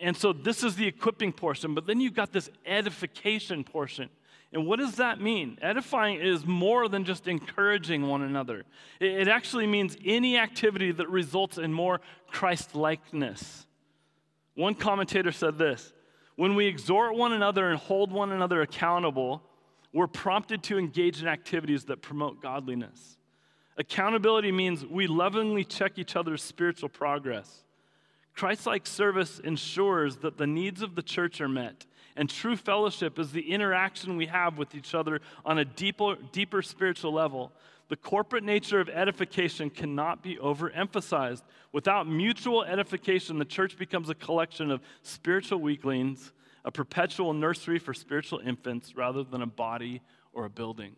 And 0.00 0.16
so 0.16 0.32
this 0.32 0.64
is 0.64 0.74
the 0.74 0.86
equipping 0.86 1.32
portion, 1.32 1.74
but 1.74 1.86
then 1.86 2.00
you've 2.00 2.14
got 2.14 2.32
this 2.32 2.50
edification 2.64 3.62
portion. 3.62 4.08
And 4.52 4.66
what 4.66 4.78
does 4.78 4.96
that 4.96 5.20
mean? 5.20 5.58
Edifying 5.60 6.20
is 6.20 6.46
more 6.46 6.88
than 6.88 7.04
just 7.04 7.28
encouraging 7.28 8.08
one 8.08 8.22
another. 8.22 8.64
It 9.00 9.28
actually 9.28 9.66
means 9.66 9.96
any 10.04 10.38
activity 10.38 10.92
that 10.92 11.08
results 11.08 11.58
in 11.58 11.72
more 11.72 12.00
Christ 12.30 12.74
likeness. 12.74 13.66
One 14.54 14.74
commentator 14.74 15.30
said 15.30 15.58
this 15.58 15.92
When 16.36 16.54
we 16.54 16.66
exhort 16.66 17.16
one 17.16 17.32
another 17.32 17.68
and 17.68 17.78
hold 17.78 18.10
one 18.10 18.32
another 18.32 18.62
accountable, 18.62 19.42
we're 19.92 20.06
prompted 20.06 20.62
to 20.64 20.78
engage 20.78 21.22
in 21.22 21.28
activities 21.28 21.84
that 21.84 22.02
promote 22.02 22.42
godliness. 22.42 23.16
Accountability 23.78 24.52
means 24.52 24.84
we 24.84 25.06
lovingly 25.06 25.64
check 25.64 25.98
each 25.98 26.16
other's 26.16 26.42
spiritual 26.42 26.88
progress. 26.88 27.62
Christ 28.34 28.66
like 28.66 28.86
service 28.86 29.38
ensures 29.38 30.16
that 30.16 30.36
the 30.36 30.46
needs 30.46 30.82
of 30.82 30.94
the 30.94 31.02
church 31.02 31.40
are 31.40 31.48
met, 31.48 31.86
and 32.16 32.28
true 32.28 32.56
fellowship 32.56 33.18
is 33.18 33.32
the 33.32 33.50
interaction 33.52 34.16
we 34.16 34.26
have 34.26 34.58
with 34.58 34.74
each 34.74 34.94
other 34.94 35.20
on 35.44 35.58
a 35.58 35.64
deeper, 35.64 36.16
deeper 36.32 36.62
spiritual 36.62 37.12
level. 37.12 37.52
The 37.88 37.96
corporate 37.96 38.44
nature 38.44 38.80
of 38.80 38.88
edification 38.88 39.70
cannot 39.70 40.22
be 40.22 40.36
overemphasized. 40.36 41.42
Without 41.72 42.08
mutual 42.08 42.64
edification, 42.64 43.38
the 43.38 43.44
church 43.44 43.78
becomes 43.78 44.10
a 44.10 44.14
collection 44.14 44.70
of 44.70 44.80
spiritual 45.02 45.60
weaklings 45.60 46.32
a 46.66 46.70
perpetual 46.70 47.32
nursery 47.32 47.78
for 47.78 47.94
spiritual 47.94 48.40
infants 48.40 48.94
rather 48.94 49.24
than 49.24 49.40
a 49.40 49.46
body 49.46 50.02
or 50.34 50.44
a 50.44 50.50
building. 50.50 50.96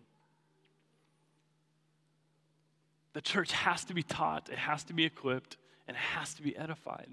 the 3.18 3.22
church 3.22 3.50
has 3.50 3.84
to 3.86 3.94
be 3.94 4.02
taught, 4.04 4.48
it 4.48 4.58
has 4.58 4.84
to 4.84 4.94
be 4.94 5.04
equipped, 5.04 5.56
and 5.88 5.96
it 5.96 6.00
has 6.00 6.34
to 6.34 6.42
be 6.42 6.56
edified. 6.56 7.08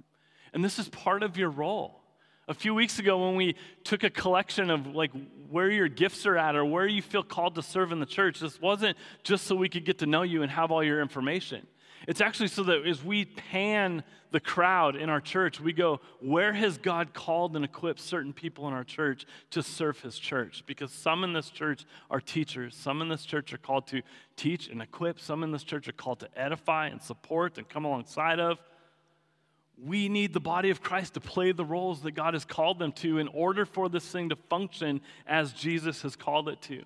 And 0.54 0.64
this 0.64 0.78
is 0.78 0.88
part 0.90 1.24
of 1.24 1.36
your 1.36 1.50
role. 1.50 2.00
A 2.48 2.54
few 2.54 2.76
weeks 2.76 3.00
ago, 3.00 3.26
when 3.26 3.36
we 3.36 3.56
took 3.84 4.04
a 4.04 4.12
collection 4.12 4.70
of 4.70 4.86
like 4.86 5.10
where 5.50 5.72
your 5.72 5.88
gifts 5.88 6.28
are 6.28 6.38
at 6.38 6.56
or 6.56 6.64
where 6.64 6.86
you 6.86 7.02
feel 7.02 7.24
called 7.24 7.56
to 7.56 7.64
serve 7.64 7.92
in 7.92 8.00
the 8.00 8.06
church, 8.06 8.40
this 8.40 8.62
wasn't 8.62 8.96
just 9.24 9.48
so 9.48 9.56
we 9.56 9.68
could 9.68 9.84
get 9.84 9.98
to 9.98 10.06
know 10.06 10.22
you 10.22 10.44
and 10.44 10.52
have 10.52 10.72
all 10.72 10.84
your 10.84 11.02
information. 11.02 11.66
It's 12.08 12.22
actually 12.22 12.50
so 12.50 12.64
that 12.64 12.86
as 12.86 13.04
we 13.04 13.26
pan 13.26 14.04
the 14.32 14.40
crowd 14.40 14.96
in 14.96 15.10
our 15.10 15.22
church, 15.22 15.60
we 15.60 15.74
go, 15.74 16.02
where 16.20 16.54
has 16.54 16.78
God 16.78 17.14
called 17.14 17.56
and 17.56 17.64
equipped 17.64 18.00
certain 18.00 18.34
people 18.34 18.68
in 18.68 18.74
our 18.74 18.84
church 18.84 19.26
to 19.52 19.64
serve 19.64 20.00
his 20.02 20.20
church? 20.20 20.64
Because 20.66 20.92
some 20.92 21.24
in 21.24 21.34
this 21.34 21.50
church 21.50 21.86
are 22.12 22.20
teachers, 22.20 22.76
some 22.76 23.02
in 23.02 23.08
this 23.08 23.26
church 23.26 23.54
are 23.54 23.58
called 23.58 23.88
to 23.88 24.02
teach 24.36 24.68
and 24.68 24.82
equip, 24.82 25.20
some 25.20 25.44
in 25.44 25.52
this 25.52 25.64
church 25.64 25.88
are 25.88 25.94
called 25.94 26.20
to 26.20 26.30
edify 26.36 26.88
and 26.88 27.02
support 27.02 27.58
and 27.58 27.68
come 27.70 27.86
alongside 27.86 28.40
of. 28.40 28.60
We 29.84 30.10
need 30.10 30.34
the 30.34 30.40
body 30.40 30.70
of 30.70 30.82
Christ 30.82 31.16
to 31.16 31.20
play 31.20 31.52
the 31.52 31.66
roles 31.66 32.02
that 32.04 32.12
God 32.12 32.34
has 32.34 32.46
called 32.46 32.80
them 32.80 32.92
to 32.94 33.18
in 33.18 33.28
order 33.30 33.66
for 33.66 33.90
this 33.90 34.06
thing 34.06 34.30
to 34.30 34.36
function 34.36 35.02
as 35.28 35.54
Jesus 35.54 36.02
has 36.04 36.16
called 36.16 36.50
it 36.50 36.62
to. 36.64 36.84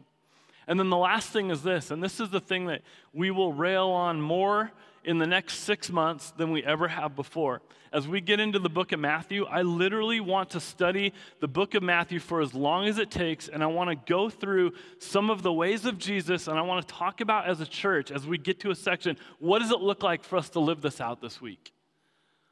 And 0.67 0.80
then 0.80 0.89
the 0.91 0.97
last 0.97 1.30
thing 1.30 1.49
is 1.49 1.63
this, 1.63 1.89
and 1.89 2.03
this 2.03 2.20
is 2.20 2.30
the 2.30 2.39
thing 2.39 2.67
that 2.67 2.84
we 3.11 3.32
will 3.32 3.53
rail 3.53 3.88
on 3.88 4.22
more 4.22 4.72
in 5.04 5.18
the 5.18 5.28
next 5.28 5.60
six 5.60 5.89
months 5.89 6.32
than 6.32 6.52
we 6.52 6.64
ever 6.64 6.88
have 6.88 7.16
before. 7.16 7.62
As 7.91 8.08
we 8.08 8.22
get 8.22 8.39
into 8.39 8.60
the 8.60 8.70
book 8.70 8.91
of 8.91 9.00
Matthew, 9.00 9.45
I 9.45 9.64
literally 9.64 10.20
want 10.20 10.52
to 10.52 10.60
study 10.60 11.14
the 11.39 11.47
book 11.47 11.74
of 11.74 11.82
Matthew 11.82 12.20
for 12.20 12.41
as 12.41 12.54
long 12.54 12.86
as 12.86 13.00
it 13.00 13.10
takes, 13.10 13.47
and 13.47 13.64
I 13.64 13.68
want 13.68 13.89
to 13.89 13.95
go 13.95 14.30
through 14.30 14.74
some 15.00 15.30
of 15.30 15.41
the 15.41 15.52
ways 15.52 15.86
of 15.86 15.97
Jesus, 15.97 16.47
and 16.47 16.60
I 16.60 16.62
want 16.62 16.88
to 16.88 16.93
talk 16.93 17.22
about 17.22 17.47
as 17.47 17.62
a 17.62 17.66
church, 17.66 18.12
as 18.12 18.28
we 18.28 18.38
get 18.38 18.60
to 18.62 18.72
a 18.72 18.76
section, 18.76 19.18
what 19.39 19.60
does 19.60 19.72
it 19.72 19.80
look 19.80 20.04
like 20.04 20.24
for 20.24 20.38
us 20.38 20.50
to 20.50 20.60
live 20.60 20.82
this 20.82 21.02
out 21.02 21.22
this 21.22 21.41
week? 21.41 21.74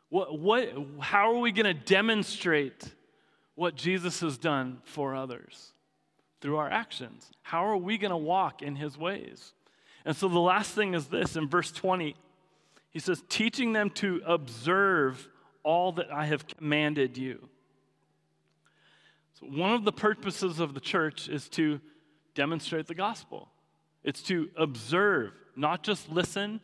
What, 0.10 0.40
what, 0.40 0.74
how 1.00 1.32
are 1.34 1.40
we 1.40 1.52
going 1.52 1.66
to 1.66 1.86
demonstrate 1.86 2.96
what 3.56 3.76
Jesus 3.76 4.22
has 4.22 4.38
done 4.38 4.80
for 4.86 5.16
others? 5.16 5.74
Through 6.40 6.58
our 6.58 6.70
actions. 6.70 7.30
How 7.42 7.66
are 7.66 7.78
we 7.78 7.98
going 7.98 8.12
to 8.12 8.18
walk 8.18 8.62
in 8.62 8.76
his 8.76 8.98
ways? 8.98 9.54
And 10.06 10.16
so 10.16 10.30
the 10.30 10.40
last 10.40 10.74
thing 10.74 10.94
is 10.94 11.08
this 11.08 11.36
in 11.36 11.50
verse 11.50 11.72
20 11.72 12.16
he 12.92 13.00
says, 13.00 13.24
teaching 13.30 13.74
them 13.74 13.90
to 13.92 14.22
observe 14.26 15.28
all 15.64 15.92
that 15.94 16.12
I 16.12 16.26
have 16.26 16.48
commanded 16.48 17.18
you. 17.18 17.50
So, 19.40 19.48
one 19.48 19.74
of 19.74 19.84
the 19.84 19.92
purposes 19.92 20.60
of 20.60 20.74
the 20.74 20.80
church 20.80 21.30
is 21.30 21.48
to 21.50 21.80
demonstrate 22.34 22.88
the 22.88 22.96
gospel. 22.96 23.50
It's 24.04 24.22
to 24.24 24.50
observe, 24.56 25.34
not 25.56 25.84
just 25.84 26.10
listen, 26.10 26.62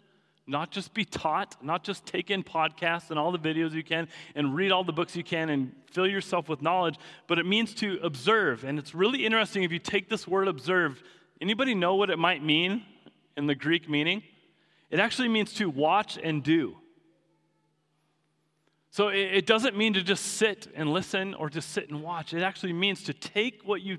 not 0.48 0.72
just 0.72 0.94
be 0.94 1.06
taught, 1.06 1.56
not 1.64 1.84
just 1.84 2.06
take 2.06 2.30
in 2.32 2.44
podcasts 2.44 3.10
and 3.10 3.20
all 3.20 3.32
the 3.32 3.40
videos 3.40 3.74
you 3.74 3.84
can 3.84 4.08
and 4.36 4.56
read 4.56 4.72
all 4.72 4.84
the 4.84 4.94
books 4.94 5.16
you 5.16 5.24
can 5.24 5.50
and 5.50 5.74
fill 5.92 6.08
yourself 6.08 6.50
with 6.50 6.62
knowledge, 6.62 6.96
but 7.28 7.40
it 7.40 7.46
means 7.46 7.74
to 7.76 8.00
observe. 8.04 8.64
And 8.64 8.78
it's 8.78 8.94
really 8.94 9.26
interesting 9.26 9.64
if 9.64 9.72
you 9.72 9.80
take 9.80 10.10
this 10.10 10.28
word 10.28 10.48
observe, 10.48 11.02
anybody 11.40 11.76
know 11.76 11.96
what 11.96 12.10
it 12.10 12.20
might 12.20 12.44
mean 12.44 12.84
in 13.38 13.48
the 13.48 13.56
Greek 13.56 13.90
meaning? 13.90 14.24
It 14.94 15.00
actually 15.00 15.30
means 15.30 15.54
to 15.54 15.72
watch 15.72 16.20
and 16.22 16.44
do. 16.44 16.78
So 18.92 19.08
it 19.08 19.48
doesn't 19.48 19.76
mean 19.76 19.94
to 19.94 20.04
just 20.04 20.24
sit 20.24 20.68
and 20.76 20.94
listen 20.94 21.34
or 21.34 21.50
just 21.50 21.72
sit 21.72 21.90
and 21.90 22.04
watch. 22.04 22.32
It 22.36 22.44
actually 22.44 22.74
means 22.74 23.02
to 23.06 23.14
take 23.16 23.64
what 23.66 23.82
you 23.82 23.98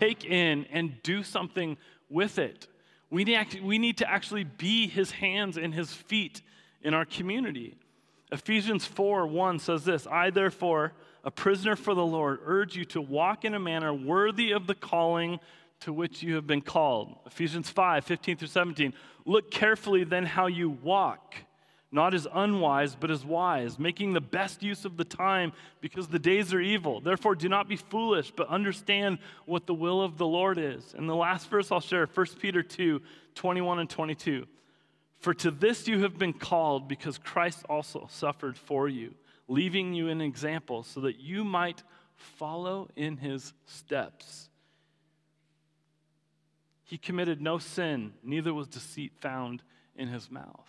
take 0.00 0.24
in 0.24 0.66
and 0.72 1.00
do 1.04 1.22
something 1.22 1.76
with 2.10 2.40
it. 2.40 2.66
We 3.08 3.22
need, 3.22 3.60
we 3.62 3.78
need 3.78 3.98
to 3.98 4.10
actually 4.10 4.42
be 4.42 4.88
his 4.88 5.12
hands 5.12 5.58
and 5.58 5.72
his 5.72 5.92
feet 5.92 6.42
in 6.82 6.92
our 6.92 7.04
community. 7.04 7.76
Ephesians 8.32 8.84
4 8.84 9.28
1 9.28 9.60
says 9.60 9.84
this 9.84 10.08
I, 10.08 10.30
therefore, 10.30 10.92
a 11.22 11.30
prisoner 11.30 11.76
for 11.76 11.94
the 11.94 12.04
Lord, 12.04 12.40
urge 12.44 12.74
you 12.74 12.84
to 12.86 13.00
walk 13.00 13.44
in 13.44 13.54
a 13.54 13.60
manner 13.60 13.94
worthy 13.94 14.50
of 14.50 14.66
the 14.66 14.74
calling 14.74 15.38
to 15.82 15.92
which 15.92 16.22
you 16.22 16.36
have 16.36 16.46
been 16.46 16.60
called. 16.60 17.16
Ephesians 17.26 17.68
5 17.68 18.04
15 18.04 18.36
through 18.36 18.48
17. 18.48 18.94
Look 19.24 19.50
carefully 19.50 20.04
then 20.04 20.24
how 20.26 20.46
you 20.46 20.70
walk, 20.70 21.34
not 21.90 22.14
as 22.14 22.26
unwise, 22.32 22.96
but 22.98 23.10
as 23.10 23.24
wise, 23.24 23.78
making 23.78 24.12
the 24.12 24.20
best 24.20 24.62
use 24.62 24.84
of 24.84 24.96
the 24.96 25.04
time 25.04 25.52
because 25.80 26.08
the 26.08 26.18
days 26.18 26.54
are 26.54 26.60
evil. 26.60 27.00
Therefore, 27.00 27.34
do 27.34 27.48
not 27.48 27.68
be 27.68 27.76
foolish, 27.76 28.32
but 28.34 28.48
understand 28.48 29.18
what 29.44 29.66
the 29.66 29.74
will 29.74 30.00
of 30.00 30.18
the 30.18 30.26
Lord 30.26 30.58
is. 30.58 30.94
And 30.96 31.08
the 31.08 31.16
last 31.16 31.48
verse 31.50 31.70
I'll 31.70 31.80
share 31.80 32.06
1 32.06 32.26
Peter 32.40 32.62
2 32.62 33.00
21 33.34 33.78
and 33.78 33.90
22. 33.90 34.46
For 35.18 35.34
to 35.34 35.50
this 35.50 35.88
you 35.88 36.02
have 36.02 36.18
been 36.18 36.32
called 36.32 36.88
because 36.88 37.16
Christ 37.16 37.64
also 37.68 38.08
suffered 38.10 38.56
for 38.56 38.88
you, 38.88 39.14
leaving 39.48 39.94
you 39.94 40.08
an 40.08 40.20
example 40.20 40.82
so 40.82 41.00
that 41.00 41.20
you 41.20 41.44
might 41.44 41.82
follow 42.14 42.88
in 42.96 43.16
his 43.16 43.52
steps. 43.66 44.48
He 46.92 46.98
committed 46.98 47.40
no 47.40 47.56
sin, 47.56 48.12
neither 48.22 48.52
was 48.52 48.68
deceit 48.68 49.12
found 49.22 49.62
in 49.96 50.08
his 50.08 50.30
mouth. 50.30 50.68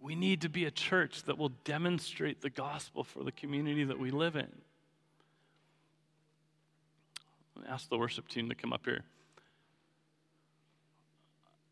We 0.00 0.16
need 0.16 0.40
to 0.40 0.48
be 0.48 0.64
a 0.64 0.70
church 0.72 1.22
that 1.26 1.38
will 1.38 1.50
demonstrate 1.62 2.40
the 2.40 2.50
gospel 2.50 3.04
for 3.04 3.22
the 3.22 3.30
community 3.30 3.84
that 3.84 4.00
we 4.00 4.10
live 4.10 4.34
in. 4.34 4.50
Ask 7.68 7.88
the 7.88 7.96
worship 7.96 8.26
team 8.26 8.48
to 8.48 8.56
come 8.56 8.72
up 8.72 8.84
here. 8.84 9.04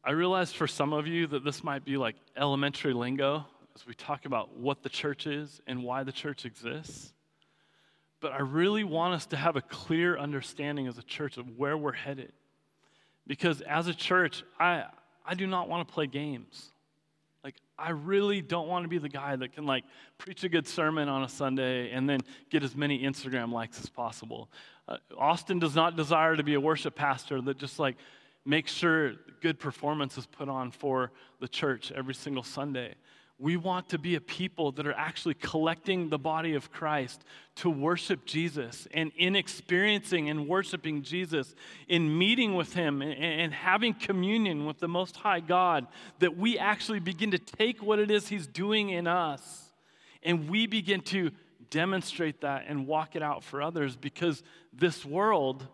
I 0.05 0.13
realize 0.13 0.53
for 0.53 0.69
some 0.69 0.93
of 0.93 1.09
you 1.09 1.27
that 1.27 1.45
this 1.45 1.65
might 1.65 1.85
be 1.85 1.97
like 1.97 2.15
elementary 2.37 2.93
lingo 2.93 3.47
as 3.75 3.85
we 3.85 3.95
talk 3.95 4.27
about 4.27 4.57
what 4.57 4.85
the 4.85 4.89
church 4.89 5.27
is 5.27 5.61
and 5.67 5.83
why 5.83 6.05
the 6.05 6.13
church 6.13 6.45
exists. 6.45 7.13
But 8.21 8.31
I 8.31 8.43
really 8.43 8.85
want 8.85 9.15
us 9.15 9.27
to 9.27 9.37
have 9.37 9.57
a 9.57 9.61
clear 9.61 10.17
understanding 10.17 10.87
as 10.87 10.99
a 10.99 11.03
church 11.03 11.37
of 11.37 11.59
where 11.59 11.77
we're 11.77 11.91
headed. 11.91 12.33
Because 13.31 13.61
as 13.61 13.87
a 13.87 13.95
church, 13.95 14.43
I, 14.59 14.87
I 15.25 15.35
do 15.35 15.47
not 15.47 15.69
want 15.69 15.87
to 15.87 15.95
play 15.95 16.09
games. 16.09 16.73
Like, 17.45 17.55
I 17.79 17.91
really 17.91 18.43
don't 18.43 18.67
want 18.67 18.83
to 18.83 18.89
be 18.89 18.99
the 18.99 19.09
guy 19.09 19.37
that 19.37 19.53
can, 19.53 19.67
like, 19.67 19.85
preach 20.19 20.43
a 20.43 20.49
good 20.49 20.67
sermon 20.67 21.09
on 21.09 21.23
a 21.23 21.29
Sunday 21.29 21.93
and 21.93 22.11
then 22.11 22.23
get 22.51 22.65
as 22.65 22.75
many 22.75 23.05
Instagram 23.05 23.53
likes 23.53 23.79
as 23.79 23.89
possible. 23.89 24.51
Uh, 24.89 24.97
Austin 25.17 25.61
does 25.61 25.77
not 25.77 25.95
desire 25.95 26.35
to 26.35 26.43
be 26.43 26.55
a 26.55 26.61
worship 26.61 26.97
pastor 26.97 27.41
that 27.43 27.57
just, 27.57 27.79
like, 27.79 27.99
makes 28.45 28.73
sure 28.73 29.13
good 29.41 29.61
performance 29.61 30.19
is 30.19 30.27
put 30.27 30.49
on 30.49 30.73
for 30.73 31.13
the 31.39 31.47
church 31.47 31.93
every 31.93 32.15
single 32.15 32.43
Sunday. 32.43 32.97
We 33.41 33.57
want 33.57 33.89
to 33.89 33.99
be 33.99 34.17
a 34.17 34.21
people 34.21 34.71
that 34.73 34.87
are 34.87 34.93
actually 34.93 35.33
collecting 35.33 36.11
the 36.11 36.19
body 36.19 36.55
of 36.55 36.71
Christ 36.71 37.25
to 37.57 37.71
worship 37.71 38.27
Jesus. 38.27 38.87
And 38.93 39.11
in 39.17 39.35
experiencing 39.35 40.29
and 40.29 40.47
worshiping 40.47 41.03
Jesus, 41.03 41.55
in 41.89 42.19
meeting 42.19 42.55
with 42.55 42.75
Him 42.75 43.01
and, 43.01 43.55
having 43.55 43.95
communion 43.95 44.67
with 44.67 44.79
the 44.79 44.89
Most 44.89 45.17
High 45.17 45.41
God, 45.41 45.87
that 46.19 46.37
we 46.37 46.59
actually 46.59 47.01
begin 47.01 47.31
to 47.31 47.39
take 47.39 47.83
what 47.83 47.99
it 47.99 48.11
is 48.11 48.29
He's 48.29 48.47
doing 48.47 48.91
in 48.91 49.07
us 49.07 49.71
and 50.23 50.49
we 50.51 50.67
begin 50.67 51.01
to 51.01 51.31
demonstrate 51.71 52.43
that 52.43 52.65
and 52.69 52.87
walk 52.87 53.17
it 53.17 53.23
out 53.23 53.43
for 53.43 53.63
others 53.63 53.97
because 53.97 54.43
this 54.73 55.05
world 55.05 55.67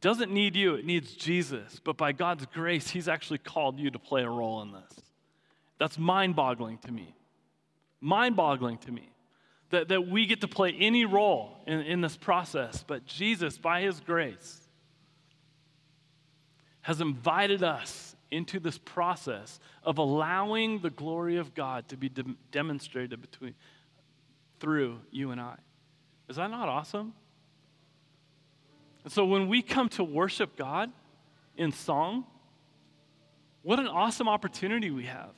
doesn't 0.00 0.32
need 0.32 0.56
you, 0.56 0.74
it 0.74 0.84
needs 0.84 1.12
Jesus. 1.14 1.80
But 1.82 1.96
by 1.96 2.12
God's 2.12 2.46
grace, 2.46 2.90
He's 2.90 3.08
actually 3.08 3.38
called 3.38 3.78
you 3.78 3.90
to 3.90 3.98
play 3.98 4.22
a 4.22 4.28
role 4.28 4.62
in 4.62 4.72
this. 4.72 5.11
That's 5.82 5.98
mind 5.98 6.36
boggling 6.36 6.78
to 6.78 6.92
me. 6.92 7.12
Mind 8.00 8.36
boggling 8.36 8.78
to 8.78 8.92
me 8.92 9.10
that, 9.70 9.88
that 9.88 10.06
we 10.06 10.26
get 10.26 10.42
to 10.42 10.46
play 10.46 10.72
any 10.78 11.04
role 11.04 11.56
in, 11.66 11.80
in 11.80 12.00
this 12.00 12.16
process, 12.16 12.84
but 12.86 13.04
Jesus, 13.04 13.58
by 13.58 13.80
his 13.80 13.98
grace, 13.98 14.60
has 16.82 17.00
invited 17.00 17.64
us 17.64 18.14
into 18.30 18.60
this 18.60 18.78
process 18.78 19.58
of 19.82 19.98
allowing 19.98 20.78
the 20.82 20.90
glory 20.90 21.36
of 21.36 21.52
God 21.52 21.88
to 21.88 21.96
be 21.96 22.08
de- 22.08 22.36
demonstrated 22.52 23.20
between, 23.20 23.56
through 24.60 25.00
you 25.10 25.32
and 25.32 25.40
I. 25.40 25.56
Is 26.28 26.36
that 26.36 26.52
not 26.52 26.68
awesome? 26.68 27.12
And 29.02 29.12
so 29.12 29.24
when 29.24 29.48
we 29.48 29.62
come 29.62 29.88
to 29.88 30.04
worship 30.04 30.54
God 30.54 30.92
in 31.56 31.72
song, 31.72 32.24
what 33.62 33.80
an 33.80 33.88
awesome 33.88 34.28
opportunity 34.28 34.92
we 34.92 35.06
have 35.06 35.32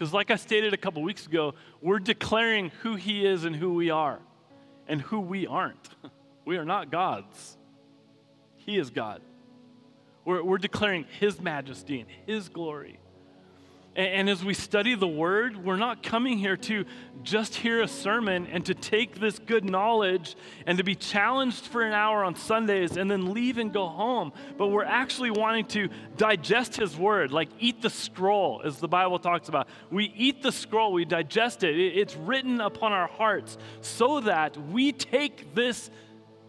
because, 0.00 0.14
like 0.14 0.30
I 0.30 0.36
stated 0.36 0.72
a 0.72 0.78
couple 0.78 1.02
weeks 1.02 1.26
ago, 1.26 1.52
we're 1.82 1.98
declaring 1.98 2.72
who 2.80 2.94
He 2.94 3.26
is 3.26 3.44
and 3.44 3.54
who 3.54 3.74
we 3.74 3.90
are 3.90 4.18
and 4.88 5.02
who 5.02 5.20
we 5.20 5.46
aren't. 5.46 5.88
We 6.46 6.56
are 6.56 6.64
not 6.64 6.90
gods, 6.90 7.58
He 8.56 8.78
is 8.78 8.90
God. 8.90 9.20
We're, 10.24 10.42
we're 10.42 10.58
declaring 10.58 11.04
His 11.20 11.38
majesty 11.38 12.00
and 12.00 12.08
His 12.26 12.48
glory. 12.48 12.98
And, 13.96 14.30
as 14.30 14.44
we 14.44 14.54
study 14.54 14.94
the 14.94 15.08
Word, 15.08 15.64
we're 15.64 15.76
not 15.76 16.04
coming 16.04 16.38
here 16.38 16.56
to 16.56 16.84
just 17.24 17.56
hear 17.56 17.82
a 17.82 17.88
sermon 17.88 18.46
and 18.46 18.64
to 18.66 18.74
take 18.74 19.18
this 19.18 19.40
good 19.40 19.64
knowledge 19.64 20.36
and 20.64 20.78
to 20.78 20.84
be 20.84 20.94
challenged 20.94 21.66
for 21.66 21.82
an 21.82 21.92
hour 21.92 22.22
on 22.22 22.36
Sundays 22.36 22.96
and 22.96 23.10
then 23.10 23.34
leave 23.34 23.58
and 23.58 23.72
go 23.72 23.88
home. 23.88 24.32
But 24.56 24.68
we're 24.68 24.84
actually 24.84 25.32
wanting 25.32 25.66
to 25.68 25.88
digest 26.16 26.76
His 26.76 26.96
Word, 26.96 27.32
like 27.32 27.48
eat 27.58 27.82
the 27.82 27.90
scroll, 27.90 28.62
as 28.64 28.78
the 28.78 28.86
Bible 28.86 29.18
talks 29.18 29.48
about. 29.48 29.68
We 29.90 30.14
eat 30.16 30.40
the 30.40 30.52
scroll, 30.52 30.92
we 30.92 31.04
digest 31.04 31.64
it. 31.64 31.76
It's 31.76 32.14
written 32.14 32.60
upon 32.60 32.92
our 32.92 33.08
hearts 33.08 33.58
so 33.80 34.20
that 34.20 34.56
we 34.68 34.92
take 34.92 35.52
this 35.56 35.90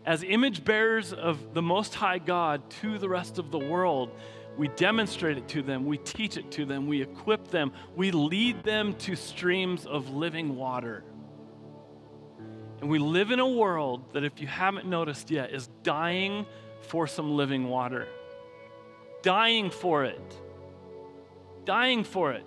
as 0.05 0.23
image 0.23 0.63
bearers 0.63 1.11
of 1.11 1.55
the 1.55 1.61
Most 1.61 1.95
High 1.95 2.19
God 2.19 2.69
to 2.81 2.99
the 2.99 3.09
rest 3.09 3.39
of 3.39 3.49
the 3.49 3.59
world 3.59 4.11
we 4.57 4.67
demonstrate 4.69 5.37
it 5.37 5.47
to 5.49 5.61
them, 5.61 5.85
we 5.85 5.97
teach 5.97 6.37
it 6.37 6.51
to 6.51 6.65
them, 6.65 6.87
we 6.87 7.01
equip 7.01 7.47
them, 7.47 7.71
we 7.95 8.11
lead 8.11 8.63
them 8.63 8.93
to 8.95 9.15
streams 9.15 9.85
of 9.85 10.09
living 10.09 10.55
water. 10.55 11.03
And 12.81 12.89
we 12.89 12.99
live 12.99 13.31
in 13.31 13.39
a 13.39 13.47
world 13.47 14.13
that, 14.13 14.23
if 14.23 14.41
you 14.41 14.47
haven't 14.47 14.87
noticed 14.87 15.29
yet, 15.29 15.53
is 15.53 15.67
dying 15.83 16.45
for 16.81 17.05
some 17.07 17.37
living 17.37 17.69
water. 17.69 18.07
Dying 19.21 19.69
for 19.69 20.03
it. 20.05 20.41
Dying 21.63 22.03
for 22.03 22.31
it. 22.31 22.43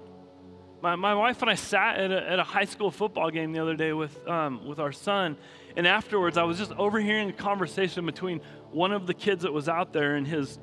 My, 0.82 0.96
my 0.96 1.14
wife 1.14 1.40
and 1.40 1.50
I 1.50 1.54
sat 1.54 1.98
at 1.98 2.10
a, 2.10 2.30
at 2.30 2.38
a 2.38 2.44
high 2.44 2.66
school 2.66 2.90
football 2.90 3.30
game 3.30 3.52
the 3.52 3.60
other 3.60 3.76
day 3.76 3.92
with, 3.92 4.28
um, 4.28 4.66
with 4.66 4.80
our 4.80 4.92
son, 4.92 5.38
and 5.76 5.86
afterwards 5.86 6.36
I 6.36 6.42
was 6.42 6.58
just 6.58 6.72
overhearing 6.72 7.30
a 7.30 7.32
conversation 7.32 8.04
between 8.04 8.40
one 8.70 8.92
of 8.92 9.06
the 9.06 9.14
kids 9.14 9.44
that 9.44 9.52
was 9.52 9.68
out 9.68 9.92
there 9.92 10.16
and 10.16 10.26
his 10.26 10.58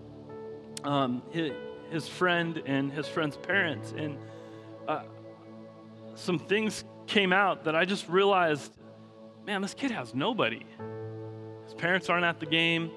um, 0.83 1.21
his, 1.31 1.51
his, 1.89 2.07
friend 2.07 2.61
and 2.65 2.91
his 2.91 3.07
friend's 3.07 3.37
parents. 3.37 3.93
And 3.95 4.17
uh, 4.87 5.03
some 6.15 6.39
things 6.39 6.83
came 7.07 7.33
out 7.33 7.65
that 7.65 7.75
I 7.75 7.85
just 7.85 8.07
realized 8.07 8.71
man, 9.45 9.61
this 9.61 9.73
kid 9.73 9.91
has 9.91 10.13
nobody. 10.13 10.65
His 11.65 11.73
parents 11.73 12.09
aren't 12.09 12.25
at 12.25 12.39
the 12.39 12.45
game. 12.45 12.91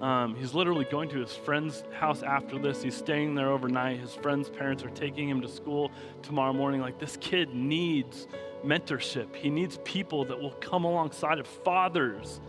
Um, 0.00 0.34
he's 0.34 0.54
literally 0.54 0.86
going 0.86 1.10
to 1.10 1.18
his 1.18 1.34
friend's 1.34 1.84
house 1.92 2.22
after 2.22 2.58
this. 2.58 2.82
He's 2.82 2.96
staying 2.96 3.34
there 3.34 3.50
overnight. 3.50 4.00
His 4.00 4.14
friend's 4.14 4.48
parents 4.48 4.82
are 4.82 4.90
taking 4.90 5.28
him 5.28 5.42
to 5.42 5.48
school 5.48 5.90
tomorrow 6.22 6.52
morning. 6.52 6.80
Like, 6.80 6.98
this 6.98 7.18
kid 7.20 7.54
needs 7.54 8.26
mentorship. 8.64 9.34
He 9.34 9.50
needs 9.50 9.78
people 9.84 10.24
that 10.26 10.40
will 10.40 10.52
come 10.52 10.84
alongside 10.84 11.38
of 11.38 11.46
fathers 11.46 12.40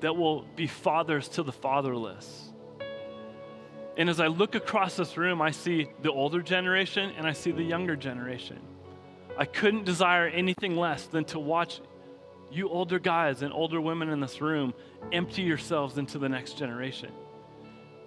that 0.00 0.14
will 0.14 0.44
be 0.56 0.66
fathers 0.66 1.28
to 1.28 1.42
the 1.42 1.52
fatherless. 1.52 2.49
And 3.96 4.08
as 4.08 4.20
I 4.20 4.28
look 4.28 4.54
across 4.54 4.96
this 4.96 5.16
room, 5.16 5.42
I 5.42 5.50
see 5.50 5.88
the 6.02 6.12
older 6.12 6.42
generation 6.42 7.12
and 7.16 7.26
I 7.26 7.32
see 7.32 7.50
the 7.50 7.62
younger 7.62 7.96
generation. 7.96 8.60
I 9.36 9.44
couldn't 9.44 9.84
desire 9.84 10.26
anything 10.26 10.76
less 10.76 11.06
than 11.06 11.24
to 11.26 11.38
watch 11.38 11.80
you 12.50 12.68
older 12.68 12.98
guys 12.98 13.42
and 13.42 13.52
older 13.52 13.80
women 13.80 14.10
in 14.10 14.20
this 14.20 14.40
room 14.40 14.74
empty 15.12 15.42
yourselves 15.42 15.98
into 15.98 16.18
the 16.18 16.28
next 16.28 16.58
generation. 16.58 17.12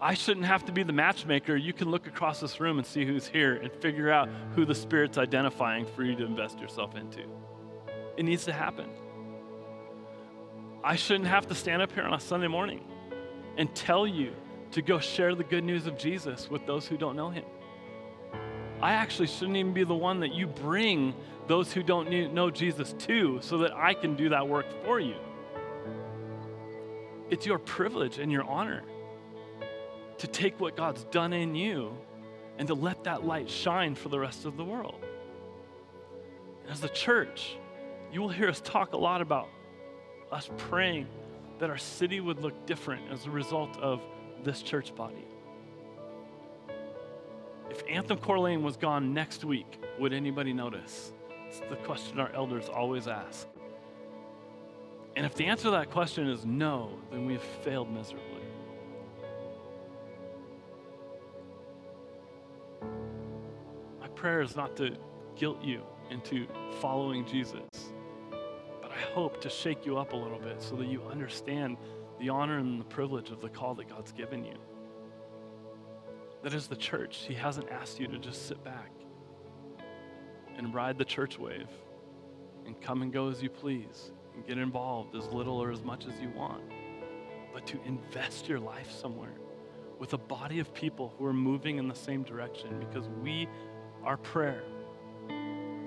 I 0.01 0.15
shouldn't 0.15 0.45
have 0.45 0.65
to 0.65 0.73
be 0.73 0.83
the 0.83 0.91
matchmaker. 0.91 1.55
You 1.55 1.71
can 1.71 1.89
look 1.89 2.07
across 2.07 2.41
this 2.41 2.59
room 2.59 2.77
and 2.77 2.85
see 2.85 3.05
who's 3.05 3.25
here 3.25 3.55
and 3.55 3.71
figure 3.71 4.11
out 4.11 4.27
who 4.53 4.65
the 4.65 4.75
Spirit's 4.75 5.17
identifying 5.17 5.85
for 5.85 6.03
you 6.03 6.13
to 6.17 6.25
invest 6.25 6.59
yourself 6.59 6.95
into. 6.95 7.21
It 8.17 8.23
needs 8.23 8.43
to 8.45 8.51
happen. 8.51 8.89
I 10.83 10.97
shouldn't 10.97 11.27
have 11.27 11.47
to 11.47 11.55
stand 11.55 11.81
up 11.81 11.93
here 11.93 12.03
on 12.03 12.13
a 12.13 12.19
Sunday 12.19 12.49
morning 12.49 12.83
and 13.57 13.73
tell 13.73 14.05
you 14.05 14.33
to 14.73 14.81
go 14.81 14.99
share 14.99 15.35
the 15.35 15.43
good 15.43 15.63
news 15.63 15.87
of 15.87 15.97
Jesus 15.97 16.49
with 16.49 16.65
those 16.65 16.87
who 16.87 16.97
don't 16.97 17.15
know 17.15 17.29
him. 17.29 17.45
I 18.81 18.93
actually 18.93 19.27
shouldn't 19.27 19.55
even 19.55 19.73
be 19.73 19.83
the 19.83 19.95
one 19.95 20.19
that 20.21 20.33
you 20.33 20.47
bring 20.47 21.13
those 21.47 21.71
who 21.71 21.83
don't 21.83 22.33
know 22.33 22.49
Jesus 22.49 22.93
to 22.99 23.39
so 23.41 23.59
that 23.59 23.73
I 23.73 23.93
can 23.93 24.15
do 24.15 24.29
that 24.29 24.47
work 24.47 24.65
for 24.83 24.99
you. 24.99 25.15
It's 27.29 27.45
your 27.45 27.59
privilege 27.59 28.19
and 28.19 28.31
your 28.31 28.43
honor 28.43 28.83
to 30.17 30.27
take 30.27 30.59
what 30.59 30.75
God's 30.75 31.03
done 31.05 31.33
in 31.33 31.55
you 31.55 31.95
and 32.57 32.67
to 32.67 32.73
let 32.73 33.03
that 33.05 33.25
light 33.25 33.49
shine 33.49 33.95
for 33.95 34.09
the 34.09 34.19
rest 34.19 34.45
of 34.45 34.57
the 34.57 34.65
world. 34.65 35.03
As 36.69 36.79
the 36.79 36.89
church, 36.89 37.57
you 38.11 38.21
will 38.21 38.29
hear 38.29 38.49
us 38.49 38.61
talk 38.61 38.93
a 38.93 38.97
lot 38.97 39.21
about 39.21 39.49
us 40.31 40.49
praying 40.57 41.07
that 41.59 41.69
our 41.69 41.77
city 41.77 42.19
would 42.19 42.39
look 42.39 42.65
different 42.65 43.11
as 43.11 43.25
a 43.25 43.29
result 43.29 43.77
of 43.77 44.01
this 44.43 44.61
church 44.61 44.95
body. 44.95 45.25
If 47.69 47.83
Anthem 47.89 48.17
Coeur 48.17 48.35
d'Alene 48.35 48.63
was 48.63 48.77
gone 48.77 49.13
next 49.13 49.43
week, 49.43 49.81
would 49.99 50.13
anybody 50.13 50.53
notice? 50.53 51.11
It's 51.47 51.59
the 51.69 51.75
question 51.77 52.19
our 52.19 52.31
elders 52.33 52.69
always 52.69 53.07
ask. 53.07 53.47
And 55.15 55.25
if 55.25 55.35
the 55.35 55.45
answer 55.45 55.65
to 55.65 55.71
that 55.71 55.91
question 55.91 56.27
is 56.27 56.45
no, 56.45 56.91
then 57.11 57.25
we've 57.25 57.41
failed 57.63 57.91
miserably. 57.91 58.41
My 64.01 64.07
prayer 64.15 64.41
is 64.41 64.55
not 64.55 64.75
to 64.77 64.95
guilt 65.35 65.61
you 65.63 65.81
into 66.09 66.47
following 66.79 67.25
Jesus, 67.25 67.61
but 68.81 68.91
I 68.91 68.99
hope 69.13 69.39
to 69.41 69.49
shake 69.49 69.85
you 69.85 69.97
up 69.97 70.13
a 70.13 70.15
little 70.15 70.39
bit 70.39 70.61
so 70.61 70.75
that 70.75 70.87
you 70.87 71.01
understand 71.11 71.77
the 72.19 72.29
honor 72.29 72.57
and 72.57 72.79
the 72.79 72.85
privilege 72.85 73.31
of 73.31 73.41
the 73.41 73.49
call 73.49 73.75
that 73.75 73.89
God's 73.89 74.11
given 74.11 74.43
you. 74.43 74.55
That 76.43 76.53
is 76.53 76.67
the 76.67 76.75
church. 76.75 77.25
He 77.27 77.33
hasn't 77.33 77.69
asked 77.69 77.99
you 77.99 78.07
to 78.07 78.17
just 78.17 78.47
sit 78.47 78.63
back 78.63 78.91
and 80.57 80.73
ride 80.73 80.97
the 80.97 81.05
church 81.05 81.39
wave 81.39 81.69
and 82.65 82.79
come 82.81 83.01
and 83.01 83.11
go 83.11 83.29
as 83.29 83.41
you 83.41 83.49
please 83.49 84.11
and 84.35 84.45
get 84.45 84.57
involved 84.57 85.15
as 85.15 85.27
little 85.27 85.61
or 85.61 85.71
as 85.71 85.81
much 85.83 86.05
as 86.05 86.19
you 86.19 86.29
want, 86.35 86.63
but 87.53 87.65
to 87.67 87.79
invest 87.85 88.47
your 88.47 88.59
life 88.59 88.91
somewhere 88.91 89.33
with 89.99 90.13
a 90.13 90.17
body 90.17 90.59
of 90.59 90.73
people 90.73 91.13
who 91.17 91.25
are 91.25 91.33
moving 91.33 91.77
in 91.77 91.87
the 91.87 91.95
same 91.95 92.23
direction 92.23 92.77
because 92.79 93.07
we, 93.21 93.47
our 94.03 94.17
prayer, 94.17 94.63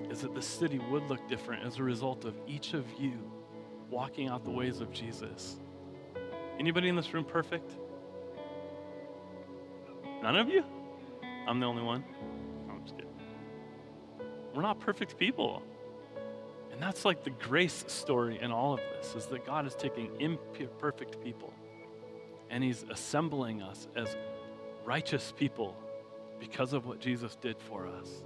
is 0.09 0.21
that 0.21 0.33
the 0.33 0.41
city 0.41 0.79
would 0.89 1.03
look 1.03 1.27
different 1.27 1.63
as 1.63 1.77
a 1.77 1.83
result 1.83 2.25
of 2.25 2.35
each 2.47 2.73
of 2.73 2.85
you 2.97 3.31
walking 3.89 4.27
out 4.27 4.43
the 4.43 4.51
ways 4.51 4.81
of 4.81 4.91
Jesus 4.91 5.59
Anybody 6.59 6.89
in 6.89 6.95
this 6.95 7.13
room 7.13 7.23
perfect? 7.23 7.71
None 10.21 10.35
of 10.35 10.49
you? 10.49 10.63
I'm 11.47 11.59
the 11.59 11.65
only 11.65 11.83
one? 11.83 12.03
I'm 12.69 12.81
just 12.83 12.95
kidding. 12.95 13.11
We're 14.53 14.63
not 14.63 14.79
perfect 14.79 15.17
people. 15.17 15.61
And 16.71 16.81
that's 16.81 17.05
like 17.05 17.23
the 17.23 17.29
grace 17.29 17.85
story 17.87 18.39
in 18.41 18.51
all 18.51 18.73
of 18.73 18.79
this 18.95 19.15
is 19.15 19.25
that 19.27 19.45
God 19.45 19.65
is 19.65 19.75
taking 19.75 20.09
imperfect 20.19 21.23
people 21.23 21.53
and 22.49 22.63
he's 22.63 22.85
assembling 22.89 23.61
us 23.61 23.87
as 23.95 24.15
righteous 24.85 25.33
people 25.37 25.75
because 26.39 26.73
of 26.73 26.85
what 26.85 26.99
Jesus 26.99 27.35
did 27.35 27.59
for 27.59 27.87
us 27.87 28.23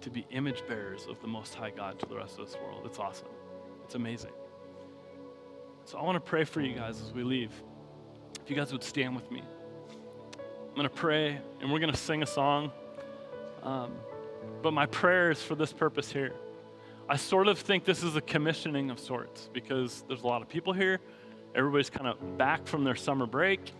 to 0.00 0.10
be 0.10 0.26
image 0.30 0.66
bearers 0.66 1.06
of 1.08 1.20
the 1.20 1.28
Most 1.28 1.54
High 1.54 1.70
God 1.70 1.98
to 1.98 2.06
the 2.06 2.16
rest 2.16 2.38
of 2.38 2.46
this 2.46 2.56
world. 2.56 2.82
It's 2.86 2.98
awesome. 2.98 3.28
It's 3.84 3.94
amazing. 3.94 4.32
So 5.90 5.98
I 5.98 6.04
want 6.04 6.14
to 6.14 6.20
pray 6.20 6.44
for 6.44 6.60
you 6.60 6.72
guys 6.72 7.02
as 7.02 7.12
we 7.12 7.24
leave. 7.24 7.50
If 8.44 8.48
you 8.48 8.54
guys 8.54 8.70
would 8.70 8.84
stand 8.84 9.16
with 9.16 9.28
me, 9.28 9.42
I'm 10.32 10.74
going 10.76 10.88
to 10.88 10.94
pray 10.94 11.40
and 11.60 11.72
we're 11.72 11.80
going 11.80 11.90
to 11.90 11.98
sing 11.98 12.22
a 12.22 12.26
song. 12.26 12.70
Um, 13.64 13.94
but 14.62 14.72
my 14.72 14.86
prayer 14.86 15.32
is 15.32 15.42
for 15.42 15.56
this 15.56 15.72
purpose 15.72 16.12
here. 16.12 16.32
I 17.08 17.16
sort 17.16 17.48
of 17.48 17.58
think 17.58 17.84
this 17.84 18.04
is 18.04 18.14
a 18.14 18.20
commissioning 18.20 18.88
of 18.90 19.00
sorts 19.00 19.50
because 19.52 20.04
there's 20.06 20.22
a 20.22 20.28
lot 20.28 20.42
of 20.42 20.48
people 20.48 20.72
here. 20.72 21.00
Everybody's 21.56 21.90
kind 21.90 22.06
of 22.06 22.38
back 22.38 22.68
from 22.68 22.84
their 22.84 22.94
summer 22.94 23.26
break. 23.26 23.72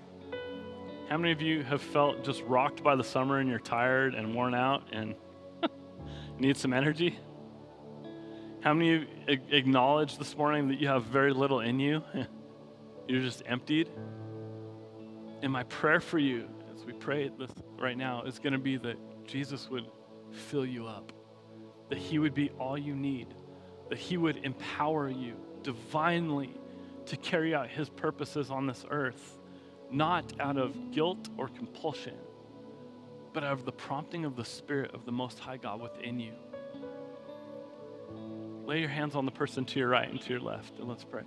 How 1.08 1.16
many 1.16 1.30
of 1.30 1.40
you 1.40 1.62
have 1.62 1.80
felt 1.80 2.24
just 2.24 2.42
rocked 2.42 2.82
by 2.82 2.96
the 2.96 3.04
summer 3.04 3.38
and 3.38 3.48
you're 3.48 3.60
tired 3.60 4.16
and 4.16 4.34
worn 4.34 4.56
out 4.56 4.82
and 4.92 5.14
need 6.40 6.56
some 6.56 6.72
energy? 6.72 7.20
How 8.62 8.74
many 8.74 8.94
of 8.94 9.02
you 9.26 9.38
acknowledge 9.48 10.18
this 10.18 10.36
morning 10.36 10.68
that 10.68 10.78
you 10.78 10.88
have 10.88 11.04
very 11.04 11.32
little 11.32 11.60
in 11.60 11.80
you? 11.80 12.02
You're 13.08 13.22
just 13.22 13.42
emptied? 13.46 13.88
And 15.42 15.50
my 15.50 15.62
prayer 15.62 15.98
for 15.98 16.18
you, 16.18 16.46
as 16.74 16.84
we 16.84 16.92
pray 16.92 17.30
this 17.38 17.50
right 17.78 17.96
now, 17.96 18.22
is 18.24 18.38
going 18.38 18.52
to 18.52 18.58
be 18.58 18.76
that 18.76 18.98
Jesus 19.26 19.70
would 19.70 19.86
fill 20.30 20.66
you 20.66 20.86
up, 20.86 21.10
that 21.88 21.96
He 21.96 22.18
would 22.18 22.34
be 22.34 22.50
all 22.58 22.76
you 22.76 22.94
need, 22.94 23.28
that 23.88 23.96
He 23.96 24.18
would 24.18 24.36
empower 24.44 25.08
you 25.08 25.36
divinely 25.62 26.52
to 27.06 27.16
carry 27.16 27.54
out 27.54 27.70
His 27.70 27.88
purposes 27.88 28.50
on 28.50 28.66
this 28.66 28.84
earth, 28.90 29.38
not 29.90 30.38
out 30.38 30.58
of 30.58 30.90
guilt 30.90 31.30
or 31.38 31.48
compulsion, 31.48 32.18
but 33.32 33.42
out 33.42 33.52
of 33.52 33.64
the 33.64 33.72
prompting 33.72 34.26
of 34.26 34.36
the 34.36 34.44
Spirit 34.44 34.94
of 34.94 35.06
the 35.06 35.12
Most 35.12 35.38
High 35.38 35.56
God 35.56 35.80
within 35.80 36.20
you 36.20 36.34
lay 38.70 38.78
your 38.78 38.88
hands 38.88 39.16
on 39.16 39.24
the 39.24 39.32
person 39.32 39.64
to 39.64 39.80
your 39.80 39.88
right 39.88 40.08
and 40.08 40.20
to 40.20 40.30
your 40.30 40.38
left, 40.38 40.78
and 40.78 40.88
let's 40.88 41.02
pray. 41.02 41.24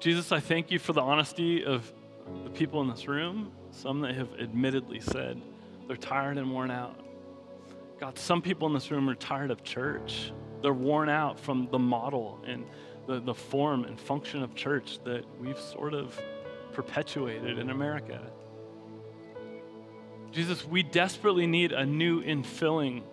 Jesus, 0.00 0.32
I 0.32 0.40
thank 0.40 0.72
you 0.72 0.80
for 0.80 0.92
the 0.92 1.00
honesty 1.00 1.64
of 1.64 1.92
the 2.42 2.50
people 2.50 2.80
in 2.80 2.88
this 2.88 3.06
room, 3.06 3.52
some 3.70 4.00
that 4.00 4.16
have 4.16 4.28
admittedly 4.40 4.98
said 4.98 5.40
They're 5.86 5.96
tired 5.96 6.36
and 6.36 6.50
worn 6.50 6.72
out. 6.72 6.98
God, 8.00 8.18
some 8.18 8.42
people 8.42 8.66
in 8.66 8.74
this 8.74 8.90
room 8.90 9.08
are 9.08 9.14
tired 9.14 9.52
of 9.52 9.62
church. 9.62 10.32
They're 10.62 10.72
worn 10.72 11.08
out 11.08 11.38
from 11.38 11.68
the 11.70 11.78
model 11.78 12.40
and 12.44 12.66
the, 13.06 13.20
the 13.20 13.34
form 13.34 13.84
and 13.84 14.00
function 14.00 14.42
of 14.42 14.56
church 14.56 14.98
that 15.04 15.24
we've 15.40 15.60
sort 15.60 15.94
of 15.94 16.20
perpetuated 16.72 17.60
in 17.60 17.70
America. 17.70 18.20
Jesus, 20.32 20.66
we 20.66 20.82
desperately 20.82 21.46
need 21.46 21.70
a 21.70 21.86
new 21.86 22.20
infilling 22.20 23.04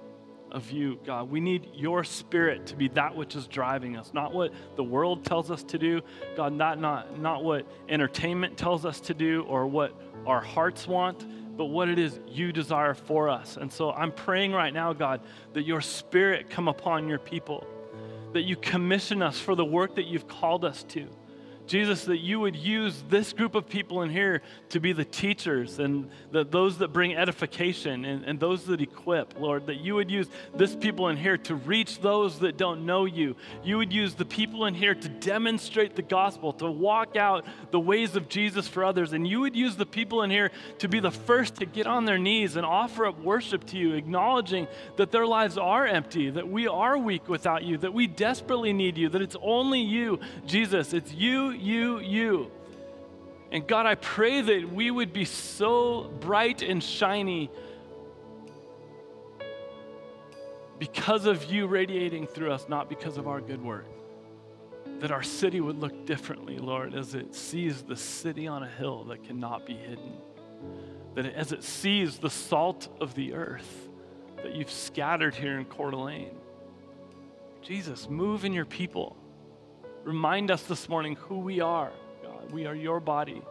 of 0.53 0.69
you, 0.71 0.99
God. 1.05 1.29
We 1.29 1.39
need 1.39 1.69
your 1.73 2.03
spirit 2.03 2.67
to 2.67 2.75
be 2.75 2.87
that 2.89 3.15
which 3.15 3.35
is 3.35 3.47
driving 3.47 3.97
us, 3.97 4.11
not 4.13 4.33
what 4.33 4.53
the 4.75 4.83
world 4.83 5.25
tells 5.25 5.51
us 5.51 5.63
to 5.65 5.77
do, 5.77 6.01
God, 6.37 6.53
not, 6.53 6.79
not, 6.79 7.19
not 7.19 7.43
what 7.43 7.67
entertainment 7.89 8.57
tells 8.57 8.85
us 8.85 8.99
to 9.01 9.13
do 9.13 9.43
or 9.43 9.67
what 9.67 9.99
our 10.25 10.41
hearts 10.41 10.87
want, 10.87 11.25
but 11.57 11.65
what 11.65 11.89
it 11.89 11.99
is 11.99 12.19
you 12.27 12.51
desire 12.51 12.93
for 12.93 13.29
us. 13.29 13.57
And 13.57 13.71
so 13.71 13.91
I'm 13.91 14.11
praying 14.11 14.53
right 14.53 14.73
now, 14.73 14.93
God, 14.93 15.21
that 15.53 15.63
your 15.63 15.81
spirit 15.81 16.49
come 16.49 16.67
upon 16.67 17.09
your 17.09 17.19
people, 17.19 17.65
that 18.33 18.43
you 18.43 18.55
commission 18.55 19.21
us 19.21 19.39
for 19.39 19.55
the 19.55 19.65
work 19.65 19.95
that 19.95 20.05
you've 20.05 20.27
called 20.27 20.65
us 20.65 20.83
to. 20.89 21.07
Jesus, 21.66 22.05
that 22.05 22.18
you 22.18 22.39
would 22.41 22.55
use 22.55 23.03
this 23.09 23.32
group 23.32 23.55
of 23.55 23.68
people 23.68 24.01
in 24.01 24.09
here 24.09 24.41
to 24.70 24.80
be 24.80 24.91
the 24.91 25.05
teachers 25.05 25.80
and 25.80 26.09
the, 26.32 26.43
those 26.43 26.80
that 26.80 26.89
bring 26.89 27.16
edification 27.16 28.03
and, 28.05 28.26
and 28.26 28.39
those 28.39 28.66
that 28.66 28.82
equip, 28.82 29.39
Lord, 29.39 29.68
that 29.68 29.78
you 29.78 29.95
would 29.95 30.11
use 30.11 30.28
this 30.55 30.76
people 30.76 31.07
in 31.07 31.18
here 31.18 31.38
to 31.38 31.55
reach 31.55 32.01
those 32.01 32.39
that 32.39 32.57
don't 32.57 32.86
know 32.86 33.05
you. 33.05 33.36
You 33.64 33.78
would 33.78 33.93
use 33.93 34.14
the 34.14 34.26
people 34.26 34.66
in 34.66 34.74
here 34.74 34.93
to 34.93 35.09
demonstrate 35.09 35.95
the 35.95 36.01
gospel, 36.01 36.51
to 36.53 36.70
walk 36.70 37.16
out 37.16 37.45
the 37.72 37.80
ways 37.80 38.16
of 38.16 38.28
Jesus 38.28 38.68
for 38.68 38.84
others. 38.84 39.14
And 39.14 39.26
you 39.26 39.39
would 39.39 39.55
use 39.55 39.76
the 39.76 39.86
people 39.86 40.24
in 40.24 40.30
here 40.30 40.51
to 40.80 40.89
be 40.89 40.99
the 40.99 41.11
first 41.11 41.55
to 41.55 41.66
get 41.66 41.88
on 41.88 42.05
their 42.05 42.18
knees 42.18 42.57
and 42.57 42.66
offer 42.66 43.05
up 43.05 43.20
worship 43.22 43.66
to 43.68 43.78
you, 43.78 43.93
acknowledging 43.93 44.68
that 44.97 45.11
their 45.11 45.26
lives 45.26 45.57
are 45.57 45.86
empty, 45.86 46.30
that 46.30 46.47
we 46.47 46.68
are 46.68 46.97
weak 46.97 47.30
without 47.30 47.64
you, 47.64 47.78
that 47.78 47.93
we 47.93 48.07
desperately 48.07 48.74
need 48.74 48.97
you, 48.97 49.07
that 49.09 49.22
it's 49.22 49.38
only 49.41 49.80
you, 49.80 50.20
Jesus. 50.45 50.93
It's 50.93 51.14
you 51.14 51.53
you, 51.64 51.99
you. 51.99 52.51
And 53.51 53.68
God, 53.68 53.86
I 53.86 53.95
pray 53.95 54.41
that 54.41 54.74
we 54.74 54.89
would 54.89 55.14
be 55.14 55.26
so 55.26 56.11
bright 56.20 56.61
and 56.61 56.84
shiny 56.84 57.51
because 60.80 61.26
of 61.26 61.45
you 61.45 61.68
radiating 61.68 62.28
through 62.28 62.51
us, 62.51 62.68
not 62.68 62.89
because 62.89 63.18
of 63.18 63.28
our 63.28 63.39
good 63.39 63.64
work. 63.64 63.86
That 64.99 65.11
our 65.11 65.24
city 65.24 65.61
would 65.61 65.80
look 65.80 66.05
differently, 66.05 66.57
Lord, 66.57 66.95
as 66.95 67.16
it 67.16 67.36
sees 67.36 67.84
the 67.84 67.95
city 67.95 68.47
on 68.47 68.64
a 68.64 68.68
hill 68.68 69.03
that 69.05 69.24
cannot 69.24 69.66
be 69.66 69.76
hidden. 69.76 70.14
That 71.16 71.28
as 71.28 71.51
it 71.51 71.64
sees 71.64 72.18
the 72.18 72.30
salt 72.30 72.88
of 72.99 73.14
the 73.14 73.34
earth 73.34 73.88
that 74.38 74.55
you've 74.55 74.72
scattered 74.72 75.36
here 75.36 75.57
in 75.57 75.66
Coeur 75.66 75.91
d'Alene. 75.91 76.36
Jesus, 77.61 78.09
move 78.09 78.43
in 78.43 78.51
your 78.51 78.66
people. 78.66 79.16
Remind 80.03 80.51
us 80.51 80.63
this 80.63 80.89
morning 80.89 81.15
who 81.15 81.39
we 81.39 81.61
are, 81.61 81.91
God. 82.21 82.51
We 82.51 82.65
are 82.65 82.75
your 82.75 82.99
body. 82.99 83.41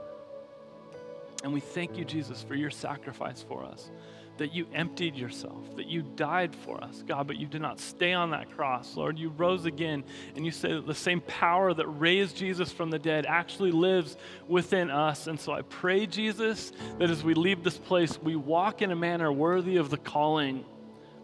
And 1.43 1.53
we 1.53 1.61
thank 1.61 1.97
you, 1.97 2.05
Jesus, 2.05 2.43
for 2.43 2.55
your 2.55 2.71
sacrifice 2.71 3.43
for 3.49 3.65
us, 3.65 3.91
that 4.37 4.55
you 4.55 4.67
emptied 4.75 5.17
yourself, 5.17 5.75
that 5.77 5.87
you 5.87 6.03
died 6.03 6.55
for 6.55 6.83
us, 6.85 7.03
God, 7.07 7.27
but 7.27 7.37
you 7.37 7.47
did 7.47 7.63
not 7.63 7.81
stay 7.81 8.13
on 8.13 8.31
that 8.31 8.55
cross, 8.55 8.97
Lord. 8.97 9.19
You 9.19 9.31
rose 9.31 9.65
again, 9.65 10.05
and 10.37 10.45
you 10.45 10.53
say 10.53 10.73
that 10.73 10.87
the 10.87 10.95
same 10.95 11.21
power 11.23 11.73
that 11.73 11.87
raised 11.87 12.37
Jesus 12.37 12.71
from 12.71 12.91
the 12.91 12.99
dead 12.99 13.25
actually 13.27 13.73
lives 13.73 14.17
within 14.47 14.91
us. 14.91 15.27
And 15.27 15.41
so 15.41 15.53
I 15.53 15.63
pray, 15.63 16.07
Jesus, 16.07 16.73
that 16.99 17.11
as 17.11 17.25
we 17.25 17.35
leave 17.35 17.65
this 17.65 17.79
place, 17.79 18.21
we 18.23 18.37
walk 18.37 18.83
in 18.83 18.91
a 18.91 18.97
manner 18.97 19.33
worthy 19.33 19.79
of 19.79 19.91
the 19.91 19.99
calling 19.99 20.65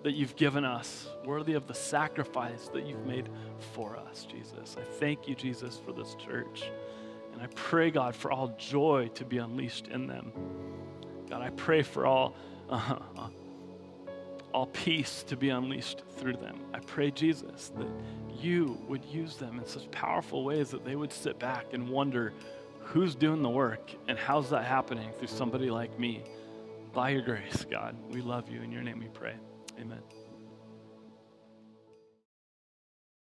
that 0.04 0.12
you've 0.12 0.36
given 0.36 0.64
us, 0.64 1.06
worthy 1.28 1.52
of 1.52 1.66
the 1.66 1.74
sacrifice 1.74 2.70
that 2.72 2.86
you've 2.86 3.04
made 3.04 3.28
for 3.74 3.98
us, 3.98 4.24
Jesus. 4.24 4.76
I 4.80 4.82
thank 4.82 5.28
you, 5.28 5.34
Jesus, 5.34 5.78
for 5.84 5.92
this 5.92 6.14
church. 6.14 6.70
And 7.34 7.42
I 7.42 7.46
pray, 7.54 7.90
God, 7.90 8.16
for 8.16 8.32
all 8.32 8.56
joy 8.56 9.10
to 9.14 9.26
be 9.26 9.36
unleashed 9.36 9.88
in 9.88 10.06
them. 10.06 10.32
God, 11.28 11.42
I 11.42 11.50
pray 11.50 11.82
for 11.82 12.06
all, 12.06 12.34
uh, 12.70 12.96
all 14.54 14.68
peace 14.68 15.22
to 15.24 15.36
be 15.36 15.50
unleashed 15.50 16.02
through 16.16 16.38
them. 16.38 16.60
I 16.72 16.80
pray, 16.80 17.10
Jesus, 17.10 17.72
that 17.76 17.88
you 18.40 18.78
would 18.88 19.04
use 19.04 19.36
them 19.36 19.58
in 19.58 19.66
such 19.66 19.90
powerful 19.90 20.44
ways 20.44 20.70
that 20.70 20.82
they 20.82 20.96
would 20.96 21.12
sit 21.12 21.38
back 21.38 21.74
and 21.74 21.90
wonder 21.90 22.32
who's 22.80 23.14
doing 23.14 23.42
the 23.42 23.50
work 23.50 23.92
and 24.08 24.18
how's 24.18 24.48
that 24.48 24.64
happening 24.64 25.10
through 25.18 25.28
somebody 25.28 25.70
like 25.70 25.98
me. 26.00 26.24
By 26.94 27.10
your 27.10 27.20
grace, 27.20 27.66
God, 27.70 27.94
we 28.10 28.22
love 28.22 28.48
you. 28.48 28.62
In 28.62 28.72
your 28.72 28.82
name 28.82 29.00
we 29.00 29.08
pray. 29.08 29.34
Amen. 29.78 30.00